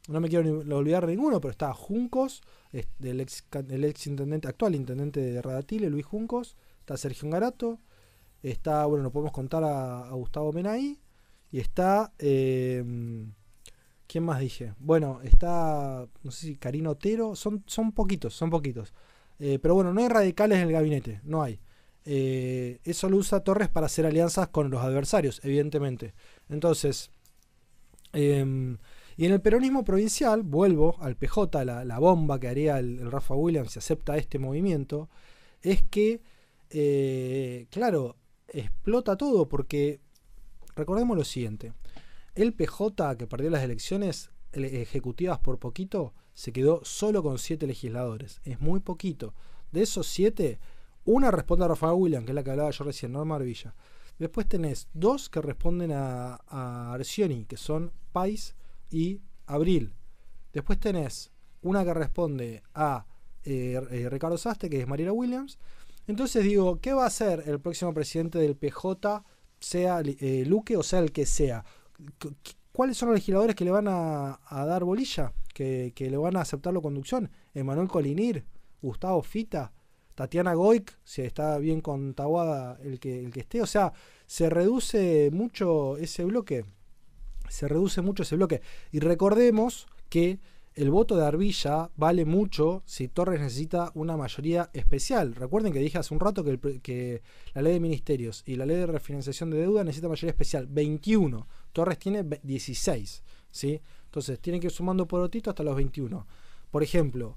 no 0.08 0.20
me 0.20 0.28
quiero 0.28 0.60
olvidar 0.76 1.06
de 1.06 1.16
ninguno, 1.16 1.40
pero 1.40 1.52
está 1.52 1.72
Juncos, 1.72 2.42
el 2.72 3.20
ex 3.20 3.44
actual 4.46 4.74
intendente 4.74 5.20
de 5.20 5.42
Radatile, 5.42 5.90
Luis 5.90 6.04
Juncos, 6.04 6.56
está 6.80 6.96
Sergio 6.96 7.30
Garato, 7.30 7.80
está, 8.42 8.84
bueno, 8.86 9.02
no 9.02 9.12
podemos 9.12 9.32
contar 9.32 9.64
a, 9.64 10.10
Gustavo 10.12 10.52
Menay, 10.52 11.00
y 11.50 11.60
está... 11.60 12.12
Eh, 12.18 12.84
¿Quién 14.06 14.24
más 14.24 14.40
dije? 14.40 14.74
Bueno, 14.78 15.20
está, 15.22 16.06
no 16.22 16.30
sé 16.30 16.46
si 16.46 16.56
Karino 16.56 16.90
Otero, 16.90 17.34
son, 17.34 17.64
son 17.66 17.92
poquitos, 17.92 18.34
son 18.34 18.50
poquitos. 18.50 18.92
Eh, 19.38 19.58
pero 19.60 19.74
bueno, 19.74 19.92
no 19.92 20.00
hay 20.00 20.08
radicales 20.08 20.58
en 20.58 20.68
el 20.68 20.72
gabinete, 20.72 21.20
no 21.24 21.42
hay. 21.42 21.58
Eh, 22.04 22.80
eso 22.84 23.08
lo 23.08 23.16
usa 23.16 23.40
Torres 23.40 23.68
para 23.68 23.86
hacer 23.86 24.06
alianzas 24.06 24.48
con 24.48 24.70
los 24.70 24.82
adversarios, 24.82 25.40
evidentemente. 25.42 26.14
Entonces, 26.48 27.10
em, 28.12 28.78
y 29.16 29.26
en 29.26 29.32
el 29.32 29.40
peronismo 29.40 29.84
provincial, 29.84 30.42
vuelvo 30.42 30.96
al 31.00 31.16
PJ, 31.16 31.64
la, 31.64 31.98
bomba 31.98 32.40
que 32.40 32.48
haría 32.48 32.78
el, 32.78 33.10
Rafa 33.10 33.34
Williams 33.34 33.72
si 33.72 33.78
acepta 33.78 34.16
este 34.16 34.38
movimiento, 34.38 35.08
es 35.62 35.82
que, 35.82 36.20
eh, 36.70 37.66
claro, 37.70 38.16
explota 38.48 39.16
todo 39.16 39.48
porque 39.48 40.00
recordemos 40.74 41.16
lo 41.16 41.24
siguiente. 41.24 41.72
El 42.34 42.54
PJ, 42.54 43.16
que 43.16 43.26
perdió 43.28 43.50
las 43.50 43.62
elecciones 43.62 44.30
ejecutivas 44.52 45.38
por 45.38 45.58
poquito, 45.58 46.12
se 46.32 46.52
quedó 46.52 46.80
solo 46.84 47.22
con 47.22 47.38
siete 47.38 47.66
legisladores. 47.68 48.40
Es 48.44 48.60
muy 48.60 48.80
poquito. 48.80 49.34
De 49.70 49.82
esos 49.82 50.08
siete, 50.08 50.58
una 51.04 51.30
responde 51.30 51.64
a 51.64 51.68
Rafael 51.68 51.94
William, 51.94 52.24
que 52.24 52.32
es 52.32 52.34
la 52.34 52.42
que 52.42 52.50
hablaba 52.50 52.70
yo 52.70 52.84
recién, 52.84 53.12
Norma 53.12 53.36
Arvilla. 53.36 53.74
Después 54.18 54.48
tenés 54.48 54.88
dos 54.92 55.28
que 55.28 55.40
responden 55.40 55.92
a, 55.92 56.40
a 56.48 56.92
Arcioni, 56.94 57.44
que 57.44 57.56
son 57.56 57.92
Pais 58.12 58.54
y 58.94 59.20
Abril. 59.46 59.92
Después 60.52 60.78
tenés 60.78 61.32
una 61.62 61.84
que 61.84 61.92
responde 61.92 62.62
a 62.74 63.04
eh, 63.42 63.80
eh, 63.90 64.08
Ricardo 64.08 64.38
Saste, 64.38 64.70
que 64.70 64.80
es 64.80 64.86
Mariela 64.86 65.12
Williams. 65.12 65.58
Entonces 66.06 66.44
digo, 66.44 66.80
¿qué 66.80 66.92
va 66.92 67.02
a 67.02 67.08
hacer 67.08 67.42
el 67.46 67.60
próximo 67.60 67.92
presidente 67.92 68.38
del 68.38 68.56
PJ, 68.56 69.24
sea 69.58 70.00
eh, 70.04 70.44
Luque 70.46 70.76
o 70.76 70.84
sea 70.84 71.00
el 71.00 71.10
que 71.10 71.26
sea? 71.26 71.64
¿Cuáles 72.70 72.96
son 72.96 73.08
los 73.08 73.16
legisladores 73.16 73.56
que 73.56 73.64
le 73.64 73.72
van 73.72 73.88
a, 73.88 74.38
dar 74.48 74.84
bolilla? 74.84 75.32
Que, 75.52 75.92
le 75.96 76.16
van 76.16 76.36
a 76.36 76.42
aceptar 76.42 76.72
la 76.72 76.80
conducción. 76.80 77.30
Emanuel 77.52 77.88
Colinir, 77.88 78.44
Gustavo 78.80 79.22
Fita, 79.22 79.72
Tatiana 80.14 80.54
Goik, 80.54 80.96
si 81.02 81.22
está 81.22 81.58
bien 81.58 81.80
con 81.80 82.14
el 82.82 83.00
que, 83.00 83.24
el 83.24 83.32
que 83.32 83.40
esté. 83.40 83.60
O 83.60 83.66
sea, 83.66 83.92
se 84.26 84.50
reduce 84.50 85.30
mucho 85.32 85.96
ese 85.96 86.24
bloque. 86.24 86.64
Se 87.48 87.68
reduce 87.68 88.00
mucho 88.02 88.22
ese 88.22 88.36
bloque. 88.36 88.62
Y 88.92 89.00
recordemos 89.00 89.86
que 90.08 90.38
el 90.74 90.90
voto 90.90 91.16
de 91.16 91.24
Arbilla 91.24 91.90
vale 91.96 92.24
mucho 92.24 92.82
si 92.84 93.06
Torres 93.06 93.40
necesita 93.40 93.92
una 93.94 94.16
mayoría 94.16 94.70
especial. 94.72 95.34
Recuerden 95.34 95.72
que 95.72 95.78
dije 95.78 95.98
hace 95.98 96.12
un 96.12 96.20
rato 96.20 96.42
que, 96.44 97.22
la 97.54 97.62
ley 97.62 97.74
de 97.74 97.80
ministerios 97.80 98.42
y 98.44 98.56
la 98.56 98.66
ley 98.66 98.76
de 98.76 98.86
refinanciación 98.86 99.50
de 99.50 99.58
deuda 99.58 99.84
necesita 99.84 100.08
mayoría 100.08 100.30
especial. 100.30 100.66
21. 100.66 101.46
Torres 101.72 101.98
tiene 101.98 102.24
16. 102.42 103.22
¿sí? 103.50 103.80
Entonces 104.06 104.40
tienen 104.40 104.60
que 104.60 104.66
ir 104.66 104.72
sumando 104.72 105.06
por 105.06 105.20
otito 105.20 105.50
hasta 105.50 105.62
los 105.62 105.76
21. 105.76 106.26
Por 106.72 106.82
ejemplo, 106.82 107.36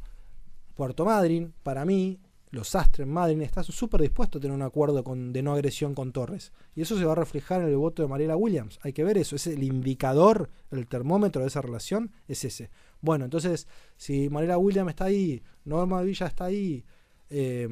Puerto 0.76 1.06
Madryn, 1.06 1.54
para 1.62 1.86
mí, 1.86 2.20
los 2.50 2.76
Astres 2.76 3.08
Madrid 3.08 3.42
están 3.42 3.64
súper 3.66 4.02
dispuestos 4.02 4.40
a 4.40 4.42
tener 4.42 4.56
un 4.56 4.62
acuerdo 4.62 5.04
de 5.04 5.42
no 5.44 5.54
agresión 5.54 5.94
con 5.94 6.14
Torres. 6.14 6.54
Y 6.76 6.82
eso 6.82 6.98
se 6.98 7.04
va 7.04 7.12
a 7.12 7.16
reflejar 7.16 7.62
en 7.62 7.68
el 7.68 7.78
voto 7.78 8.02
de 8.02 8.08
Mariela 8.08 8.38
Williams. 8.38 8.80
Hay 8.84 8.94
que 8.94 9.04
ver 9.04 9.18
eso. 9.18 9.36
Es 9.36 9.48
el 9.48 9.64
indicador, 9.64 10.50
el 10.72 10.88
termómetro 10.88 11.42
de 11.42 11.50
esa 11.50 11.62
relación, 11.62 12.12
es 12.28 12.46
ese. 12.46 12.70
Bueno, 13.02 13.26
entonces, 13.26 13.68
si 13.98 14.30
Mariela 14.30 14.58
Williams 14.58 14.90
está 14.90 15.06
ahí, 15.06 15.44
Norma 15.66 16.02
Villa 16.02 16.28
está 16.28 16.46
ahí, 16.46 16.86
eh, 17.30 17.68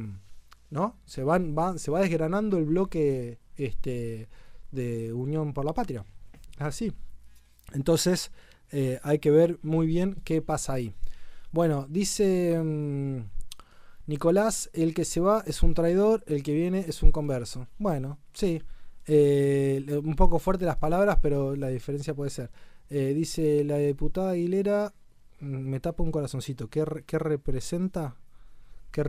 ¿no? 0.70 0.98
Se, 1.06 1.24
van, 1.24 1.80
se 1.80 1.92
va 1.92 2.02
desgranando 2.02 2.58
el 2.58 2.66
bloque 2.66 3.40
este, 3.56 4.28
de 4.72 5.14
Unión 5.14 5.54
por 5.54 5.64
la 5.64 5.74
Patria. 5.74 6.06
Así. 6.58 6.92
Entonces, 7.74 8.32
eh, 8.72 9.00
hay 9.04 9.20
que 9.20 9.32
ver 9.32 9.58
muy 9.62 9.88
bien 9.88 10.18
qué 10.26 10.42
pasa 10.42 10.74
ahí. 10.74 10.94
Bueno, 11.52 11.88
dice... 11.90 12.62
Mm, 12.62 13.35
Nicolás, 14.08 14.70
el 14.74 14.94
que 14.94 15.06
se 15.06 15.20
va 15.20 15.44
es 15.48 15.64
un 15.64 15.74
traidor, 15.74 16.24
el 16.28 16.44
que 16.44 16.54
viene 16.54 16.86
es 16.88 17.02
un 17.02 17.12
converso. 17.12 17.68
Bueno, 17.78 18.20
sí. 18.34 18.62
Eh, 19.08 20.02
un 20.04 20.16
poco 20.16 20.40
fuerte 20.40 20.66
las 20.66 20.78
palabras, 20.78 21.20
pero 21.22 21.56
la 21.56 21.70
diferencia 21.70 22.14
puede 22.14 22.30
ser. 22.30 22.52
Eh, 22.90 23.14
dice 23.16 23.64
la 23.64 23.78
diputada 23.78 24.32
Aguilera, 24.32 24.94
mm, 25.40 25.46
me 25.46 25.80
tapa 25.80 26.04
un 26.04 26.12
corazoncito. 26.12 26.70
¿Qué, 26.70 26.86
representa? 26.86 28.16
¿Qué, 28.92 29.04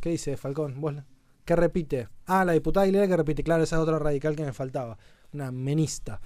¿Qué, 0.00 0.10
dice 0.10 0.36
Falcón? 0.36 1.04
¿Qué 1.44 1.56
repite? 1.56 2.08
Ah, 2.26 2.44
la 2.44 2.52
diputada 2.52 2.84
Aguilera 2.84 3.06
que 3.08 3.16
repite. 3.16 3.42
Claro, 3.44 3.62
esa 3.62 3.76
es 3.76 3.82
otra 3.82 3.98
radical 3.98 4.34
que 4.36 4.44
me 4.44 4.52
faltaba. 4.52 4.98
Una 5.32 5.52
menista. 5.52 6.20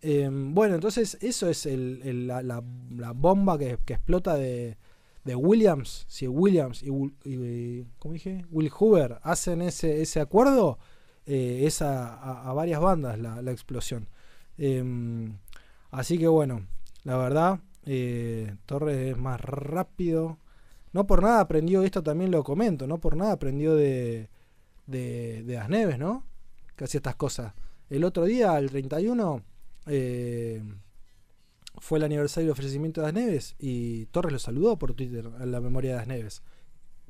Em, 0.00 0.54
bueno, 0.54 0.74
entonces 0.74 1.18
eso 1.20 1.48
es 1.48 1.66
la, 1.66 2.62
bomba 3.14 3.58
que 3.58 3.78
explota 3.86 4.34
de, 4.36 4.78
de 5.24 5.34
Williams, 5.34 6.04
si 6.08 6.26
Williams 6.26 6.82
y, 6.82 7.86
dije? 8.04 8.46
Will 8.50 8.70
Hoover 8.70 9.18
hacen 9.22 9.62
ese, 9.62 10.00
ese 10.00 10.20
acuerdo, 10.20 10.78
eh, 11.26 11.64
es 11.64 11.82
a, 11.82 12.52
varias 12.54 12.80
bandas 12.80 13.18
la, 13.18 13.50
explosión. 13.50 14.08
Em, 14.56 15.36
así 15.90 16.18
que 16.18 16.28
bueno, 16.28 16.66
la 17.04 17.16
verdad, 17.16 17.60
eh, 17.84 18.56
Torres 18.66 19.12
es 19.12 19.18
más 19.18 19.40
rápido. 19.40 20.38
No 20.92 21.06
por 21.06 21.22
nada 21.22 21.40
aprendió, 21.40 21.82
esto 21.82 22.02
también 22.02 22.30
lo 22.30 22.42
comento, 22.42 22.86
no 22.86 22.98
por 22.98 23.16
nada 23.16 23.32
aprendió 23.32 23.74
de, 23.74 24.30
de, 24.86 25.42
de 25.44 25.54
las 25.54 25.68
Neves, 25.68 25.98
¿no? 25.98 26.24
Que 26.76 26.84
hacía 26.84 26.98
estas 26.98 27.16
cosas. 27.16 27.52
El 27.90 28.04
otro 28.04 28.24
día, 28.24 28.58
el 28.58 28.70
31, 28.70 29.42
eh, 29.86 30.62
fue 31.80 31.98
el 31.98 32.04
aniversario 32.04 32.48
de 32.48 32.52
ofrecimiento 32.52 33.00
de 33.00 33.06
las 33.06 33.14
Neves 33.14 33.56
y 33.58 34.06
Torres 34.06 34.32
lo 34.32 34.38
saludó 34.38 34.78
por 34.78 34.94
Twitter 34.94 35.28
en 35.40 35.50
la 35.50 35.60
memoria 35.60 35.92
de 35.92 35.96
las 35.98 36.06
Neves. 36.06 36.42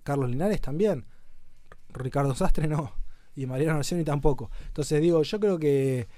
Carlos 0.03 0.31
Linares 0.31 0.61
también. 0.61 1.07
Ricardo 1.91 2.35
Sastre 2.35 2.69
no. 2.69 2.93
Y 3.35 3.47
Mariano 3.47 3.75
Narcioni 3.75 4.05
tampoco. 4.05 4.51
Entonces 4.67 5.01
digo, 5.01 5.23
yo 5.23 5.41
creo 5.41 5.59
que 5.59 6.09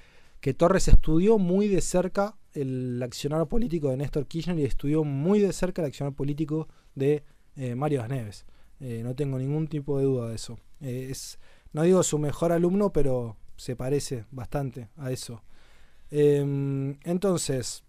que 0.41 0.55
Torres 0.55 0.87
estudió 0.87 1.37
muy 1.37 1.67
de 1.67 1.81
cerca 1.81 2.35
el 2.53 3.01
accionar 3.01 3.47
político 3.47 3.89
de 3.89 3.97
Néstor 3.97 4.25
Kirchner 4.25 4.57
y 4.59 4.65
estudió 4.65 5.03
muy 5.03 5.39
de 5.39 5.53
cerca 5.53 5.81
el 5.81 5.87
accionar 5.87 6.13
político 6.13 6.67
de 6.95 7.23
eh, 7.55 7.75
Mario 7.75 8.05
Neves. 8.07 8.45
Eh, 8.79 9.01
no 9.03 9.15
tengo 9.15 9.37
ningún 9.37 9.67
tipo 9.67 9.99
de 9.99 10.05
duda 10.05 10.29
de 10.29 10.35
eso. 10.35 10.59
Eh, 10.81 11.09
es, 11.11 11.39
no 11.71 11.83
digo 11.83 12.01
su 12.01 12.17
mejor 12.17 12.51
alumno, 12.51 12.91
pero 12.91 13.37
se 13.55 13.75
parece 13.75 14.25
bastante 14.31 14.89
a 14.97 15.11
eso. 15.11 15.43
Em, 16.09 16.97
entonces, 17.03 17.83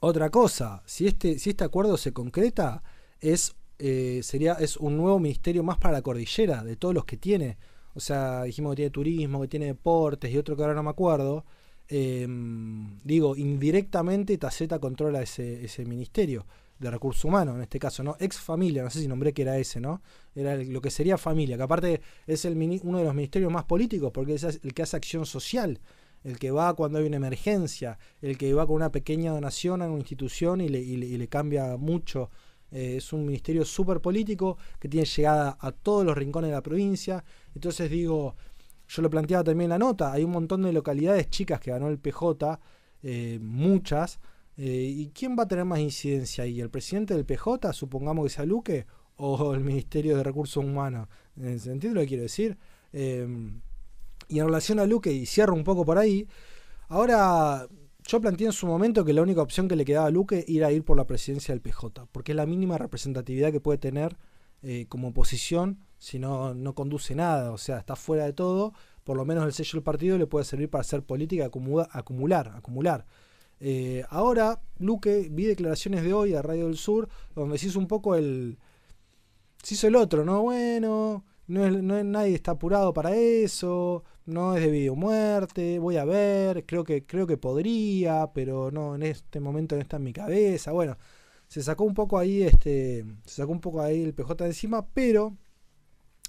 otra 0.00 0.30
cosa, 0.30 0.82
si 0.86 1.06
este, 1.06 1.38
si 1.38 1.50
este 1.50 1.64
acuerdo 1.64 1.96
se 1.96 2.12
concreta, 2.12 2.82
es, 3.20 3.54
sería, 3.78 4.54
es 4.54 4.76
un 4.76 4.96
nuevo 4.96 5.18
ministerio 5.18 5.62
más 5.62 5.78
para 5.78 5.92
la 5.92 6.02
cordillera, 6.02 6.64
de 6.64 6.76
todos 6.76 6.94
los 6.94 7.04
que 7.04 7.16
tiene. 7.16 7.58
O 7.94 8.00
sea, 8.00 8.44
dijimos 8.44 8.72
que 8.72 8.76
tiene 8.76 8.90
turismo, 8.90 9.40
que 9.40 9.48
tiene 9.48 9.66
deportes 9.66 10.30
y 10.30 10.38
otro 10.38 10.56
que 10.56 10.62
ahora 10.62 10.74
no 10.74 10.82
me 10.82 10.90
acuerdo. 10.90 11.44
Em, 11.88 12.98
digo, 13.04 13.36
indirectamente 13.36 14.38
Taceta 14.38 14.78
controla 14.78 15.22
ese, 15.22 15.64
ese 15.64 15.84
ministerio 15.84 16.46
de 16.78 16.90
recursos 16.90 17.24
humanos, 17.24 17.56
en 17.56 17.62
este 17.62 17.78
caso, 17.78 18.02
¿no? 18.02 18.16
Ex 18.18 18.38
familia, 18.38 18.82
no 18.82 18.90
sé 18.90 19.00
si 19.00 19.08
nombré 19.08 19.32
que 19.32 19.42
era 19.42 19.56
ese, 19.58 19.80
¿no? 19.80 20.02
Era 20.34 20.56
lo 20.56 20.80
que 20.80 20.90
sería 20.90 21.16
familia, 21.16 21.56
que 21.56 21.62
aparte 21.62 22.00
es 22.26 22.44
el 22.44 22.56
uno 22.82 22.98
de 22.98 23.04
los 23.04 23.14
ministerios 23.14 23.52
más 23.52 23.64
políticos, 23.64 24.10
porque 24.12 24.34
es 24.34 24.42
el 24.42 24.74
que 24.74 24.82
hace 24.82 24.96
acción 24.96 25.24
social, 25.26 25.80
el 26.24 26.38
que 26.38 26.50
va 26.50 26.74
cuando 26.74 26.98
hay 26.98 27.06
una 27.06 27.16
emergencia, 27.16 27.98
el 28.20 28.38
que 28.38 28.52
va 28.54 28.66
con 28.66 28.76
una 28.76 28.92
pequeña 28.92 29.32
donación 29.32 29.82
a 29.82 29.86
una 29.86 29.98
institución 29.98 30.60
y 30.60 30.68
le, 30.68 30.80
y 30.80 30.96
le, 30.96 31.28
cambia 31.28 31.76
mucho. 31.76 32.30
Eh, 32.70 32.96
es 32.96 33.12
un 33.12 33.26
ministerio 33.26 33.64
súper 33.64 34.00
político 34.00 34.56
que 34.78 34.88
tiene 34.88 35.06
llegada 35.06 35.56
a 35.60 35.72
todos 35.72 36.04
los 36.04 36.16
rincones 36.16 36.50
de 36.50 36.54
la 36.54 36.62
provincia. 36.62 37.24
Entonces 37.54 37.90
digo, 37.90 38.36
yo 38.88 39.02
lo 39.02 39.10
planteaba 39.10 39.44
también 39.44 39.66
en 39.66 39.70
la 39.70 39.78
nota, 39.78 40.12
hay 40.12 40.24
un 40.24 40.30
montón 40.30 40.62
de 40.62 40.72
localidades 40.72 41.28
chicas 41.30 41.60
que 41.60 41.70
ganó 41.70 41.88
el 41.88 41.98
PJ, 41.98 42.60
eh, 43.02 43.38
muchas, 43.40 44.20
eh, 44.56 44.64
¿y 44.66 45.08
quién 45.08 45.36
va 45.36 45.44
a 45.44 45.48
tener 45.48 45.64
más 45.64 45.80
incidencia 45.80 46.44
ahí? 46.44 46.60
¿El 46.60 46.70
presidente 46.70 47.14
del 47.14 47.24
PJ, 47.24 47.72
supongamos 47.72 48.24
que 48.24 48.30
sea 48.30 48.44
Luque, 48.44 48.86
o 49.16 49.54
el 49.54 49.60
Ministerio 49.60 50.16
de 50.16 50.22
Recursos 50.22 50.62
Humanos? 50.64 51.08
¿En 51.36 51.46
el 51.46 51.60
sentido 51.60 51.94
lo 51.94 52.00
que 52.00 52.06
quiero 52.06 52.22
decir? 52.24 52.58
Eh, 54.28 54.34
y 54.34 54.38
en 54.40 54.46
relación 54.46 54.78
a 54.78 54.86
Luque, 54.86 55.12
y 55.12 55.26
cierro 55.26 55.54
un 55.54 55.64
poco 55.64 55.84
por 55.84 55.98
ahí, 55.98 56.26
ahora 56.88 57.68
yo 58.04 58.20
planteé 58.20 58.46
en 58.46 58.52
su 58.52 58.66
momento 58.66 59.04
que 59.04 59.12
la 59.12 59.22
única 59.22 59.42
opción 59.42 59.68
que 59.68 59.76
le 59.76 59.84
quedaba 59.84 60.06
a 60.06 60.10
Luque 60.10 60.44
era 60.48 60.72
ir 60.72 60.84
por 60.84 60.96
la 60.96 61.06
presidencia 61.06 61.54
del 61.54 61.60
PJ, 61.60 62.06
porque 62.12 62.32
es 62.32 62.36
la 62.36 62.46
mínima 62.46 62.78
representatividad 62.78 63.52
que 63.52 63.60
puede 63.60 63.78
tener 63.78 64.16
como 64.88 65.08
oposición 65.08 65.80
si 66.02 66.18
no, 66.18 66.52
no 66.52 66.74
conduce 66.74 67.14
nada, 67.14 67.52
o 67.52 67.58
sea, 67.58 67.78
está 67.78 67.94
fuera 67.94 68.24
de 68.24 68.32
todo, 68.32 68.72
por 69.04 69.16
lo 69.16 69.24
menos 69.24 69.44
el 69.44 69.52
sello 69.52 69.72
del 69.74 69.84
partido 69.84 70.18
le 70.18 70.26
puede 70.26 70.44
servir 70.44 70.68
para 70.68 70.80
hacer 70.80 71.04
política, 71.04 71.46
acumular, 71.46 71.88
acumular. 71.92 72.48
acumular. 72.56 73.06
Eh, 73.60 74.04
ahora, 74.10 74.60
Luque, 74.80 75.28
vi 75.30 75.44
declaraciones 75.44 76.02
de 76.02 76.12
hoy 76.12 76.34
a 76.34 76.42
Radio 76.42 76.66
del 76.66 76.76
Sur, 76.76 77.08
donde 77.36 77.56
se 77.56 77.68
hizo 77.68 77.78
un 77.78 77.86
poco 77.86 78.16
el... 78.16 78.58
Se 79.62 79.74
hizo 79.74 79.86
el 79.86 79.94
otro, 79.94 80.24
¿no? 80.24 80.42
Bueno, 80.42 81.24
no 81.46 81.64
es, 81.64 81.80
no 81.80 81.96
es, 81.96 82.04
nadie 82.04 82.34
está 82.34 82.50
apurado 82.50 82.92
para 82.92 83.14
eso, 83.14 84.02
no 84.26 84.56
es 84.56 84.62
de 84.62 84.70
video 84.70 84.94
muerte, 84.94 85.78
voy 85.78 85.96
a 85.96 86.04
ver, 86.04 86.64
creo 86.66 86.84
que, 86.84 87.04
creo 87.04 87.26
que 87.26 87.36
podría, 87.36 88.30
pero 88.34 88.70
no, 88.70 88.94
en 88.94 89.02
este 89.02 89.40
momento 89.40 89.74
no 89.76 89.82
está 89.82 89.96
en 89.96 90.04
mi 90.04 90.12
cabeza. 90.12 90.72
Bueno, 90.72 90.96
se 91.48 91.62
sacó 91.62 91.84
un 91.84 91.94
poco 91.94 92.18
ahí, 92.18 92.42
este, 92.42 93.04
se 93.24 93.36
sacó 93.36 93.52
un 93.52 93.60
poco 93.60 93.82
ahí 93.82 94.02
el 94.02 94.14
PJ 94.14 94.44
de 94.44 94.50
encima, 94.50 94.86
pero 94.86 95.36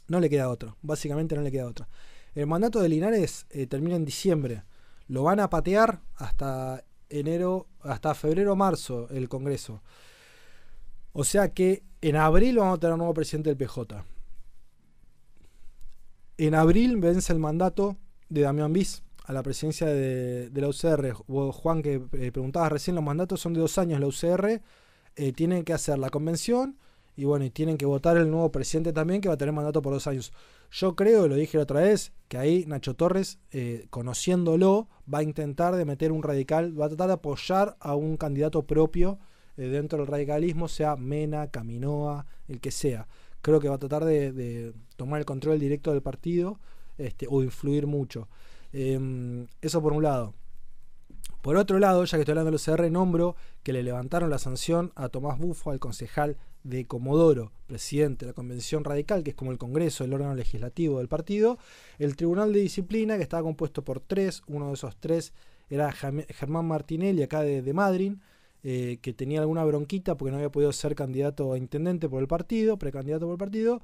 no 0.07 0.19
le 0.19 0.29
queda 0.29 0.49
otro. 0.49 0.77
Básicamente 0.81 1.35
no 1.35 1.41
le 1.41 1.51
queda 1.51 1.67
otro. 1.67 1.87
El 2.35 2.47
mandato 2.47 2.81
de 2.81 2.89
Linares 2.89 3.45
eh, 3.49 3.67
termina 3.67 3.95
en 3.95 4.05
diciembre. 4.05 4.63
Lo 5.07 5.23
van 5.23 5.39
a 5.39 5.49
patear 5.49 6.01
hasta 6.15 6.83
enero, 7.09 7.67
hasta 7.81 8.15
febrero 8.15 8.55
marzo 8.55 9.07
el 9.09 9.29
Congreso. 9.29 9.81
O 11.11 11.23
sea 11.23 11.53
que 11.53 11.83
en 12.01 12.15
abril 12.15 12.57
vamos 12.57 12.77
a 12.77 12.79
tener 12.79 12.93
un 12.93 12.99
nuevo 12.99 13.13
presidente 13.13 13.49
del 13.49 13.57
PJ. 13.57 14.03
En 16.37 16.55
abril 16.55 16.97
vence 16.97 17.31
el 17.31 17.39
mandato 17.39 17.97
de 18.29 18.41
Damián 18.41 18.73
Bis 18.73 19.03
a 19.25 19.33
la 19.33 19.43
presidencia 19.43 19.87
de, 19.87 20.49
la 20.53 20.67
UCR. 20.67 21.13
Juan, 21.13 21.81
que 21.81 22.01
eh, 22.13 22.31
preguntabas 22.31 22.71
recién, 22.71 22.95
los 22.95 23.03
mandatos 23.03 23.39
son 23.39 23.53
de 23.53 23.59
dos 23.59 23.77
años. 23.77 23.99
La 23.99 24.07
UCR 24.07 24.61
eh, 25.15 25.31
tiene 25.33 25.63
que 25.63 25.73
hacer 25.73 25.99
la 25.99 26.09
convención 26.09 26.77
y 27.15 27.25
bueno, 27.25 27.45
y 27.45 27.51
tienen 27.51 27.77
que 27.77 27.85
votar 27.85 28.17
el 28.17 28.29
nuevo 28.29 28.51
presidente 28.51 28.91
también, 28.91 29.21
que 29.21 29.27
va 29.27 29.35
a 29.35 29.37
tener 29.37 29.53
mandato 29.53 29.81
por 29.81 29.93
dos 29.93 30.07
años. 30.07 30.33
Yo 30.71 30.95
creo, 30.95 31.27
lo 31.27 31.35
dije 31.35 31.57
la 31.57 31.63
otra 31.63 31.81
vez, 31.81 32.11
que 32.27 32.37
ahí 32.37 32.65
Nacho 32.65 32.95
Torres, 32.95 33.37
eh, 33.51 33.85
conociéndolo, 33.91 34.89
va 35.11 35.19
a 35.19 35.23
intentar 35.23 35.75
de 35.75 35.85
meter 35.85 36.11
un 36.11 36.23
radical, 36.23 36.79
va 36.79 36.85
a 36.85 36.89
tratar 36.89 37.07
de 37.07 37.13
apoyar 37.13 37.77
a 37.79 37.95
un 37.95 38.17
candidato 38.17 38.65
propio 38.65 39.19
eh, 39.57 39.67
dentro 39.67 39.99
del 39.99 40.07
radicalismo, 40.07 40.67
sea 40.67 40.95
Mena, 40.95 41.51
Caminoa, 41.51 42.25
el 42.47 42.59
que 42.59 42.71
sea. 42.71 43.07
Creo 43.43 43.59
que 43.59 43.69
va 43.69 43.75
a 43.75 43.77
tratar 43.77 44.05
de, 44.05 44.73
tomar 44.95 45.19
el 45.19 45.25
control 45.25 45.59
directo 45.59 45.91
del 45.91 46.01
partido 46.01 46.59
este, 46.97 47.27
o 47.29 47.43
influir 47.43 47.85
mucho. 47.85 48.27
Em, 48.71 49.45
eso 49.61 49.83
por 49.83 49.93
un 49.93 50.01
lado. 50.01 50.33
Por 51.43 51.57
otro 51.57 51.77
lado, 51.77 52.03
ya 52.05 52.17
que 52.17 52.21
estoy 52.21 52.31
hablando 52.31 52.51
de 52.51 52.53
los 52.53 52.65
CR, 52.65 52.89
nombro 52.89 53.35
que 53.61 53.73
le 53.73 53.83
levantaron 53.83 54.29
la 54.31 54.39
sanción 54.39 54.91
a 54.95 55.09
Tomás 55.09 55.37
Bufo, 55.37 55.69
al 55.69 55.79
concejal 55.79 56.37
de 56.63 56.85
Comodoro, 56.85 57.51
presidente 57.67 58.25
de 58.25 58.31
la 58.31 58.33
Convención 58.33 58.83
Radical, 58.83 59.23
que 59.23 59.31
es 59.31 59.35
como 59.35 59.51
el 59.51 59.57
Congreso, 59.57 60.03
el 60.05 60.13
órgano 60.13 60.35
legislativo 60.35 60.99
del 60.99 61.09
partido, 61.09 61.57
el 61.99 62.15
Tribunal 62.15 62.53
de 62.53 62.61
Disciplina, 62.61 63.17
que 63.17 63.23
estaba 63.23 63.43
compuesto 63.43 63.83
por 63.83 63.99
tres, 63.99 64.41
uno 64.47 64.69
de 64.69 64.73
esos 64.75 64.95
tres 64.97 65.33
era 65.69 65.91
Germán 65.91 66.65
Martinelli, 66.65 67.23
acá 67.23 67.41
de, 67.41 67.73
Madrid, 67.73 68.13
eh, 68.63 68.97
que 69.01 69.13
tenía 69.13 69.41
alguna 69.41 69.63
bronquita 69.65 70.15
porque 70.15 70.31
no 70.31 70.37
había 70.37 70.51
podido 70.51 70.71
ser 70.71 70.95
candidato 70.95 71.53
a 71.53 71.57
intendente 71.57 72.09
por 72.09 72.21
el 72.21 72.27
partido, 72.27 72.77
precandidato 72.77 73.25
por 73.25 73.33
el 73.33 73.39
partido, 73.39 73.81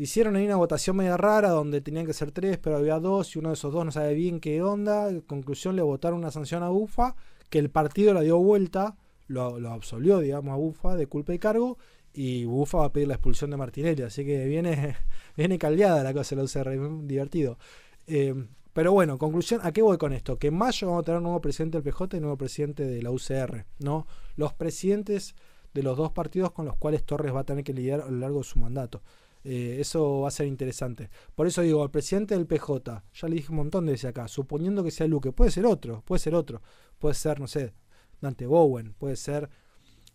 Hicieron 0.00 0.34
ahí 0.34 0.46
una 0.46 0.56
votación 0.56 0.96
media 0.96 1.18
rara 1.18 1.50
donde 1.50 1.82
tenían 1.82 2.06
que 2.06 2.14
ser 2.14 2.32
tres, 2.32 2.56
pero 2.56 2.78
había 2.78 2.98
dos 2.98 3.36
y 3.36 3.38
uno 3.38 3.50
de 3.50 3.52
esos 3.52 3.70
dos 3.70 3.84
no 3.84 3.92
sabe 3.92 4.14
bien 4.14 4.40
qué 4.40 4.62
onda. 4.62 5.10
En 5.10 5.20
conclusión 5.20 5.76
le 5.76 5.82
votaron 5.82 6.20
una 6.20 6.30
sanción 6.30 6.62
a 6.62 6.70
Bufa, 6.70 7.16
que 7.50 7.58
el 7.58 7.68
partido 7.68 8.14
la 8.14 8.22
dio 8.22 8.38
vuelta, 8.38 8.96
lo, 9.26 9.56
absolvió, 9.70 10.20
digamos, 10.20 10.54
a 10.54 10.56
Bufa 10.56 10.96
de 10.96 11.06
culpa 11.06 11.34
y 11.34 11.38
cargo, 11.38 11.76
y 12.14 12.46
Bufa 12.46 12.78
va 12.78 12.84
a 12.86 12.92
pedir 12.94 13.08
la 13.08 13.14
expulsión 13.16 13.50
de 13.50 13.58
Martinelli. 13.58 14.00
Así 14.00 14.24
que 14.24 14.46
viene, 14.46 14.96
viene 15.36 15.58
caldeada 15.58 16.02
la 16.02 16.14
cosa 16.14 16.34
la 16.34 16.44
UCR, 16.44 17.06
divertido. 17.06 17.58
Eh, 18.06 18.34
pero 18.72 18.92
bueno, 18.92 19.18
conclusión, 19.18 19.60
¿a 19.64 19.72
qué 19.72 19.82
voy 19.82 19.98
con 19.98 20.12
esto? 20.12 20.38
Que 20.38 20.48
en 20.48 20.54
mayo 20.54 20.86
vamos 20.86 21.02
a 21.02 21.04
tener 21.04 21.18
un 21.18 21.24
nuevo 21.24 21.40
presidente 21.40 21.80
del 21.80 21.92
PJ 21.92 22.16
y 22.16 22.20
nuevo 22.20 22.36
presidente 22.36 22.84
de 22.84 23.02
la 23.02 23.10
UCR, 23.10 23.66
¿no? 23.80 24.06
Los 24.36 24.52
presidentes 24.54 25.34
de 25.74 25.82
los 25.82 25.96
dos 25.96 26.12
partidos 26.12 26.52
con 26.52 26.66
los 26.66 26.76
cuales 26.76 27.04
Torres 27.04 27.34
va 27.34 27.40
a 27.40 27.44
tener 27.44 27.64
que 27.64 27.72
lidiar 27.72 28.00
a 28.00 28.10
lo 28.10 28.18
largo 28.18 28.38
de 28.38 28.44
su 28.44 28.58
mandato. 28.58 29.02
Eh, 29.42 29.78
eso 29.80 30.20
va 30.20 30.28
a 30.28 30.32
ser 30.32 30.46
interesante. 30.46 31.10
Por 31.34 31.46
eso 31.46 31.62
digo, 31.62 31.82
el 31.82 31.90
presidente 31.90 32.36
del 32.36 32.46
PJ, 32.46 33.04
ya 33.14 33.28
le 33.28 33.36
dije 33.36 33.50
un 33.50 33.56
montón 33.56 33.86
de 33.86 33.92
veces 33.92 34.10
acá, 34.10 34.28
suponiendo 34.28 34.84
que 34.84 34.90
sea 34.90 35.06
Luque, 35.06 35.32
puede 35.32 35.50
ser 35.50 35.66
otro, 35.66 36.02
puede 36.02 36.20
ser 36.20 36.34
otro, 36.34 36.62
puede 36.98 37.14
ser, 37.14 37.40
no 37.40 37.48
sé, 37.48 37.72
Dante 38.20 38.46
Bowen, 38.46 38.94
puede 38.94 39.16
ser 39.16 39.48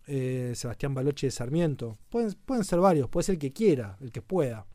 eh, 0.06 0.52
Sebastián 0.54 0.94
Balochi 0.94 1.26
de 1.26 1.32
Sarmiento, 1.32 1.98
pueden, 2.08 2.32
pueden 2.44 2.64
ser 2.64 2.78
varios, 2.78 3.08
puede 3.08 3.24
ser 3.24 3.34
el 3.34 3.40
que 3.40 3.52
quiera, 3.52 3.96
el 4.00 4.12
que 4.12 4.22
pueda. 4.22 4.66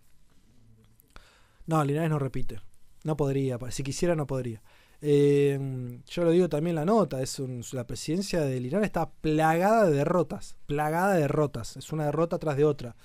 No, 1.66 1.84
Linares 1.86 2.10
no 2.10 2.20
repite, 2.20 2.60
no 3.04 3.18
podría, 3.18 3.58
si 3.70 3.84
quisiera 3.84 4.16
no 4.16 4.28
podría. 4.28 4.62
Eh, 5.04 6.00
yo 6.08 6.24
lo 6.24 6.30
digo 6.30 6.48
también 6.48 6.76
la 6.76 6.86
nota, 6.86 7.22
es 7.22 7.42
la 7.74 7.88
presidencia 7.88 8.42
de 8.42 8.60
Linares 8.60 8.86
está 8.86 9.10
plagada 9.10 9.90
de 9.90 9.98
derrotas, 9.98 10.56
plagada 10.68 11.16
de 11.16 11.22
derrotas, 11.22 11.76
es 11.76 11.92
una 11.92 12.06
derrota 12.06 12.38
tras 12.38 12.56
de 12.56 12.66
otra. 12.66 12.96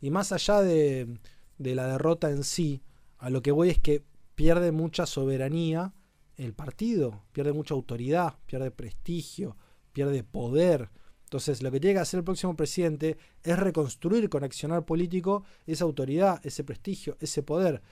Y 0.00 0.10
más 0.10 0.32
allá 0.32 0.60
de, 0.60 1.18
la 1.58 1.86
derrota 1.86 2.30
en 2.30 2.44
sí, 2.44 2.82
a 3.18 3.30
lo 3.30 3.42
que 3.42 3.52
voy 3.52 3.70
es 3.70 3.78
que 3.78 4.04
pierde 4.34 4.72
mucha 4.72 5.06
soberanía 5.06 5.92
el 6.36 6.54
partido, 6.54 7.22
pierde 7.32 7.52
mucha 7.52 7.74
autoridad, 7.74 8.34
pierde 8.46 8.70
prestigio, 8.70 9.56
pierde 9.92 10.24
poder. 10.24 10.90
Entonces, 11.24 11.62
lo 11.62 11.70
que 11.70 11.80
tiene 11.80 11.94
que 11.94 12.00
hacer 12.00 12.18
el 12.18 12.24
próximo 12.24 12.56
presidente 12.56 13.16
es 13.42 13.58
reconstruir 13.58 14.28
con 14.28 14.44
accionar 14.44 14.84
político 14.84 15.44
esa 15.66 15.84
autoridad, 15.84 16.40
ese 16.44 16.64
prestigio, 16.64 17.16
ese 17.20 17.42
poder. 17.42 17.82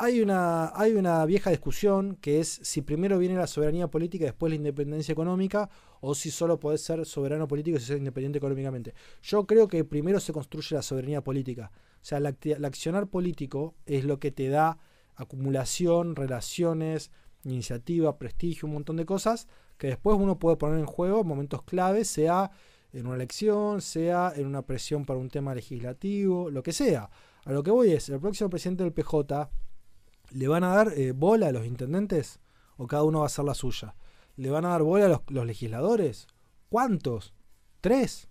Hay 0.00 0.20
una, 0.20 0.70
hay 0.76 0.92
una 0.92 1.26
vieja 1.26 1.50
discusión 1.50 2.14
que 2.20 2.38
es 2.38 2.60
si 2.62 2.82
primero 2.82 3.18
viene 3.18 3.34
la 3.34 3.48
soberanía 3.48 3.88
política 3.88 4.22
y 4.24 4.28
después 4.28 4.48
la 4.48 4.54
independencia 4.54 5.10
económica, 5.10 5.70
o 6.00 6.14
si 6.14 6.30
solo 6.30 6.60
podés 6.60 6.82
ser 6.82 7.04
soberano 7.04 7.48
político 7.48 7.78
y 7.78 7.80
ser 7.80 7.98
independiente 7.98 8.38
económicamente. 8.38 8.94
Yo 9.22 9.44
creo 9.44 9.66
que 9.66 9.82
primero 9.82 10.20
se 10.20 10.32
construye 10.32 10.76
la 10.76 10.82
soberanía 10.82 11.24
política. 11.24 11.72
O 12.00 12.04
sea, 12.04 12.18
el 12.18 12.64
accionar 12.64 13.08
político 13.08 13.74
es 13.86 14.04
lo 14.04 14.20
que 14.20 14.30
te 14.30 14.48
da 14.48 14.78
acumulación, 15.16 16.14
relaciones, 16.14 17.10
iniciativa, 17.42 18.18
prestigio, 18.18 18.68
un 18.68 18.74
montón 18.74 18.98
de 18.98 19.04
cosas 19.04 19.48
que 19.78 19.88
después 19.88 20.16
uno 20.16 20.38
puede 20.38 20.56
poner 20.56 20.78
en 20.78 20.86
juego 20.86 21.22
en 21.22 21.26
momentos 21.26 21.62
claves, 21.64 22.06
sea 22.06 22.52
en 22.92 23.04
una 23.06 23.16
elección, 23.16 23.80
sea 23.80 24.32
en 24.36 24.46
una 24.46 24.62
presión 24.62 25.04
para 25.04 25.18
un 25.18 25.28
tema 25.28 25.56
legislativo, 25.56 26.50
lo 26.50 26.62
que 26.62 26.72
sea. 26.72 27.10
A 27.44 27.52
lo 27.52 27.64
que 27.64 27.72
voy 27.72 27.90
es, 27.90 28.08
el 28.10 28.20
próximo 28.20 28.48
presidente 28.48 28.84
del 28.84 28.92
PJ 28.92 29.50
le 30.30 30.48
van 30.48 30.64
a 30.64 30.74
dar 30.74 30.92
eh, 30.96 31.12
bola 31.12 31.48
a 31.48 31.52
los 31.52 31.66
intendentes. 31.66 32.40
o 32.76 32.86
cada 32.86 33.02
uno 33.02 33.20
va 33.20 33.24
a 33.24 33.26
hacer 33.26 33.44
la 33.44 33.54
suya. 33.54 33.94
¿Le 34.36 34.50
van 34.50 34.64
a 34.64 34.70
dar 34.70 34.82
bola 34.82 35.06
a 35.06 35.20
los, 35.26 35.46
legisladores? 35.46 36.26
¿Cuántos? 36.68 37.34
¿Tres? 37.80 38.28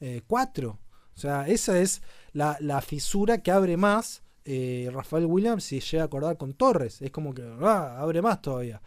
Eh, 0.00 0.22
¿Cuatro? 0.26 0.78
O 1.14 1.18
sea, 1.18 1.48
esa 1.48 1.78
es 1.78 2.02
la, 2.32 2.80
fisura 2.82 3.38
que 3.38 3.50
abre 3.50 3.76
más 3.76 4.22
eh, 4.44 4.90
Rafael 4.92 5.26
Williams 5.26 5.64
si 5.64 5.80
llega 5.80 6.02
a 6.02 6.06
acordar 6.06 6.36
con 6.36 6.52
Torres. 6.52 7.00
Es 7.02 7.10
como 7.10 7.34
que 7.34 7.42
ah, 7.62 7.96
abre 7.98 8.22
más 8.22 8.42
todavía. 8.42 8.82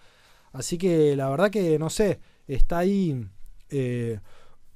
Así 0.51 0.77
que 0.77 1.15
la 1.15 1.29
verdad 1.29 1.49
que 1.49 1.77
no 1.79 1.89
sé, 1.89 2.19
está 2.47 2.79
ahí. 2.79 3.25
Eh, 3.69 4.19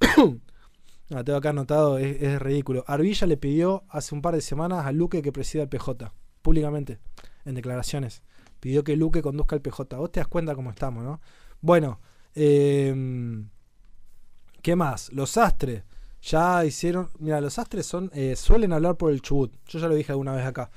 ah, 0.00 1.24
tengo 1.24 1.38
acá 1.38 1.50
anotado, 1.50 1.98
es, 1.98 2.40
ridículo. 2.40 2.84
Arvilla 2.86 3.26
le 3.26 3.36
pidió 3.36 3.84
hace 3.88 4.14
un 4.14 4.22
par 4.22 4.34
de 4.34 4.40
semanas 4.40 4.86
a 4.86 4.92
Luque 4.92 5.22
que 5.22 5.32
presida 5.32 5.62
el 5.62 5.68
PJ, 5.68 6.12
públicamente, 6.42 6.98
en 7.44 7.54
declaraciones. 7.54 8.22
Pidió 8.60 8.84
que 8.84 8.96
Luque 8.96 9.22
conduzca 9.22 9.56
el 9.56 9.62
PJ. 9.62 9.96
Vos 9.96 10.10
te 10.10 10.20
das 10.20 10.28
cuenta 10.28 10.54
cómo 10.54 10.70
estamos, 10.70 11.04
¿no? 11.04 11.20
Bueno, 11.60 12.00
em, 12.34 13.48
¿qué 14.62 14.76
más? 14.76 15.12
Los 15.12 15.36
Astres. 15.36 15.84
Ya 16.22 16.64
hicieron. 16.64 17.10
Mira, 17.18 17.40
los 17.40 17.58
Astres 17.58 17.86
son, 17.86 18.10
eh, 18.14 18.36
suelen 18.36 18.72
hablar 18.72 18.96
por 18.96 19.12
el 19.12 19.20
Chubut. 19.20 19.52
Yo 19.66 19.78
ya 19.78 19.88
lo 19.88 19.94
dije 19.94 20.12
alguna 20.12 20.32
vez 20.32 20.46
acá. 20.46 20.70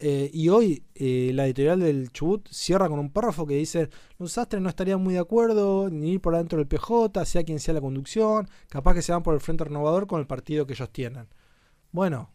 Eh, 0.00 0.30
y 0.32 0.48
hoy 0.48 0.84
eh, 0.94 1.30
la 1.34 1.46
editorial 1.46 1.80
del 1.80 2.10
Chubut 2.10 2.48
cierra 2.50 2.88
con 2.88 2.98
un 2.98 3.10
párrafo 3.10 3.46
que 3.46 3.54
dice, 3.54 3.88
los 4.18 4.36
Astres 4.38 4.60
no 4.60 4.68
estarían 4.68 5.02
muy 5.02 5.14
de 5.14 5.20
acuerdo 5.20 5.88
ni 5.88 6.12
ir 6.12 6.20
por 6.20 6.34
adentro 6.34 6.58
del 6.58 6.66
PJ, 6.66 7.24
sea 7.24 7.44
quien 7.44 7.60
sea 7.60 7.74
la 7.74 7.80
conducción, 7.80 8.48
capaz 8.68 8.94
que 8.94 9.02
se 9.02 9.12
van 9.12 9.22
por 9.22 9.34
el 9.34 9.40
Frente 9.40 9.64
Renovador 9.64 10.06
con 10.06 10.20
el 10.20 10.26
partido 10.26 10.66
que 10.66 10.74
ellos 10.74 10.90
tienen. 10.92 11.28
Bueno, 11.92 12.30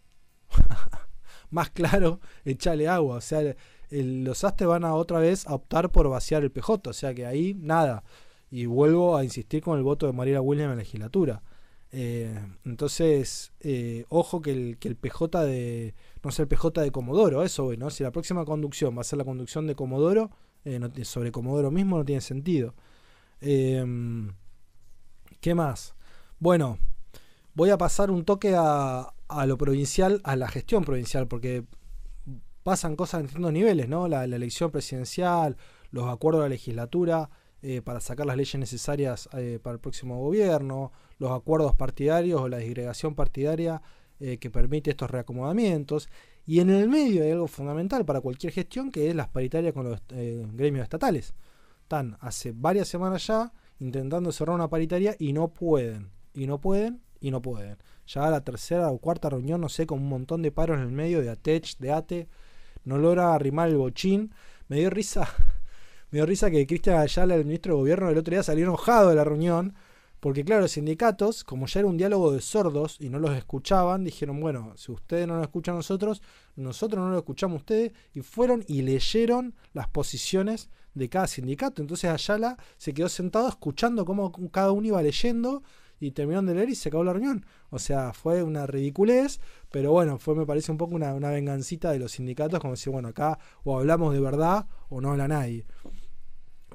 más 1.49 1.69
claro, 1.71 2.19
echale 2.45 2.87
agua. 2.87 3.17
O 3.17 3.21
sea, 3.21 3.55
los 3.89 4.43
Astres 4.43 4.67
van 4.67 4.85
a 4.85 4.95
otra 4.95 5.19
vez 5.19 5.47
a 5.47 5.55
optar 5.55 5.91
por 5.91 6.09
vaciar 6.09 6.43
el 6.43 6.51
PJ, 6.51 6.89
o 6.89 6.93
sea 6.93 7.13
que 7.13 7.25
ahí 7.25 7.55
nada. 7.59 8.03
Y 8.51 8.65
vuelvo 8.65 9.15
a 9.15 9.23
insistir 9.23 9.61
con 9.61 9.77
el 9.77 9.83
voto 9.83 10.07
de 10.07 10.13
Mariela 10.13 10.41
Williams 10.41 10.71
en 10.71 10.77
la 10.77 10.83
legislatura. 10.83 11.43
Eh, 11.91 12.39
entonces, 12.65 13.51
eh, 13.61 14.05
ojo 14.09 14.41
que 14.41 14.51
el, 14.51 14.77
que 14.77 14.87
el 14.87 14.95
PJ 14.95 15.45
de. 15.45 15.95
No 16.23 16.31
sé, 16.31 16.43
el 16.43 16.47
PJ 16.47 16.81
de 16.81 16.91
Comodoro, 16.91 17.43
eso 17.43 17.65
hoy, 17.65 17.77
¿no? 17.77 17.89
Si 17.89 18.03
la 18.03 18.11
próxima 18.11 18.45
conducción 18.45 18.95
va 18.95 19.01
a 19.01 19.03
ser 19.03 19.17
la 19.17 19.25
conducción 19.25 19.67
de 19.67 19.75
Comodoro, 19.75 20.31
eh, 20.65 20.79
sobre 21.03 21.31
Comodoro 21.31 21.71
mismo 21.71 21.97
no 21.97 22.05
tiene 22.05 22.21
sentido. 22.21 22.75
¿Qué 23.39 24.25
más? 25.55 25.95
Bueno, 26.39 26.77
voy 27.59 27.71
a 27.71 27.77
pasar 27.77 28.09
un 28.09 28.23
toque 28.23 28.55
a, 28.55 29.13
lo 29.45 29.57
provincial, 29.57 30.21
a 30.23 30.37
la 30.37 30.47
gestión 30.47 30.85
provincial, 30.85 31.27
porque 31.27 31.65
pasan 32.63 32.95
cosas 32.95 33.19
en 33.19 33.25
distintos 33.25 33.51
niveles, 33.51 33.89
¿no? 33.89 34.07
La, 34.07 34.23
elección 34.23 34.71
presidencial, 34.71 35.57
los 35.91 36.07
acuerdos 36.07 36.43
de 36.43 36.45
la 36.45 36.55
legislatura. 36.55 37.29
Eh, 37.61 37.81
para 37.81 37.99
sacar 37.99 38.25
las 38.25 38.37
leyes 38.37 38.55
necesarias 38.57 39.27
eh, 39.33 39.59
para 39.61 39.73
el 39.73 39.81
próximo 39.81 40.17
gobierno, 40.17 40.93
los 41.17 41.31
acuerdos 41.31 41.75
partidarios 41.75 42.39
o 42.39 42.47
la 42.47 42.59
disgregación 42.59 43.15
partidaria 43.15 43.81
eh, 44.21 44.37
que 44.37 44.49
permite 44.49 44.91
estos 44.91 45.11
reacomodamientos. 45.11 46.07
Y 46.45 46.61
en 46.61 46.69
el 46.69 46.87
medio 46.87 47.21
hay 47.21 47.31
algo 47.31 47.47
fundamental 47.47 48.05
para 48.05 48.21
cualquier 48.21 48.53
gestión 48.53 48.89
que 48.89 49.09
es 49.09 49.15
las 49.15 49.27
paritarias 49.27 49.73
con 49.73 49.89
los 49.89 49.99
gremios 50.07 50.83
estatales. 50.83 51.33
Están 51.81 52.17
hace 52.21 52.53
varias 52.55 52.87
semanas 52.87 53.27
ya 53.27 53.51
intentando 53.79 54.31
cerrar 54.31 54.55
una 54.55 54.69
paritaria 54.69 55.17
y 55.19 55.33
no 55.33 55.49
pueden, 55.49 56.11
y 56.33 56.47
no 56.47 56.61
pueden, 56.61 57.01
y 57.21 57.31
no 57.31 57.41
pueden. 57.41 57.77
Ya 58.07 58.29
la 58.29 58.41
tercera 58.41 58.89
o 58.91 58.97
cuarta 58.97 59.29
reunión, 59.29 59.61
no 59.61 59.69
sé, 59.69 59.85
con 59.85 59.99
un 59.99 60.09
montón 60.09 60.41
de 60.41 60.51
paros 60.51 60.77
en 60.77 60.83
el 60.83 60.91
medio 60.91 61.21
de 61.21 61.29
ATECH, 61.29 61.77
de 61.77 61.91
ATE, 61.91 62.27
no 62.85 62.97
logra 62.97 63.33
arrimar 63.33 63.69
el 63.69 63.77
bochín. 63.77 64.33
Me 64.67 64.77
dio 64.77 64.89
risa 64.89 65.27
me 66.11 66.17
dio 66.17 66.25
risa 66.25 66.49
que 66.49 66.65
Cristian 66.65 66.97
Ayala, 66.97 67.35
el 67.35 67.45
ministro 67.45 67.73
de 67.73 67.79
Gobierno, 67.79 68.09
el 68.09 68.17
otro 68.17 68.31
día 68.31 68.43
salió 68.43 68.63
enojado 68.63 69.09
de 69.09 69.15
la 69.15 69.23
reunión, 69.23 69.75
porque 70.19 70.43
claro, 70.43 70.63
los 70.63 70.71
sindicatos, 70.71 71.43
como 71.43 71.67
ya 71.67 71.79
era 71.79 71.87
un 71.87 71.97
diálogo 71.97 72.31
de 72.31 72.41
sordos 72.41 72.97
y 72.99 73.09
no 73.09 73.19
los 73.19 73.37
escuchaban, 73.37 74.03
dijeron, 74.03 74.41
bueno, 74.41 74.73
si 74.75 74.91
ustedes 74.91 75.27
no 75.27 75.35
nos 75.35 75.43
escuchan 75.43 75.75
a 75.75 75.77
nosotros, 75.77 76.21
nosotros 76.55 77.03
no 77.03 77.11
lo 77.11 77.17
escuchamos 77.17 77.55
a 77.55 77.59
ustedes, 77.59 77.91
y 78.13 78.21
fueron 78.21 78.65
y 78.67 78.81
leyeron 78.81 79.55
las 79.73 79.87
posiciones 79.87 80.69
de 80.93 81.09
cada 81.09 81.27
sindicato. 81.27 81.81
Entonces 81.81 82.09
Ayala 82.09 82.57
se 82.77 82.93
quedó 82.93 83.07
sentado 83.07 83.47
escuchando 83.47 84.03
cómo 84.03 84.31
cada 84.51 84.71
uno 84.71 84.87
iba 84.87 85.01
leyendo 85.01 85.63
y 85.99 86.11
terminaron 86.11 86.45
de 86.45 86.55
leer 86.55 86.69
y 86.69 86.75
se 86.75 86.89
acabó 86.89 87.03
la 87.03 87.13
reunión. 87.13 87.45
O 87.69 87.79
sea, 87.79 88.13
fue 88.13 88.43
una 88.43 88.65
ridiculez, 88.67 89.39
pero 89.71 89.91
bueno, 89.91 90.17
fue 90.17 90.35
me 90.35 90.45
parece 90.45 90.71
un 90.71 90.77
poco 90.77 90.95
una, 90.95 91.13
una 91.13 91.29
vengancita 91.29 91.91
de 91.91 91.99
los 91.99 92.13
sindicatos, 92.13 92.59
como 92.59 92.73
decir, 92.73 92.91
bueno, 92.91 93.09
acá 93.09 93.39
o 93.63 93.77
hablamos 93.77 94.13
de 94.13 94.19
verdad 94.19 94.67
o 94.89 95.01
no 95.01 95.11
habla 95.11 95.27
nadie. 95.27 95.65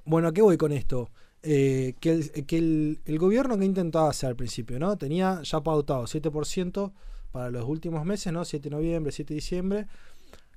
Bueno, 0.04 0.28
¿a 0.28 0.32
qué 0.32 0.42
voy 0.42 0.56
con 0.56 0.72
esto? 0.72 1.10
Eh, 1.46 1.94
que, 2.00 2.30
el, 2.56 3.18
gobierno 3.18 3.58
que 3.58 3.66
intentaba 3.66 4.08
hacer 4.08 4.30
al 4.30 4.36
principio, 4.36 4.78
¿no? 4.78 4.96
Tenía 4.96 5.42
ya 5.42 5.62
pautado 5.62 6.04
7% 6.04 6.92
para 7.32 7.50
los 7.50 7.64
últimos 7.64 8.02
meses, 8.06 8.32
¿no? 8.32 8.46
7 8.46 8.70
de 8.70 8.74
noviembre, 8.74 9.12
7 9.12 9.28
de 9.28 9.34
diciembre, 9.34 9.86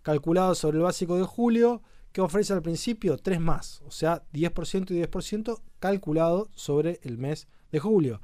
calculado 0.01 0.55
sobre 0.55 0.77
el 0.77 0.83
básico 0.83 1.17
de 1.17 1.23
julio, 1.23 1.81
que 2.13 2.21
ofrece 2.21 2.53
al 2.53 2.61
principio 2.61 3.17
3 3.17 3.41
más, 3.41 3.81
o 3.85 3.91
sea, 3.91 4.23
10% 4.31 4.91
y 4.91 5.01
10% 5.01 5.59
calculado 5.79 6.49
sobre 6.55 7.01
el 7.03 7.17
mes 7.17 7.49
de 7.69 7.79
julio. 7.79 8.21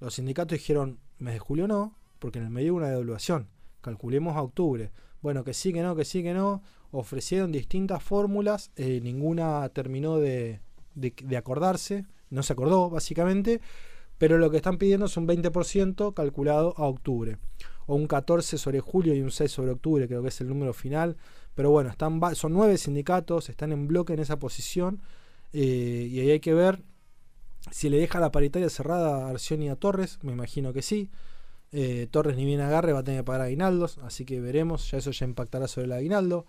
Los 0.00 0.14
sindicatos 0.14 0.58
dijeron, 0.58 0.98
mes 1.18 1.34
de 1.34 1.40
julio 1.40 1.68
no, 1.68 1.94
porque 2.18 2.38
en 2.38 2.46
el 2.46 2.50
medio 2.50 2.72
hubo 2.72 2.78
una 2.78 2.88
devaluación, 2.88 3.48
calculemos 3.82 4.36
a 4.36 4.42
octubre. 4.42 4.90
Bueno, 5.20 5.44
que 5.44 5.52
sí, 5.52 5.72
que 5.72 5.82
no, 5.82 5.94
que 5.94 6.04
sí, 6.04 6.22
que 6.22 6.32
no. 6.32 6.62
Ofrecieron 6.90 7.52
distintas 7.52 8.02
fórmulas, 8.02 8.72
eh, 8.76 9.00
ninguna 9.02 9.68
terminó 9.68 10.18
de, 10.18 10.60
acordarse, 11.36 12.04
no 12.30 12.42
se 12.42 12.52
acordó 12.52 12.90
básicamente, 12.90 13.60
pero 14.18 14.38
lo 14.38 14.50
que 14.50 14.56
están 14.56 14.78
pidiendo 14.78 15.06
es 15.06 15.16
un 15.16 15.28
20% 15.28 16.14
calculado 16.14 16.74
a 16.76 16.86
octubre, 16.86 17.38
o 17.86 17.94
un 17.94 18.06
14 18.06 18.58
sobre 18.58 18.80
julio 18.80 19.14
y 19.14 19.20
un 19.20 19.30
6 19.30 19.52
sobre 19.52 19.70
octubre, 19.70 20.08
creo 20.08 20.22
que 20.22 20.28
es 20.28 20.40
el 20.40 20.48
número 20.48 20.72
final, 20.72 21.16
pero 21.54 21.70
bueno, 21.70 21.90
están, 21.90 22.20
son 22.34 22.54
nueve 22.54 22.76
sindicatos, 22.76 23.48
están 23.50 23.70
en 23.70 23.86
bloque 23.86 24.14
en 24.14 24.18
esa 24.18 24.38
posición, 24.38 25.00
eh, 25.52 26.08
y 26.10 26.18
ahí 26.20 26.30
hay 26.32 26.40
que 26.40 26.54
ver 26.54 26.82
si 27.70 27.88
le 27.88 27.98
deja 27.98 28.20
la 28.20 28.32
paritaria 28.32 28.68
cerrada 28.68 29.26
a 29.26 29.30
Arcioni 29.30 29.66
y 29.66 29.68
a 29.68 29.76
Torres, 29.76 30.18
me 30.22 30.32
imagino 30.32 30.72
que 30.72 30.82
sí. 30.82 31.10
Eh, 31.72 32.08
Torres 32.10 32.36
ni 32.36 32.44
bien 32.44 32.60
agarre 32.60 32.92
va 32.92 33.00
a 33.00 33.04
tener 33.04 33.20
que 33.20 33.24
pagar 33.24 33.42
aguinaldos, 33.42 33.98
así 33.98 34.24
que 34.24 34.40
veremos, 34.40 34.90
ya 34.90 34.98
eso 34.98 35.12
ya 35.12 35.24
impactará 35.24 35.68
sobre 35.68 35.86
el 35.86 35.92
aguinaldo. 35.92 36.46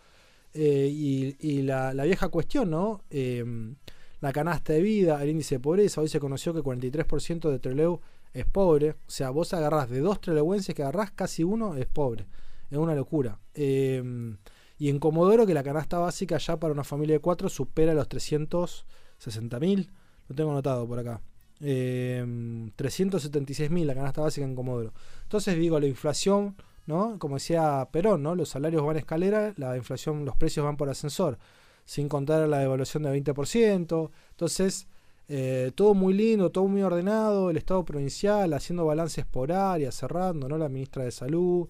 Eh, 0.53 0.89
y, 0.91 1.61
la, 1.61 1.93
vieja 2.03 2.29
cuestión, 2.29 2.71
¿no? 2.71 3.03
Em, 3.09 3.75
la 4.19 4.33
canasta 4.33 4.73
de 4.73 4.81
vida, 4.81 5.21
el 5.23 5.29
índice 5.29 5.55
de 5.55 5.59
pobreza. 5.59 6.01
Hoy 6.01 6.09
se 6.09 6.19
conoció 6.19 6.53
que 6.53 6.61
43% 6.61 7.49
de 7.49 7.59
Trelew 7.59 8.01
es 8.33 8.45
pobre. 8.45 8.91
O 8.91 9.11
sea, 9.11 9.29
vos 9.29 9.53
agarrás 9.53 9.89
de 9.89 9.99
dos 9.99 10.19
trelewenses 10.21 10.75
que 10.75 10.83
agarrás, 10.83 11.11
casi 11.11 11.43
uno 11.43 11.75
es 11.75 11.85
pobre. 11.87 12.25
Es 12.69 12.77
una 12.77 12.95
locura. 12.95 13.39
Y 13.53 14.89
en 14.89 14.99
Comodoro, 14.99 15.45
que 15.45 15.53
la 15.53 15.63
canasta 15.63 15.99
básica 15.99 16.37
ya 16.39 16.57
para 16.57 16.73
una 16.73 16.83
familia 16.83 17.15
de 17.15 17.19
cuatro 17.19 17.49
supera 17.49 17.93
los 17.93 18.09
360 18.09 19.59
mil. 19.59 19.91
Lo 20.31 20.35
tengo 20.35 20.51
anotado 20.51 20.87
por 20.87 20.97
acá. 20.97 21.21
Eh, 21.59 22.25
376 22.75 23.69
mil 23.69 23.85
la 23.85 23.93
canasta 23.93 24.21
básica 24.21 24.45
en 24.45 24.55
Comodoro. 24.55 24.93
Entonces 25.23 25.57
digo, 25.57 25.79
la 25.79 25.87
inflación 25.87 26.55
¿no? 26.85 27.19
Como 27.19 27.35
decía 27.35 27.87
Perón, 27.91 28.23
¿no? 28.23 28.35
Los 28.35 28.49
salarios 28.49 28.83
van 28.85 28.95
a 28.95 28.99
escalera, 28.99 29.53
la 29.57 29.77
inflación, 29.77 30.25
los 30.25 30.35
precios 30.35 30.65
van 30.65 30.77
por 30.77 30.89
ascensor, 30.89 31.37
sin 31.85 32.09
contar 32.09 32.47
la 32.47 32.59
devaluación 32.59 33.03
de 33.03 33.11
20%. 33.11 34.11
Entonces, 34.31 34.87
eh, 35.27 35.71
todo 35.75 35.93
muy 35.93 36.13
lindo, 36.13 36.49
todo 36.51 36.67
muy 36.67 36.81
ordenado, 36.81 37.49
el 37.49 37.57
Estado 37.57 37.85
provincial 37.85 38.53
haciendo 38.53 38.85
balances 38.85 39.25
por 39.25 39.51
área, 39.51 39.91
cerrando, 39.91 40.49
¿no? 40.49 40.57
La 40.57 40.69
ministra 40.69 41.03
de 41.03 41.11
Salud, 41.11 41.67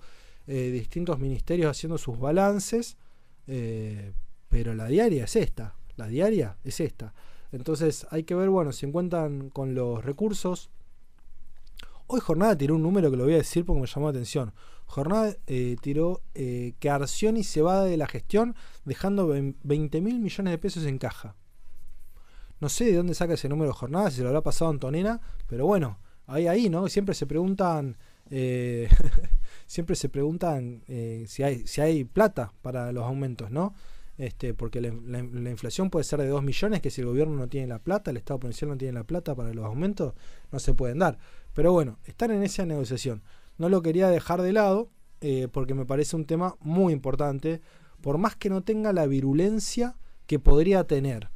eh, 0.48 0.72
distintos 0.72 1.20
ministerios 1.20 1.72
haciendo 1.72 1.98
sus 1.98 2.20
balances, 2.20 2.98
eh, 3.48 4.14
pero 4.50 4.74
la 4.76 4.88
diaria 4.88 5.26
es 5.26 5.36
esta, 5.36 5.76
la 5.98 6.08
diaria 6.08 6.58
es 6.64 6.80
esta. 6.80 7.14
Entonces 7.52 8.08
hay 8.10 8.24
que 8.24 8.36
ver, 8.36 8.50
bueno, 8.50 8.72
si 8.72 8.86
encuentran 8.86 9.50
con 9.50 9.76
los 9.76 10.04
recursos. 10.04 10.70
Hoy 12.08 12.20
Jornada 12.20 12.58
tiró 12.58 12.76
un 12.76 12.84
número 12.84 13.10
que 13.10 13.18
lo 13.18 13.24
voy 13.24 13.34
a 13.34 13.38
decir 13.38 13.66
porque 13.66 13.82
me 13.82 13.88
llamó 13.88 14.08
la 14.08 14.12
atención. 14.12 14.54
Jornada 14.86 15.34
eh, 15.48 15.78
tiró 15.82 16.22
eh, 16.36 16.74
que 16.80 16.90
Arcioni 16.90 17.44
se 17.44 17.62
va 17.62 17.86
de 17.86 17.96
la 17.96 18.08
gestión 18.08 18.56
dejando 18.84 19.28
20 19.28 20.02
mil 20.02 20.20
millones 20.20 20.52
de 20.52 20.58
pesos 20.58 20.86
en 20.86 20.98
caja. 20.98 21.36
No 22.60 22.70
sé 22.70 22.86
de 22.86 22.98
dónde 22.98 23.16
saca 23.16 23.34
ese 23.34 23.50
número 23.50 23.74
Jornada, 23.74 24.12
si 24.12 24.18
se 24.18 24.24
lo 24.24 24.30
habrá 24.30 24.42
pasado 24.42 24.70
a 24.70 24.74
Antonena, 24.74 25.22
pero 25.48 25.66
bueno, 25.66 25.98
ahí, 26.28 26.48
ahí, 26.48 26.70
¿no? 26.70 26.88
Siempre 26.90 27.16
se 27.16 27.26
preguntan, 27.26 27.98
eh, 28.30 28.90
siempre 29.66 29.96
se 29.96 30.10
preguntan 30.10 30.84
si, 31.26 31.42
hay, 31.42 31.66
si 31.66 31.82
hay 31.82 32.04
plata 32.04 32.54
para 32.62 32.92
los 32.92 33.06
aumentos, 33.06 33.50
¿no? 33.50 33.74
Este, 34.22 34.54
porque 34.54 34.82
la, 34.82 34.90
inflación 35.20 35.90
puede 35.90 36.04
ser 36.04 36.20
de 36.20 36.28
2 36.28 36.44
millones, 36.44 36.82
que 36.82 36.92
si 36.92 37.02
el 37.02 37.08
gobierno 37.08 37.36
no 37.36 37.48
tiene 37.48 37.68
la 37.68 37.80
plata, 37.80 38.12
el 38.12 38.18
Estado 38.18 38.40
provincial 38.40 38.70
no 38.70 38.78
tiene 38.78 38.94
la 38.94 39.04
plata 39.04 39.34
para 39.34 39.54
los 39.54 39.66
aumentos, 39.66 40.14
no 40.52 40.60
se 40.60 40.74
pueden 40.74 41.00
dar. 41.00 41.18
Pero 41.54 41.74
bueno, 41.74 41.98
están 42.06 42.32
en 42.32 42.44
esa 42.44 42.66
negociación 42.66 43.24
no 43.62 43.70
lo 43.70 43.82
quería 43.82 44.10
dejar 44.10 44.42
de 44.42 44.54
lado 44.54 44.90
eh, 45.22 45.48
porque 45.52 45.76
me 45.76 45.86
parece 45.86 46.16
un 46.16 46.26
tema 46.26 46.56
muy 46.62 46.94
importante, 46.94 47.62
por 48.02 48.18
más 48.18 48.36
que 48.36 48.50
no 48.50 48.64
tenga 48.64 48.92
la 48.92 49.06
virulencia 49.06 49.96
que 50.26 50.40
podría 50.40 50.86
tener. 50.86 51.30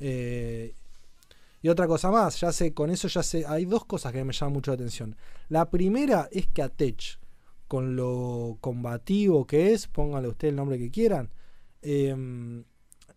Eh, 0.00 0.74
y 1.62 1.68
otra 1.68 1.86
cosa 1.86 2.10
más, 2.10 2.40
ya 2.40 2.50
sé, 2.50 2.74
con 2.74 2.90
eso 2.90 3.06
ya 3.06 3.22
sé, 3.22 3.44
hay 3.46 3.64
dos 3.64 3.84
cosas 3.84 4.12
que 4.12 4.24
me 4.24 4.32
llaman 4.32 4.54
mucho 4.54 4.72
la 4.72 4.74
atención. 4.74 5.16
La 5.48 5.70
primera 5.70 6.28
es 6.32 6.48
que 6.48 6.62
Atech, 6.62 7.20
con 7.68 7.94
lo 7.94 8.58
combativo 8.60 9.46
que 9.46 9.72
es, 9.72 9.86
póngale 9.86 10.28
usted 10.28 10.48
el 10.48 10.56
nombre 10.56 10.78
que 10.78 10.90
quieran, 10.90 11.30
em, 11.82 12.64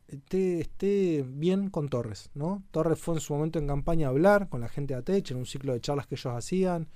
esté, 0.07 1.23
bien 1.27 1.69
con 1.69 1.89
Torres, 1.89 2.29
¿no? 2.33 2.63
Torres 2.71 2.99
fue 2.99 3.15
en 3.15 3.21
su 3.21 3.33
momento 3.33 3.59
en 3.59 3.67
campaña 3.67 4.07
a 4.07 4.09
hablar 4.09 4.49
con 4.49 4.61
la 4.61 4.69
gente 4.69 4.93
de 4.93 4.99
Atech, 4.99 5.31
en 5.31 5.37
un 5.37 5.45
ciclo 5.45 5.73
de 5.73 5.81
charlas 5.81 6.07
que 6.07 6.15
ellos 6.15 6.33
hacían, 6.33 6.89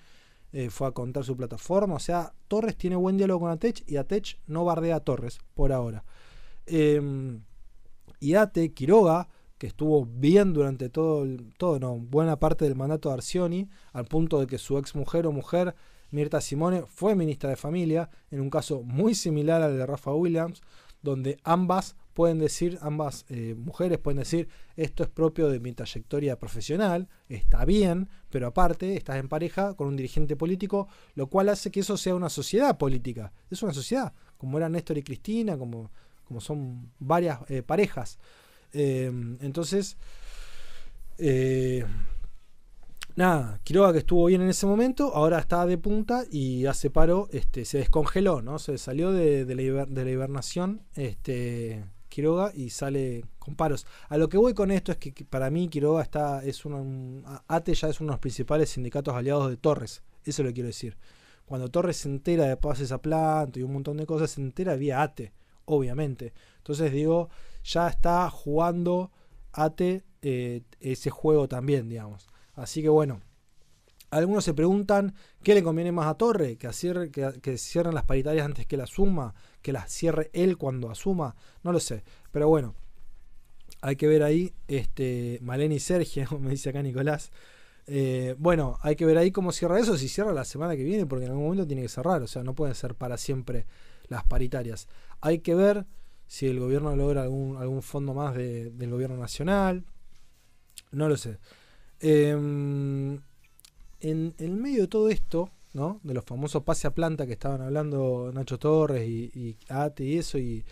eh, 0.52 0.70
fue 0.70 0.88
a 0.88 0.92
contar 0.92 1.24
su 1.24 1.36
plataforma, 1.36 1.96
o 1.96 2.00
sea, 2.00 2.34
Torres 2.48 2.78
tiene 2.78 2.96
buen 2.96 3.18
diálogo 3.18 3.42
con 3.42 3.52
Atech 3.52 3.84
y 3.88 3.98
Atech 3.98 4.40
no 4.48 4.66
bardea 4.66 4.98
a 4.98 5.00
Torres 5.02 5.40
por 5.54 5.72
ahora. 5.72 6.04
Em, 6.66 7.42
y 8.20 8.36
Ate, 8.36 8.74
Quiroga, 8.74 9.28
que 9.58 9.68
estuvo 9.68 10.06
bien 10.06 10.54
durante 10.54 10.90
todo, 10.90 11.26
todo 11.58 11.80
no, 11.80 11.98
buena 11.98 12.40
parte 12.40 12.66
del 12.66 12.76
mandato 12.76 13.10
de 13.10 13.16
Arcioni, 13.16 13.70
al 13.94 14.06
punto 14.06 14.40
de 14.40 14.48
que 14.48 14.58
su 14.58 14.78
ex 14.78 14.96
mujer 14.96 15.28
o 15.28 15.32
mujer, 15.32 15.76
Mirta 16.12 16.42
Simone, 16.42 16.84
fue 16.88 17.16
ministra 17.16 17.50
de 17.50 17.56
Familia, 17.56 18.10
en 18.32 18.42
un 18.42 18.50
caso 18.50 18.84
muy 18.84 19.16
similar 19.16 19.62
al 19.62 19.78
de 19.78 19.86
Rafa 19.86 20.14
Williams, 20.14 20.62
donde 21.06 21.38
ambas 21.44 21.96
pueden 22.14 22.40
decir, 22.40 22.78
ambas 22.82 23.26
eh, 23.30 23.56
mujeres 23.58 24.00
pueden 24.00 24.20
decir, 24.20 24.50
esto 24.76 25.04
es 25.04 25.10
propio 25.10 25.50
de 25.50 25.60
mi 25.60 25.74
trayectoria 25.74 26.38
profesional, 26.38 27.08
está 27.30 27.64
bien, 27.66 28.10
pero 28.30 28.48
aparte 28.48 28.98
estás 28.98 29.18
en 29.18 29.30
pareja 29.30 29.76
con 29.76 29.88
un 29.88 29.96
dirigente 29.96 30.36
político, 30.36 30.88
lo 31.14 31.28
cual 31.28 31.50
hace 31.50 31.72
que 31.72 31.82
eso 31.82 31.98
sea 31.98 32.16
una 32.16 32.30
sociedad 32.30 32.78
política. 32.78 33.32
Es 33.50 33.62
una 33.64 33.74
sociedad, 33.74 34.14
como 34.38 34.58
eran 34.58 34.74
Néstor 34.74 34.98
y 34.98 35.04
Cristina, 35.04 35.58
como, 35.58 35.92
como 36.26 36.42
son 36.42 36.92
varias 37.00 37.40
eh, 37.50 37.62
parejas. 37.62 38.18
Em, 38.72 39.38
entonces, 39.42 39.98
eh, 41.18 41.86
nada, 43.16 43.60
Quiroga 43.64 43.94
que 43.94 44.00
estuvo 44.00 44.26
bien 44.26 44.42
en 44.42 44.50
ese 44.50 44.66
momento, 44.66 45.14
ahora 45.16 45.40
está 45.40 45.66
de 45.66 45.78
punta 45.78 46.24
y 46.30 46.66
hace 46.66 46.90
paro, 46.90 47.28
este, 47.32 47.66
se 47.66 47.80
descongeló, 47.80 48.42
¿no? 48.42 48.60
Se 48.60 48.78
salió 48.78 49.12
de, 49.12 49.46
la, 49.56 49.62
hibernación, 50.12 50.84
este, 50.94 51.86
Quiroga, 52.10 52.52
y 52.54 52.70
sale 52.70 53.26
con 53.40 53.56
paros. 53.56 53.86
A 54.10 54.18
lo 54.18 54.30
que 54.30 54.38
voy 54.38 54.54
con 54.54 54.72
esto 54.72 54.92
es 54.92 54.98
que 54.98 55.12
para 55.26 55.50
mí 55.50 55.68
Quiroga 55.70 56.02
está, 56.02 56.44
es 56.44 56.66
un, 56.66 57.24
ATE 57.48 57.74
ya 57.74 57.90
es 57.90 58.00
uno 58.00 58.10
de 58.10 58.14
los 58.14 58.20
principales 58.20 58.70
sindicatos 58.70 59.14
aliados 59.14 59.50
de 59.50 59.58
Torres, 59.58 60.04
eso 60.24 60.44
lo 60.44 60.54
quiero 60.54 60.68
decir. 60.68 60.98
Cuando 61.46 61.70
Torres 61.70 61.98
se 61.98 62.10
entera 62.10 62.46
de 62.46 62.58
pases 62.58 62.92
a 62.92 63.02
planta 63.02 63.60
y 63.60 63.64
un 63.64 63.74
montón 63.74 63.98
de 63.98 64.06
cosas, 64.06 64.32
se 64.32 64.42
entera 64.42 64.76
vía 64.76 65.02
ATE, 65.04 65.32
obviamente. 65.66 66.34
Entonces 66.58 66.92
digo, 66.92 67.30
ya 67.64 67.88
está 67.88 68.30
jugando 68.32 69.12
ATE 69.52 70.04
eh, 70.24 70.64
ese 70.80 71.12
juego 71.12 71.48
también, 71.48 71.88
digamos. 71.88 72.28
Así 72.56 72.82
que 72.82 72.90
bueno, 72.90 73.22
algunos 74.10 74.44
se 74.44 74.54
preguntan 74.54 75.14
qué 75.44 75.54
le 75.54 75.64
conviene 75.64 75.92
más 75.92 76.08
a 76.08 76.16
Torre, 76.16 76.58
que, 76.58 76.72
cierre, 76.74 77.12
cierren 77.58 77.94
las 77.94 78.06
paritarias 78.06 78.46
antes 78.46 78.66
que 78.66 78.78
la 78.78 78.88
suma, 78.88 79.34
que 79.62 79.74
las 79.74 79.92
cierre 79.92 80.30
él 80.34 80.58
cuando 80.58 80.90
asuma, 80.90 81.36
no 81.64 81.72
lo 81.72 81.80
sé. 81.80 82.04
Pero 82.32 82.48
bueno, 82.48 82.76
hay 83.82 83.96
que 83.96 84.08
ver 84.08 84.24
ahí, 84.24 84.54
este, 84.68 85.40
Maleni 85.42 85.76
y 85.76 85.80
Sergio, 85.80 86.28
me 86.40 86.52
dice 86.52 86.70
acá 86.70 86.82
Nicolás. 86.82 87.32
Eh, 87.88 88.36
bueno, 88.40 88.78
hay 88.82 88.96
que 88.96 89.06
ver 89.06 89.18
ahí 89.18 89.32
cómo 89.32 89.52
cierra 89.52 89.80
eso, 89.80 89.98
si 89.98 90.08
cierra 90.08 90.34
la 90.34 90.46
semana 90.46 90.76
que 90.76 90.84
viene, 90.84 91.06
porque 91.06 91.26
en 91.26 91.32
algún 91.32 91.46
momento 91.46 91.68
tiene 91.68 91.84
que 91.84 91.90
cerrar, 91.90 92.22
o 92.22 92.28
sea, 92.28 92.44
no 92.44 92.56
pueden 92.56 92.74
ser 92.74 92.96
para 92.96 93.18
siempre 93.18 93.66
las 94.08 94.24
paritarias. 94.24 94.88
Hay 95.22 95.40
que 95.40 95.56
ver 95.56 95.86
si 96.28 96.48
el 96.48 96.60
gobierno 96.60 96.96
logra 96.96 97.24
algún 97.24 97.82
fondo 97.82 98.14
más 98.14 98.34
del 98.36 98.90
gobierno 98.90 99.18
nacional. 99.18 99.84
No 100.92 101.10
lo 101.10 101.18
sé. 101.18 101.38
Em, 102.00 103.20
en 104.02 104.36
el 104.38 104.52
medio 104.52 104.82
de 104.82 104.88
todo 104.88 105.10
esto, 105.10 105.50
¿no? 105.74 106.00
De 106.04 106.14
los 106.14 106.24
famosos 106.24 106.64
pase 106.64 106.88
a 106.88 106.94
planta 106.94 107.26
que 107.26 107.34
estaban 107.34 107.62
hablando 107.62 108.32
Nacho 108.34 108.60
Torres 108.60 109.08
y, 109.08 109.58
Ate 109.70 110.04
y 110.04 110.18
eso, 110.18 110.38
y, 110.38 110.64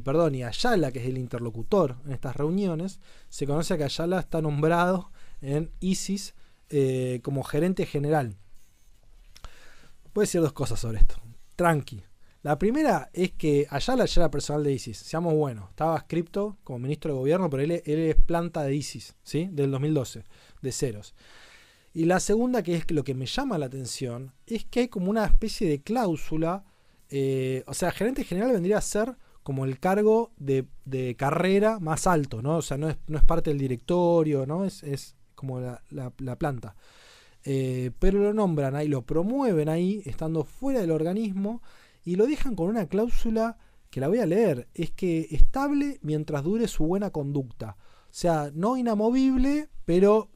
perdón, 0.00 0.34
y 0.34 0.42
Ayala, 0.42 0.92
que 0.92 1.00
es 1.00 1.06
el 1.06 1.18
interlocutor 1.18 1.96
en 2.04 2.12
estas 2.12 2.36
reuniones, 2.36 3.00
se 3.28 3.46
conoce 3.46 3.76
que 3.76 3.84
Ayala 3.84 4.20
está 4.20 4.42
nombrado 4.42 5.10
en 5.40 5.70
ISIS 5.80 6.34
eh, 6.70 7.20
como 7.22 7.42
gerente 7.42 7.86
general. 7.86 8.36
Voy 10.14 10.22
decir 10.22 10.40
dos 10.40 10.52
cosas 10.52 10.80
sobre 10.80 10.98
esto. 10.98 11.16
Tranqui, 11.56 12.02
la 12.42 12.58
primera 12.58 13.08
es 13.12 13.32
que 13.32 13.66
Ayala 13.70 14.04
ya 14.04 14.22
era 14.22 14.30
personal 14.30 14.64
de 14.64 14.72
ISIS, 14.72 14.98
seamos 14.98 15.34
buenos. 15.34 15.70
Estaba 15.70 15.96
escrito 15.96 16.56
como 16.64 16.80
ministro 16.80 17.12
de 17.12 17.18
gobierno, 17.20 17.48
pero 17.48 17.62
él, 17.62 17.70
es 17.70 18.16
planta 18.16 18.64
de 18.64 18.74
ISIS, 18.74 19.14
¿sí? 19.22 19.48
Del 19.52 19.70
2012, 19.70 20.24
de 20.60 20.72
ceros. 20.72 21.14
Y 21.94 22.06
la 22.06 22.18
segunda, 22.18 22.62
que 22.62 22.74
es 22.74 22.90
lo 22.90 23.04
que 23.04 23.14
me 23.14 23.26
llama 23.26 23.58
la 23.58 23.66
atención, 23.66 24.32
es 24.46 24.64
que 24.64 24.80
hay 24.80 24.88
como 24.88 25.08
una 25.08 25.24
especie 25.24 25.68
de 25.68 25.82
cláusula. 25.82 26.64
Eh, 27.10 27.62
o 27.66 27.74
sea, 27.74 27.92
gerente 27.92 28.24
general 28.24 28.52
vendría 28.52 28.78
a 28.78 28.82
ser 28.82 29.14
como 29.44 29.64
el 29.64 29.78
cargo 29.78 30.32
de, 30.36 30.66
carrera 31.16 31.78
más 31.78 32.08
alto, 32.08 32.42
¿no? 32.42 32.56
O 32.56 32.62
sea, 32.62 32.76
no 32.76 32.88
es, 32.88 32.96
no 33.06 33.18
es 33.18 33.24
parte 33.24 33.50
del 33.50 33.58
directorio, 33.58 34.46
¿no? 34.46 34.64
Es, 34.64 34.82
es 34.82 35.14
como 35.36 35.60
la, 35.60 36.36
planta. 36.36 36.74
Eh, 37.44 37.90
pero 38.00 38.20
lo 38.20 38.32
nombran 38.32 38.74
ahí, 38.74 38.88
lo 38.88 39.02
promueven 39.02 39.68
ahí, 39.68 40.02
estando 40.06 40.44
fuera 40.44 40.80
del 40.80 40.90
organismo 40.90 41.62
y 42.04 42.16
lo 42.16 42.26
dejan 42.26 42.54
con 42.54 42.68
una 42.68 42.86
cláusula 42.86 43.58
que 43.90 44.00
la 44.00 44.08
voy 44.08 44.18
a 44.18 44.26
leer, 44.26 44.68
es 44.74 44.90
que 44.90 45.28
estable 45.30 45.98
mientras 46.02 46.42
dure 46.42 46.66
su 46.66 46.84
buena 46.84 47.10
conducta. 47.10 47.76
O 48.04 48.14
sea, 48.14 48.50
no 48.54 48.76
inamovible, 48.76 49.68
pero 49.84 50.30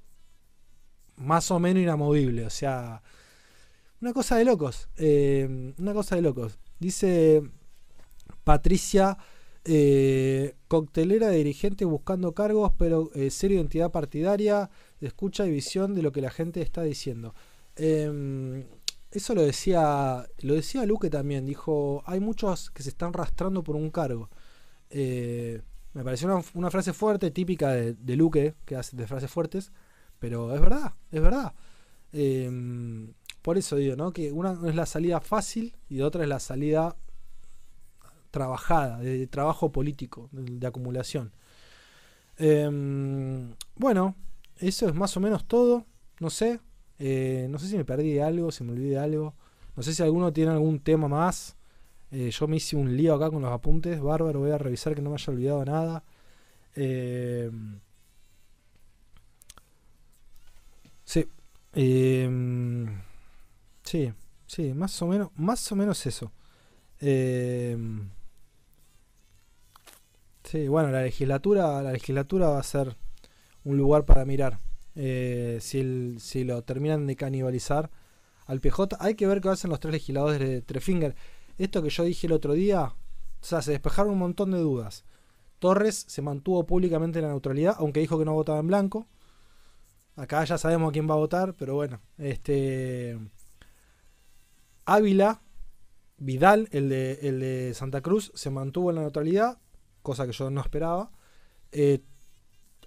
más 1.17 1.51
o 1.51 1.59
menos 1.59 1.83
inamovible. 1.83 2.45
O 2.45 2.51
sea, 2.51 3.03
una 4.01 4.13
cosa 4.13 4.37
de 4.37 4.45
locos. 4.45 4.89
Eh, 4.97 5.75
una 5.79 5.95
cosa 5.95 6.17
de 6.17 6.23
locos. 6.23 6.59
Dice 6.79 7.43
Patricia, 8.45 9.17
eh, 9.65 10.55
coctelera 10.69 11.29
de 11.29 11.39
dirigente 11.39 11.85
buscando 11.85 12.33
cargos, 12.33 12.73
pero 12.79 13.11
eh, 13.15 13.31
serio 13.31 13.57
identidad 13.57 13.91
partidaria, 13.91 14.71
escucha 15.01 15.47
y 15.47 15.51
visión 15.51 15.95
de 15.95 16.03
lo 16.03 16.13
que 16.13 16.21
la 16.21 16.31
gente 16.31 16.61
está 16.61 16.83
diciendo. 16.83 17.35
Eso 19.17 19.35
lo 19.35 19.41
decía, 19.41 20.29
lo 20.43 20.55
decía 20.55 20.85
Luque 20.85 21.09
también, 21.09 21.47
dijo, 21.47 22.03
hay 22.05 22.21
muchos 22.21 22.71
que 22.71 22.83
se 22.83 22.91
están 22.91 23.15
rastrando 23.15 23.65
por 23.65 23.75
un 23.75 23.89
cargo. 23.89 24.29
Eh, 24.91 25.63
me 25.95 26.05
pareció 26.05 26.43
una, 26.53 26.71
frase 26.71 26.93
fuerte, 26.93 27.31
típica 27.31 27.71
de, 27.73 28.17
Luque, 28.17 28.57
que 28.67 28.77
hace 28.77 28.95
de 28.95 29.07
frases 29.07 29.31
fuertes, 29.31 29.73
pero 30.19 30.55
es 30.55 30.61
verdad, 30.61 30.93
es 31.11 31.23
verdad. 31.23 31.55
Em, 32.13 33.15
por 33.41 33.57
eso 33.57 33.77
digo, 33.77 33.97
¿no? 33.97 34.13
Que 34.13 34.33
una 34.33 34.53
es 34.69 34.75
la 34.75 34.85
salida 34.85 35.23
fácil 35.23 35.75
y 35.89 36.03
otra 36.03 36.23
es 36.23 36.29
la 36.29 36.39
salida 36.39 36.95
trabajada, 38.31 38.99
de, 38.99 39.27
trabajo 39.29 39.73
político, 39.73 40.29
de, 40.31 40.67
acumulación. 40.67 41.33
Em, 42.37 43.55
bueno, 43.77 44.15
eso 44.59 44.87
es 44.87 44.95
más 44.95 45.17
o 45.17 45.21
menos 45.21 45.47
todo. 45.49 45.87
No 46.21 46.29
sé, 46.29 46.61
eh, 46.99 47.47
no 47.51 47.59
sé 47.59 47.69
si 47.69 47.77
me 47.77 47.85
perdí 47.85 48.15
de 48.15 48.23
algo, 48.23 48.51
si 48.51 48.65
me 48.65 48.73
olvidé 48.73 48.91
de 48.91 48.99
algo. 48.99 49.35
No 49.77 49.83
sé 49.83 49.95
si 49.95 50.03
alguno 50.03 50.33
tiene 50.33 50.53
algún 50.53 50.81
tema 50.81 51.09
más. 51.09 51.57
Eh, 52.11 52.31
yo 52.31 52.49
me 52.49 52.57
hice 52.57 52.77
un 52.77 52.97
lío 52.97 53.15
acá 53.15 53.31
con 53.31 53.43
los 53.43 53.53
apuntes. 53.53 54.01
Bárbaro, 54.01 54.41
voy 54.41 54.51
a 54.51 54.59
revisar 54.59 54.95
que 54.95 55.03
no 55.03 55.11
me 55.11 55.17
haya 55.17 55.33
olvidado 55.33 55.65
nada. 55.65 56.05
Eh, 56.77 57.51
sí. 61.05 61.27
sí, 63.85 64.13
sí, 64.47 64.75
más 64.75 65.01
o 65.03 65.07
menos, 65.07 65.31
más 65.37 65.71
o 65.73 65.77
menos 65.77 66.07
eso. 66.07 66.33
sí, 70.45 70.69
bueno, 70.69 70.91
la 70.91 71.03
legislatura, 71.03 71.83
la 71.83 71.93
legislatura 71.93 72.49
va 72.49 72.61
a 72.61 72.63
ser 72.63 72.97
un 73.65 73.77
lugar 73.77 74.05
para 74.05 74.25
mirar. 74.25 74.61
Eh, 74.97 75.59
si, 75.61 76.45
lo 76.45 76.63
terminan 76.63 77.07
de 77.07 77.17
canibalizar 77.17 77.91
al 78.47 78.61
PJ. 78.61 78.97
Hay 78.99 79.15
que 79.15 79.27
ver 79.27 79.41
qué 79.41 79.51
hacen 79.51 79.71
los 79.71 79.81
tres 79.81 79.93
legisladores 79.93 80.41
de 80.41 80.63
Trefinger. 80.63 81.15
Esto 81.59 81.83
que 81.83 81.91
yo 81.91 82.05
dije 82.05 82.27
el 82.27 82.33
otro 82.33 82.55
día, 82.55 82.85
o 82.85 83.45
sea, 83.45 83.63
se 83.63 83.73
despejaron 83.73 84.13
un 84.13 84.19
montón 84.19 84.51
de 84.51 84.59
dudas. 84.59 85.05
Torres 85.59 86.05
se 86.09 86.23
mantuvo 86.23 86.67
públicamente 86.67 87.19
en 87.19 87.27
la 87.27 87.31
neutralidad, 87.31 87.77
aunque 87.79 88.01
dijo 88.01 88.19
que 88.19 88.25
no 88.25 88.35
votaba 88.35 88.59
en 88.59 88.67
blanco. 88.67 89.07
Acá 90.17 90.45
ya 90.45 90.59
sabemos 90.59 90.91
a 90.91 90.93
quién 90.93 91.09
va 91.09 91.15
a 91.15 91.19
votar, 91.19 91.55
pero 91.55 91.75
bueno. 91.75 92.01
Este. 92.19 93.19
Ávila, 94.87 95.43
Vidal, 96.19 96.69
el 96.73 96.89
de, 96.89 97.19
el 97.23 97.41
de 97.41 97.75
Santa 97.75 98.01
Cruz, 98.01 98.33
se 98.35 98.51
mantuvo 98.51 98.91
en 98.91 98.97
la 98.97 99.03
neutralidad, 99.03 99.59
cosa 100.03 100.27
que 100.27 100.33
yo 100.33 100.49
no 100.51 100.61
esperaba. 100.61 101.11
Eh, 101.73 102.03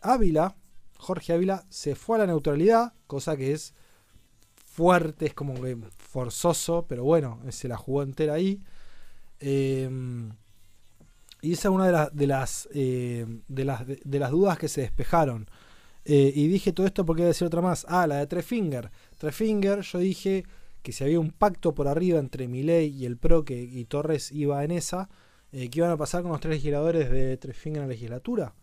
Ávila, 0.01 0.55
Jorge 1.00 1.34
Ávila 1.34 1.66
se 1.70 1.95
fue 1.95 2.18
a 2.18 2.20
la 2.20 2.28
neutralidad, 2.28 2.93
cosa 3.08 3.36
que 3.38 3.54
es 3.54 3.74
fuerte, 4.54 5.28
es 5.28 5.34
como 5.34 5.56
que 5.62 5.78
forzoso, 5.97 6.86
pero 6.88 7.04
bueno, 7.04 7.39
se 7.50 7.68
la 7.68 7.78
jugó 7.78 8.04
entera 8.04 8.34
ahí. 8.34 8.62
Em, 9.39 10.30
y 11.41 11.54
esa 11.54 11.70
es 11.70 11.74
una 11.74 11.86
de, 11.86 11.91
las 11.93 12.16
de, 12.16 12.28
las, 12.28 12.70
de, 12.74 13.66
las, 13.66 13.88
de, 13.88 14.20
las 14.20 14.32
dudas 14.32 14.58
que 14.60 14.68
se 14.68 14.82
despejaron. 14.82 15.50
Eh, 16.06 16.34
y 16.36 16.47
dije 16.47 16.74
todo 16.74 16.86
esto 16.86 17.06
porque 17.06 17.22
iba 17.22 17.28
a 17.28 17.30
decir 17.34 17.47
otra 17.47 17.62
más. 17.62 17.86
Ah, 17.88 18.06
la 18.06 18.18
de 18.18 18.28
Trefinger. 18.28 18.91
Trefinger, 19.18 19.82
yo 19.82 20.00
dije 20.00 20.43
que 20.84 20.91
si 20.91 21.04
había 21.04 21.20
un 21.20 21.32
pacto 21.32 21.74
por 21.74 21.88
arriba 21.88 22.20
entre 22.20 22.47
Milei 22.47 22.89
y 22.89 23.06
el 23.06 23.18
PRO 23.18 23.45
que, 23.45 23.62
y 23.62 23.86
Torres 23.86 24.32
iba 24.32 24.64
en 24.64 24.72
esa, 24.72 25.10
eh, 25.52 25.70
¿qué 25.70 25.80
iban 25.80 25.91
a 25.91 25.97
pasar 25.97 26.24
con 26.24 26.32
los 26.32 26.41
tres 26.41 26.56
legisladores 26.56 27.10
de 27.10 27.38
Trefinger 27.38 27.84
en 27.84 27.88
la 27.88 27.93
legislatura? 27.93 28.54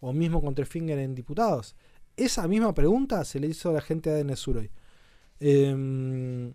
O 0.00 0.12
mismo 0.12 0.42
con 0.42 0.54
Trefinger 0.54 0.98
en 0.98 1.14
diputados. 1.14 1.74
Esa 2.16 2.46
misma 2.48 2.74
pregunta 2.74 3.24
se 3.24 3.40
le 3.40 3.48
hizo 3.48 3.70
a 3.70 3.72
la 3.72 3.80
gente 3.80 4.10
de 4.10 4.20
ADN 4.20 4.34
hoy. 4.56 4.70
Em, 5.40 6.54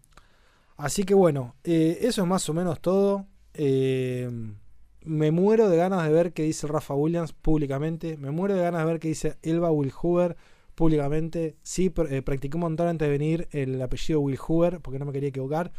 así 0.77 1.03
que 1.03 1.13
bueno, 1.13 1.55
eso 1.63 2.21
es 2.21 2.27
más 2.27 2.47
o 2.49 2.53
menos 2.53 2.81
todo. 2.81 3.27
Em, 3.53 4.55
me 5.03 5.31
muero 5.31 5.69
de 5.69 5.77
ganas 5.77 6.03
de 6.03 6.11
ver 6.11 6.33
qué 6.33 6.43
dice 6.43 6.67
Rafa 6.67 6.93
Williams 6.93 7.33
públicamente. 7.33 8.17
Me 8.17 8.31
muero 8.31 8.55
de 8.55 8.61
ganas 8.61 8.81
de 8.81 8.91
ver 8.91 8.99
qué 8.99 9.09
dice 9.09 9.37
Elba 9.41 9.71
Wilhuber 9.71 10.37
públicamente. 10.75 11.57
Sí, 11.63 11.91
eh, 12.09 12.21
practiqué 12.21 12.57
un 12.57 12.61
montón 12.61 12.87
antes 12.87 13.07
de 13.07 13.11
venir 13.11 13.47
el 13.51 13.81
apellido 13.81 14.19
Wilhuber 14.21 14.79
porque 14.79 14.99
no 14.99 15.05
me 15.05 15.11
quería 15.11 15.29
equivocar. 15.29 15.71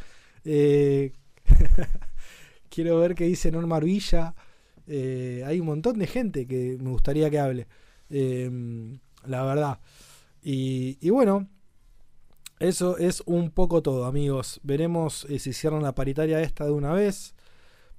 Eh, 0.44 1.12
quiero 2.68 2.98
ver 2.98 3.14
qué 3.14 3.24
dice 3.24 3.50
Norma 3.50 3.76
Arvilla. 3.76 4.34
Eh, 4.86 5.42
hay 5.46 5.60
un 5.60 5.66
montón 5.66 5.98
de 5.98 6.06
gente 6.06 6.46
que 6.46 6.76
me 6.80 6.90
gustaría 6.90 7.30
que 7.30 7.38
hable. 7.38 7.66
Em, 8.10 8.98
la 9.24 9.44
verdad. 9.44 9.78
Y, 10.42 11.08
bueno, 11.10 11.48
eso 12.58 12.98
es 12.98 13.22
un 13.26 13.50
poco 13.50 13.82
todo, 13.82 14.06
amigos. 14.06 14.60
Veremos 14.62 15.26
si 15.38 15.52
cierran 15.52 15.82
la 15.82 15.94
paritaria 15.94 16.40
esta 16.40 16.64
de 16.64 16.72
una 16.72 16.92
vez. 16.92 17.34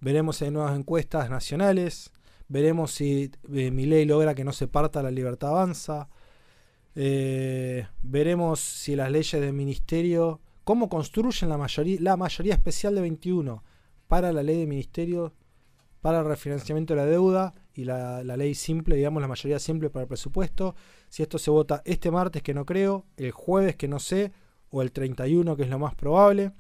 Veremos 0.01 0.37
si 0.37 0.45
hay 0.45 0.51
nuevas 0.51 0.77
encuestas 0.77 1.29
nacionales. 1.29 2.11
Veremos 2.49 2.91
si 2.91 3.31
eh, 3.53 3.71
mi 3.71 3.85
ley 3.85 4.05
logra 4.05 4.35
que 4.35 4.43
no 4.43 4.51
se 4.51 4.67
parta 4.67 5.01
la 5.01 5.11
libertad 5.11 5.51
avanza. 5.51 6.09
Eh, 6.95 7.87
veremos 8.01 8.59
si 8.59 8.95
las 8.95 9.11
leyes 9.11 9.41
del 9.41 9.53
ministerio, 9.53 10.41
cómo 10.63 10.89
construyen 10.89 11.49
la 11.49 11.57
mayoría, 11.57 11.97
la 12.01 12.17
mayoría 12.17 12.53
especial 12.53 12.95
de 12.95 13.01
21 13.01 13.63
para 14.07 14.31
la 14.31 14.43
ley 14.43 14.59
de 14.59 14.67
ministerio, 14.67 15.33
para 16.03 16.19
el 16.19 16.25
refinanciamiento 16.25 16.93
de 16.93 16.99
la 16.99 17.07
deuda 17.07 17.55
y 17.73 17.85
la, 17.85 18.21
ley 18.21 18.53
simple, 18.53 18.95
digamos, 18.95 19.19
la 19.19 19.27
mayoría 19.27 19.57
simple 19.57 19.89
para 19.89 20.03
el 20.03 20.07
presupuesto. 20.07 20.75
Si 21.09 21.23
esto 21.23 21.39
se 21.39 21.49
vota 21.49 21.81
este 21.85 22.11
martes, 22.11 22.43
que 22.43 22.53
no 22.53 22.63
creo, 22.63 23.07
el 23.17 23.31
jueves, 23.31 23.75
que 23.75 23.87
no 23.87 23.97
sé, 23.97 24.31
o 24.69 24.83
el 24.83 24.91
31, 24.91 25.57
que 25.57 25.63
es 25.63 25.69
lo 25.69 25.79
más 25.79 25.95
probable. 25.95 26.51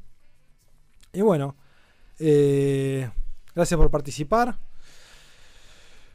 Y 1.13 1.21
bueno, 1.21 1.55
eh, 2.17 3.07
Gracias 3.55 3.77
por 3.77 3.91
participar. 3.91 4.57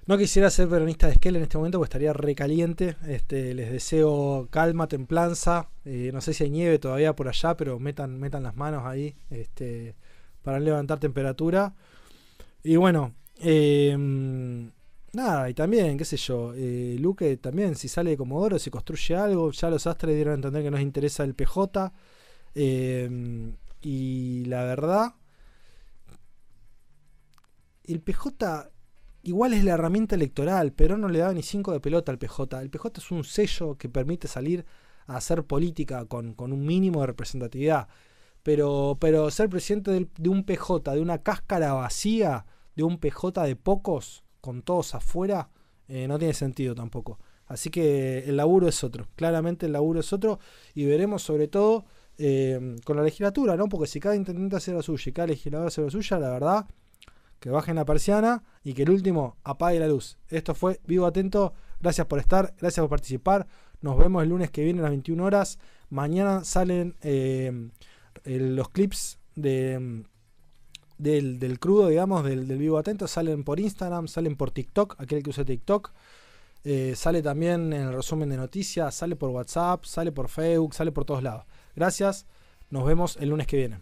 No 0.06 0.18
quisiera 0.18 0.50
ser 0.50 0.68
peronista 0.68 1.06
de 1.06 1.12
Esquel 1.12 1.36
en 1.36 1.42
este 1.42 1.56
momento 1.56 1.78
porque 1.78 1.88
estaría 1.88 2.12
recaliente. 2.12 2.96
Este, 3.06 3.54
les 3.54 3.70
deseo 3.70 4.48
calma, 4.50 4.88
templanza. 4.88 5.68
Eh, 5.84 6.10
no 6.12 6.20
sé 6.20 6.34
si 6.34 6.44
hay 6.44 6.50
nieve 6.50 6.78
todavía 6.80 7.14
por 7.14 7.28
allá, 7.28 7.56
pero 7.56 7.78
metan, 7.78 8.18
metan 8.18 8.42
las 8.42 8.56
manos 8.56 8.86
ahí 8.86 9.14
este, 9.30 9.94
para 10.42 10.58
levantar 10.58 10.98
temperatura. 10.98 11.74
Y 12.68 12.76
bueno, 12.76 13.14
em, 13.38 14.70
nada, 15.14 15.48
y 15.48 15.54
también, 15.54 15.96
qué 15.96 16.04
sé 16.04 16.18
yo, 16.18 16.52
eh, 16.54 16.96
Luque 17.00 17.38
también, 17.38 17.74
si 17.74 17.88
sale 17.88 18.10
de 18.10 18.18
Comodoro, 18.18 18.58
si 18.58 18.68
construye 18.70 19.16
algo, 19.16 19.50
ya 19.52 19.70
los 19.70 19.86
astres 19.86 20.14
dieron 20.14 20.32
a 20.32 20.34
entender 20.34 20.62
que 20.64 20.70
nos 20.70 20.80
interesa 20.82 21.24
el 21.24 21.34
PJ. 21.34 21.92
Em, 22.54 23.56
y 23.80 24.44
la 24.46 24.64
verdad 24.64 25.14
el 27.84 28.00
PJ 28.02 28.70
igual 29.22 29.54
es 29.54 29.64
la 29.64 29.72
herramienta 29.72 30.14
electoral, 30.14 30.72
pero 30.74 30.98
no 30.98 31.08
le 31.08 31.20
da 31.20 31.32
ni 31.32 31.42
cinco 31.42 31.72
de 31.72 31.80
pelota 31.80 32.12
al 32.12 32.18
PJ. 32.18 32.60
El 32.60 32.68
PJ 32.68 33.00
es 33.00 33.10
un 33.10 33.24
sello 33.24 33.78
que 33.78 33.88
permite 33.88 34.28
salir 34.28 34.66
a 35.06 35.16
hacer 35.16 35.44
política 35.44 36.04
con, 36.04 36.34
un 36.38 36.66
mínimo 36.66 37.00
de 37.00 37.06
representatividad. 37.06 37.88
Pero, 38.42 38.98
pero 39.00 39.30
ser 39.30 39.48
presidente 39.48 39.90
de, 39.90 40.28
un 40.28 40.44
PJ, 40.44 40.94
de 40.94 41.00
una 41.00 41.22
cáscara 41.22 41.72
vacía, 41.72 42.44
de 42.78 42.84
un 42.84 42.98
PJ 42.98 43.42
de 43.42 43.56
pocos, 43.56 44.22
con 44.40 44.62
todos 44.62 44.94
afuera, 44.94 45.50
eh, 45.88 46.06
no 46.06 46.16
tiene 46.16 46.32
sentido 46.32 46.76
tampoco. 46.76 47.18
Así 47.46 47.70
que 47.70 48.20
el 48.20 48.36
laburo 48.36 48.68
es 48.68 48.84
otro. 48.84 49.08
Claramente 49.16 49.66
el 49.66 49.72
laburo 49.72 49.98
es 49.98 50.12
otro. 50.12 50.38
Y 50.74 50.84
veremos 50.84 51.22
sobre 51.22 51.48
todo 51.48 51.86
eh, 52.18 52.76
con 52.84 52.96
la 52.96 53.02
legislatura, 53.02 53.56
¿no? 53.56 53.68
Porque 53.68 53.88
si 53.88 53.98
cada 53.98 54.14
intendente 54.14 54.54
hace 54.54 54.72
la 54.72 54.82
suya 54.82 55.10
y 55.10 55.12
cada 55.12 55.26
legislador 55.26 55.66
hace 55.66 55.82
la 55.82 55.90
suya, 55.90 56.20
la 56.20 56.30
verdad 56.30 56.66
que 57.40 57.50
bajen 57.50 57.74
la 57.74 57.84
persiana 57.84 58.44
y 58.62 58.74
que 58.74 58.84
el 58.84 58.90
último 58.90 59.36
apague 59.42 59.80
la 59.80 59.88
luz. 59.88 60.16
Esto 60.28 60.54
fue 60.54 60.80
Vivo 60.86 61.04
Atento. 61.04 61.54
Gracias 61.80 62.06
por 62.06 62.20
estar, 62.20 62.54
gracias 62.60 62.80
por 62.80 62.90
participar. 62.90 63.48
Nos 63.80 63.98
vemos 63.98 64.22
el 64.22 64.28
lunes 64.28 64.52
que 64.52 64.62
viene 64.62 64.78
a 64.78 64.82
las 64.82 64.92
21 64.92 65.24
horas. 65.24 65.58
Mañana 65.90 66.44
salen 66.44 66.94
eh, 67.02 67.70
los 68.24 68.68
clips 68.68 69.18
de, 69.34 70.04
del, 70.98 71.58
crudo, 71.58 71.88
digamos, 71.88 72.24
del, 72.24 72.44
Vivo 72.44 72.78
Atento. 72.78 73.06
Salen 73.06 73.44
por 73.44 73.60
Instagram, 73.60 74.08
salen 74.08 74.36
por 74.36 74.50
TikTok, 74.50 74.96
aquel 74.98 75.22
que 75.22 75.30
usa 75.30 75.44
TikTok. 75.44 75.92
Eh, 76.64 76.94
sale 76.96 77.22
también 77.22 77.72
en 77.72 77.82
el 77.82 77.92
resumen 77.94 78.28
de 78.28 78.36
noticias, 78.36 78.94
sale 78.94 79.16
por 79.16 79.30
WhatsApp, 79.30 79.84
sale 79.84 80.12
por 80.12 80.28
Facebook, 80.28 80.74
sale 80.74 80.92
por 80.92 81.04
todos 81.04 81.22
lados. 81.22 81.44
Gracias, 81.74 82.26
nos 82.70 82.84
vemos 82.84 83.16
el 83.20 83.28
lunes 83.30 83.46
que 83.46 83.56
viene. 83.56 83.78